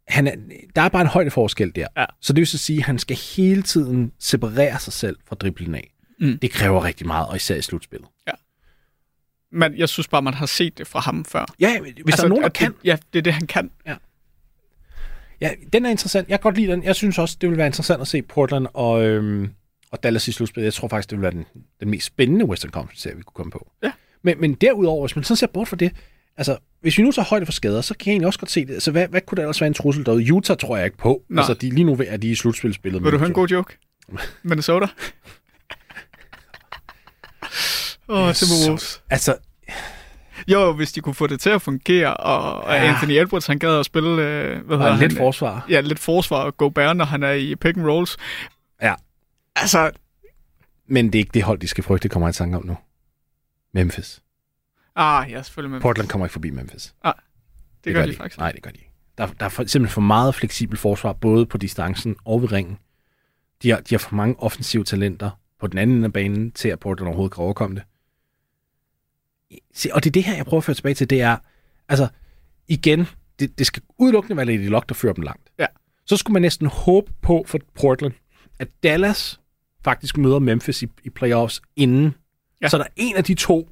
han 0.07 0.27
er, 0.27 0.35
der 0.75 0.81
er 0.81 0.89
bare 0.89 1.01
en 1.01 1.07
højdeforskel 1.07 1.71
der. 1.75 1.87
Ja. 1.97 2.05
Så 2.21 2.33
det 2.33 2.39
vil 2.39 2.47
så 2.47 2.57
sige, 2.57 2.77
at 2.79 2.83
han 2.85 2.99
skal 2.99 3.17
hele 3.35 3.61
tiden 3.61 4.11
separere 4.19 4.79
sig 4.79 4.93
selv 4.93 5.17
fra 5.27 5.35
driblen 5.35 5.75
af. 5.75 5.93
Mm. 6.19 6.37
Det 6.39 6.51
kræver 6.51 6.83
rigtig 6.83 7.07
meget, 7.07 7.27
og 7.27 7.35
især 7.35 7.55
i 7.55 7.61
slutspillet. 7.61 8.09
Men 9.53 9.77
jeg 9.77 9.89
synes 9.89 10.07
bare, 10.07 10.21
man 10.21 10.33
har 10.33 10.45
set 10.45 10.77
det 10.77 10.87
fra 10.87 10.99
ham 10.99 11.25
før. 11.25 11.45
Ja, 11.59 11.79
hvis 11.79 11.93
altså, 11.97 12.17
der 12.17 12.23
er 12.23 12.29
nogen, 12.29 12.43
der 12.43 12.49
kan. 12.49 12.71
Det, 12.71 12.79
ja, 12.83 12.97
det 13.13 13.19
er 13.19 13.23
det, 13.23 13.33
han 13.33 13.47
kan. 13.47 13.71
Ja, 15.43 15.49
den 15.73 15.85
er 15.85 15.89
interessant. 15.89 16.29
Jeg 16.29 16.39
kan 16.39 16.43
godt 16.43 16.55
lide 16.55 16.71
den. 16.71 16.83
Jeg 16.83 16.95
synes 16.95 17.17
også, 17.17 17.37
det 17.41 17.49
vil 17.49 17.57
være 17.57 17.67
interessant 17.67 18.01
at 18.01 18.07
se 18.07 18.21
Portland 18.21 18.67
og, 18.73 19.05
øhm, 19.05 19.49
og 19.91 20.03
Dallas 20.03 20.27
i 20.27 20.31
slutspillet. 20.31 20.65
Jeg 20.65 20.73
tror 20.73 20.87
faktisk, 20.87 21.09
det 21.09 21.17
vil 21.17 21.21
være 21.21 21.31
den, 21.31 21.45
den 21.79 21.89
mest 21.89 22.05
spændende 22.05 22.45
Western 22.45 22.71
Conference-serie, 22.71 23.17
vi 23.17 23.23
kunne 23.23 23.33
komme 23.35 23.51
på. 23.51 23.71
Ja. 23.83 23.91
Men, 24.21 24.41
men 24.41 24.53
derudover, 24.53 25.07
hvis 25.07 25.15
man 25.15 25.23
så 25.23 25.35
ser 25.35 25.47
bort 25.47 25.67
fra 25.67 25.75
det, 25.75 25.91
altså, 26.37 26.57
hvis 26.81 26.97
vi 26.97 27.03
nu 27.03 27.11
tager 27.11 27.25
højde 27.25 27.45
for 27.45 27.53
skader, 27.53 27.81
så 27.81 27.93
kan 27.93 28.07
jeg 28.07 28.11
egentlig 28.11 28.27
også 28.27 28.39
godt 28.39 28.51
se 28.51 28.65
det. 28.65 28.73
Altså, 28.73 28.91
hvad, 28.91 29.07
hvad 29.07 29.21
kunne 29.21 29.35
der 29.35 29.41
ellers 29.41 29.61
være 29.61 29.67
en 29.67 29.73
trussel 29.73 30.05
derude? 30.05 30.33
Utah 30.33 30.57
tror 30.57 30.77
jeg 30.77 30.85
ikke 30.85 30.97
på. 30.97 31.23
Nej. 31.29 31.41
Altså, 31.41 31.53
de, 31.53 31.69
lige 31.69 31.83
nu 31.83 31.97
er 32.07 32.17
de 32.17 32.29
i 32.31 32.35
slutspilspillet. 32.35 33.03
Vil 33.03 33.11
du 33.11 33.17
høre 33.17 33.27
en 33.27 33.33
god 33.33 33.47
joke? 33.47 33.77
Minnesota? 34.43 34.87
Åh, 38.09 38.27
oh, 38.27 38.33
Timberwolves. 38.33 39.03
Altså, 39.09 39.37
Jo, 40.47 40.73
hvis 40.73 40.91
de 40.91 41.01
kunne 41.01 41.15
få 41.15 41.27
det 41.27 41.41
til 41.41 41.49
at 41.49 41.61
fungere, 41.61 42.17
og, 42.17 42.61
og 42.61 42.73
Ja. 42.73 42.93
Anthony 42.93 43.11
Edwards, 43.11 43.47
han 43.47 43.59
gad 43.59 43.79
at 43.79 43.85
spille, 43.85 44.09
øh, 44.09 44.65
hvad 44.65 44.77
og 44.77 44.97
han? 44.97 45.09
lidt 45.09 45.17
forsvar. 45.17 45.65
Ja, 45.69 45.81
lidt 45.81 45.99
forsvar 45.99 46.37
og 46.43 46.57
go 46.57 46.69
bare, 46.69 46.95
når 46.95 47.05
han 47.05 47.23
er 47.23 47.31
i 47.31 47.55
pick 47.55 47.77
and 47.77 47.87
rolls. 47.87 48.17
Ja. 48.81 48.93
Altså, 49.55 49.91
Men 50.87 51.05
det 51.05 51.15
er 51.15 51.19
ikke 51.19 51.31
det 51.33 51.43
hold, 51.43 51.59
de 51.59 51.67
skal 51.67 51.83
frygte, 51.83 52.09
kommer 52.09 52.27
jeg 52.27 52.33
i 52.33 52.37
tanke 52.37 52.57
om 52.57 52.65
nu. 52.65 52.77
Memphis. 53.73 54.21
ah, 54.95 55.31
ja, 55.31 55.41
selvfølgelig. 55.41 55.71
Men 55.71 55.81
Portland 55.81 56.09
kommer 56.09 56.25
ikke 56.25 56.33
forbi 56.33 56.49
Memphis. 56.49 56.93
det, 57.83 57.93
gør 57.93 58.05
de 58.05 58.15
faktisk. 58.15 58.39
Nej, 58.39 58.51
det 58.51 58.63
gør 58.63 58.71
de 58.71 58.77
ikke. 58.77 58.91
Der, 59.17 59.27
der 59.27 59.45
er 59.45 59.49
for, 59.49 59.63
simpelthen 59.63 59.93
for 59.93 60.01
meget 60.01 60.35
fleksibel 60.35 60.77
forsvar, 60.77 61.13
både 61.13 61.45
på 61.45 61.57
distancen 61.57 62.15
og 62.25 62.41
ved 62.41 62.51
ringen. 62.51 62.77
De 63.63 63.69
har, 63.69 63.77
de 63.77 63.95
har 63.95 63.99
for 63.99 64.15
mange 64.15 64.35
offensive 64.39 64.83
talenter 64.83 65.29
på 65.59 65.67
den 65.67 65.77
anden 65.77 65.95
ende 65.95 66.05
af 66.05 66.13
banen, 66.13 66.51
til 66.51 66.69
at 66.69 66.79
Portland 66.79 67.07
overhovedet 67.07 67.35
kan 67.35 67.43
overkomme 67.43 67.75
det. 67.75 67.83
Og 69.93 70.03
det 70.03 70.09
er 70.09 70.11
det 70.11 70.23
her, 70.23 70.35
jeg 70.35 70.45
prøver 70.45 70.61
at 70.61 70.63
føre 70.63 70.75
tilbage 70.75 70.95
til, 70.95 71.09
det 71.09 71.21
er, 71.21 71.37
altså, 71.89 72.07
igen, 72.67 73.07
det, 73.39 73.59
det 73.59 73.67
skal 73.67 73.83
udelukkende 73.97 74.37
være 74.37 74.45
Lady 74.45 74.69
Luck, 74.69 74.89
der 74.89 74.95
fører 74.95 75.13
dem 75.13 75.23
langt. 75.23 75.49
Ja. 75.59 75.65
Så 76.05 76.17
skulle 76.17 76.33
man 76.33 76.41
næsten 76.41 76.67
håbe 76.67 77.11
på 77.21 77.43
for 77.47 77.59
Portland, 77.75 78.13
at 78.59 78.67
Dallas 78.83 79.39
faktisk 79.83 80.17
møder 80.17 80.39
Memphis 80.39 80.83
i, 80.83 80.87
i 81.03 81.09
playoffs 81.09 81.61
inden. 81.75 82.15
Ja. 82.61 82.69
Så 82.69 82.77
der 82.77 82.83
er 82.83 82.93
en 82.95 83.15
af 83.15 83.23
de 83.23 83.33
to, 83.33 83.69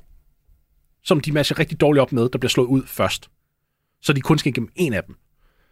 som 1.03 1.19
de 1.19 1.31
matcher 1.31 1.59
rigtig 1.59 1.81
dårligt 1.81 2.01
op 2.01 2.11
med, 2.11 2.29
der 2.29 2.37
bliver 2.37 2.49
slået 2.49 2.67
ud 2.67 2.83
først. 2.85 3.29
Så 4.01 4.13
de 4.13 4.21
kun 4.21 4.37
skal 4.37 4.49
igennem 4.49 4.71
en 4.75 4.93
af 4.93 5.03
dem. 5.03 5.15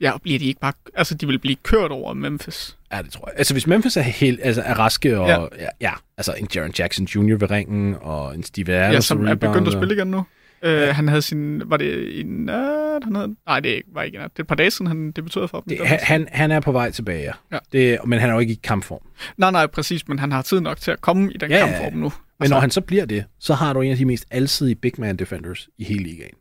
Ja, 0.02 0.12
og 0.12 0.22
bliver 0.22 0.40
de 0.40 0.46
ikke 0.46 0.60
bare... 0.60 0.74
Altså, 0.96 1.16
de 1.16 1.28
vil 1.28 1.40
blive 1.40 1.56
kørt 1.64 1.92
over 1.92 2.14
Memphis. 2.14 2.78
Ja, 2.92 3.02
det 3.02 3.12
tror 3.12 3.28
jeg. 3.30 3.34
Altså, 3.38 3.54
hvis 3.54 3.68
Memphis 3.68 3.98
er, 3.98 4.02
helt, 4.02 4.40
altså, 4.44 4.62
er 4.62 4.74
raske, 4.74 5.20
og 5.20 5.28
Ja. 5.28 5.42
ja. 5.64 5.68
Ja, 5.82 5.92
altså 6.18 6.34
en 6.34 6.48
Jaron 6.56 6.72
Jackson 6.80 7.06
Jr. 7.06 7.38
ved 7.38 7.52
ringen, 7.52 7.96
og 8.02 8.36
en 8.36 8.44
Steve 8.44 8.74
Adams 8.76 8.94
Ja, 8.96 9.02
som 9.02 9.28
er 9.28 9.36
begyndt 9.36 9.68
at 9.68 9.74
spille 9.74 9.94
igen 9.96 10.08
nu. 10.08 10.24
Øh, 10.64 10.88
han 10.88 11.08
havde 11.08 11.22
sin... 11.22 11.62
Var 11.70 11.78
det 11.78 12.20
en 12.20 12.26
nat, 12.46 13.04
han 13.04 13.16
havde? 13.16 13.36
Nej, 13.46 13.60
det 13.60 13.72
er 13.72 13.76
ikke- 13.76 13.90
var 13.94 14.04
ikke 14.04 14.16
en 14.16 14.22
nat. 14.22 14.32
Det 14.32 14.40
er 14.40 14.44
et 14.44 14.48
par 14.48 14.56
dage 14.56 14.72
siden, 14.72 14.88
han 14.88 15.12
debuterede 15.12 15.48
for 15.48 15.60
dem. 15.60 15.78
Det, 15.78 15.88
han, 15.88 16.00
han, 16.02 16.28
han 16.32 16.52
er 16.52 16.60
på 16.60 16.72
vej 16.72 16.92
tilbage, 16.92 17.22
ja. 17.24 17.32
Ja. 17.52 17.58
Det, 17.72 18.00
men 18.06 18.20
han 18.20 18.30
er 18.30 18.34
jo 18.34 18.40
ikke 18.40 18.54
i 18.54 18.60
kampform. 18.64 19.02
Nej, 19.38 19.52
nej, 19.52 19.68
præcis, 19.68 20.08
men 20.08 20.20
han 20.20 20.32
har 20.32 20.42
tid 20.42 20.60
nok 20.60 20.78
til 20.78 20.92
at 20.92 21.02
komme 21.02 21.34
i 21.34 21.38
den 21.38 21.52
Ja, 21.52 21.60
kampform 21.68 21.94
nu. 21.94 22.12
Men 22.40 22.50
når 22.50 22.60
han 22.60 22.72
så 22.72 22.82
bliver 22.82 23.06
det, 23.06 23.26
så 23.40 23.54
har 23.54 23.74
du 23.74 23.82
en 23.82 23.92
af 23.92 23.98
de 23.98 24.06
mest 24.06 24.26
alsidige 24.32 24.76
big 24.76 24.92
man 24.98 25.16
defenders 25.18 25.70
i 25.78 25.84
hele 25.84 26.04
ligaen. 26.04 26.34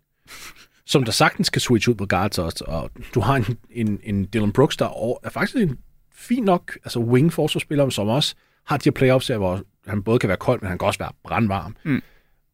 Som 0.89 1.05
der 1.05 1.13
sagtens 1.13 1.51
kan 1.51 1.61
switch 1.61 1.89
ud 1.89 1.95
på 1.95 2.07
guards 2.07 2.39
også. 2.39 2.65
Og 2.65 2.91
du 3.15 3.21
har 3.21 3.37
en, 3.37 3.59
en, 3.71 4.01
en 4.03 4.29
Dylan 4.33 4.53
Brooks, 4.53 4.77
der 4.77 4.87
er, 4.87 5.19
er 5.25 5.31
faktisk 5.31 5.57
en 5.57 5.79
fin 6.13 6.45
nok 6.45 6.79
altså 6.85 7.01
wing 7.01 7.33
forsvarsspiller, 7.33 7.91
som 7.91 8.09
også 8.09 8.35
har 8.65 8.77
de 8.77 8.85
her 8.85 8.93
playoffs 8.93 9.29
her, 9.29 9.39
hvor 9.39 9.63
han 9.87 10.03
både 10.03 10.19
kan 10.19 10.29
være 10.29 10.37
kold, 10.37 10.61
men 10.61 10.69
han 10.69 10.79
kan 10.79 10.87
også 10.87 10.99
være 10.99 11.13
brandvarm. 11.25 11.77
Mm. 11.85 12.03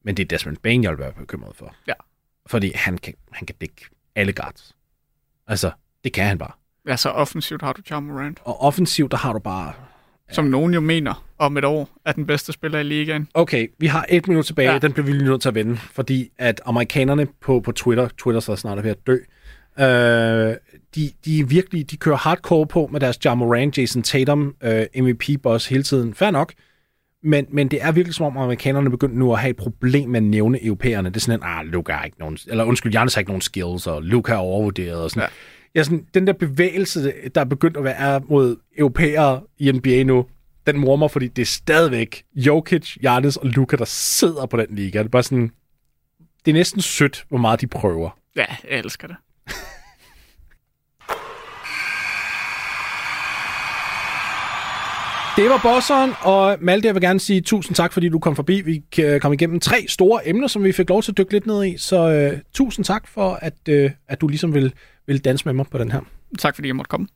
Men 0.05 0.17
det 0.17 0.23
er 0.23 0.27
Desmond 0.27 0.57
Bain, 0.57 0.83
jeg 0.83 0.91
vil 0.91 0.99
være 0.99 1.13
bekymret 1.13 1.57
for. 1.57 1.75
Ja. 1.87 1.93
Fordi 2.47 2.73
han 2.75 2.99
kan, 2.99 3.15
han 3.33 3.47
kan 3.47 3.57
dække 3.61 3.87
alle 4.15 4.33
guards. 4.33 4.77
Altså, 5.47 5.71
det 6.05 6.13
kan 6.13 6.27
han 6.27 6.39
bare. 6.39 6.53
Ja, 6.89 6.97
så 6.97 7.11
offensivt 7.11 7.63
har 7.63 7.73
du 7.73 7.83
John 7.91 8.07
Morant, 8.07 8.41
Og 8.45 8.61
offensivt, 8.61 9.11
der 9.11 9.17
har 9.17 9.33
du 9.33 9.39
bare... 9.39 9.73
som 10.31 10.45
nogen 10.45 10.75
jo 10.75 10.81
mener 10.81 11.25
om 11.39 11.57
et 11.57 11.65
år 11.65 11.89
er 12.05 12.13
den 12.13 12.27
bedste 12.27 12.53
spiller 12.53 12.79
i 12.79 12.83
ligaen. 12.83 13.29
Okay, 13.35 13.69
vi 13.79 13.87
har 13.87 14.07
et 14.09 14.29
minut 14.29 14.45
tilbage. 14.45 14.73
Ja. 14.73 14.79
Den 14.79 14.93
bliver 14.93 15.07
vi 15.07 15.13
lige 15.13 15.25
nødt 15.25 15.43
til 15.43 15.49
at 15.49 15.55
vende, 15.55 15.77
fordi 15.77 16.31
at 16.39 16.61
amerikanerne 16.67 17.27
på, 17.41 17.61
på 17.61 17.73
Twitter, 17.73 18.09
Twitter 18.19 18.41
så 18.41 18.57
snart 18.57 18.79
er 18.79 18.83
ved 18.83 18.91
at 18.91 19.07
dø, 19.07 19.17
øh, 19.79 20.57
de, 20.95 21.11
de 21.25 21.41
er 21.41 21.45
virkelig, 21.45 21.91
de 21.91 21.97
kører 21.97 22.17
hardcore 22.17 22.67
på 22.67 22.89
med 22.93 23.01
deres 23.01 23.25
Ja 23.25 23.35
Morant, 23.35 23.79
Jason 23.79 24.03
Tatum, 24.03 24.55
øh, 24.63 24.87
MVP-boss 24.97 25.67
hele 25.67 25.83
tiden. 25.83 26.15
Fair 26.15 26.31
nok. 26.31 26.53
Men, 27.23 27.47
men 27.53 27.69
det 27.69 27.83
er 27.83 27.93
virkelig 27.93 28.15
som 28.15 28.27
om 28.27 28.37
amerikanerne 28.37 28.91
begynder 28.91 29.17
nu 29.17 29.33
at 29.33 29.39
have 29.39 29.51
et 29.51 29.57
problem 29.57 30.09
med 30.09 30.17
at 30.17 30.23
nævne 30.25 30.65
europæerne. 30.65 31.09
Det 31.09 31.17
er 31.17 31.21
sådan 31.21 31.41
en, 31.41 31.47
ah, 31.47 31.67
Luka 31.67 31.93
har 31.93 32.05
ikke 32.05 32.19
nogen, 32.19 32.39
eller 32.47 32.65
undskyld, 32.65 32.93
Giannis 32.93 33.15
har 33.15 33.21
ikke 33.21 33.31
nogen 33.31 33.41
skills, 33.41 33.87
og 33.87 34.03
Luka 34.03 34.33
er 34.33 34.37
overvurderet, 34.37 35.03
og 35.03 35.11
sådan. 35.11 35.23
ja, 35.23 35.29
sådan, 35.83 36.07
den 36.15 36.27
der 36.27 36.33
bevægelse, 36.33 37.13
der 37.35 37.41
er 37.41 37.45
begyndt 37.45 37.77
at 37.77 37.85
være 37.85 38.21
mod 38.29 38.57
europæere 38.79 39.43
i 39.59 39.73
NBA 39.73 40.03
nu, 40.03 40.27
den 40.67 40.79
mormer, 40.79 41.09
fordi 41.09 41.29
det 41.29 41.43
er 41.43 41.47
stadigvæk 41.47 42.25
Jokic, 42.35 42.95
Giannis 43.01 43.37
og 43.37 43.47
Luka, 43.47 43.77
der 43.77 43.85
sidder 43.85 44.47
på 44.47 44.57
den 44.57 44.67
liga. 44.71 44.99
Det 44.99 45.05
er 45.05 45.09
bare 45.09 45.23
sådan, 45.23 45.51
det 46.45 46.51
er 46.51 46.55
næsten 46.55 46.81
sødt, 46.81 47.25
hvor 47.29 47.39
meget 47.39 47.61
de 47.61 47.67
prøver. 47.67 48.19
Ja, 48.37 48.47
jeg 48.71 48.79
elsker 48.79 49.07
det. 49.07 49.17
Det 55.37 55.51
var 55.51 55.61
bosseren, 55.63 56.13
og 56.21 56.57
Malte, 56.61 56.87
jeg 56.87 56.95
vil 56.95 57.03
gerne 57.03 57.21
sige 57.21 57.41
tusind 57.41 57.75
tak, 57.75 57.93
fordi 57.93 58.09
du 58.09 58.19
kom 58.19 58.37
forbi. 58.37 58.61
Vi 58.61 58.83
kom 59.21 59.33
igennem 59.33 59.61
tre 59.61 59.87
store 59.89 60.29
emner, 60.29 60.49
som 60.49 60.65
vi 60.65 60.73
fik 60.73 60.89
lov 60.89 61.03
til 61.03 61.13
at 61.13 61.19
dykke 61.19 61.33
lidt 61.33 61.47
ned 61.47 61.65
i, 61.65 61.79
så 61.79 62.31
uh, 62.33 62.39
tusind 62.53 62.85
tak 62.85 63.09
for, 63.09 63.39
at, 63.43 63.55
uh, 63.71 63.91
at 64.09 64.21
du 64.21 64.29
ligesom 64.29 64.55
vil, 64.55 64.73
vil 65.07 65.25
danse 65.25 65.45
med 65.45 65.53
mig 65.53 65.67
på 65.67 65.79
den 65.79 65.91
her. 65.91 66.01
Tak 66.39 66.55
fordi 66.55 66.69
jeg 66.69 66.77
måtte 66.77 66.89
komme. 66.89 67.09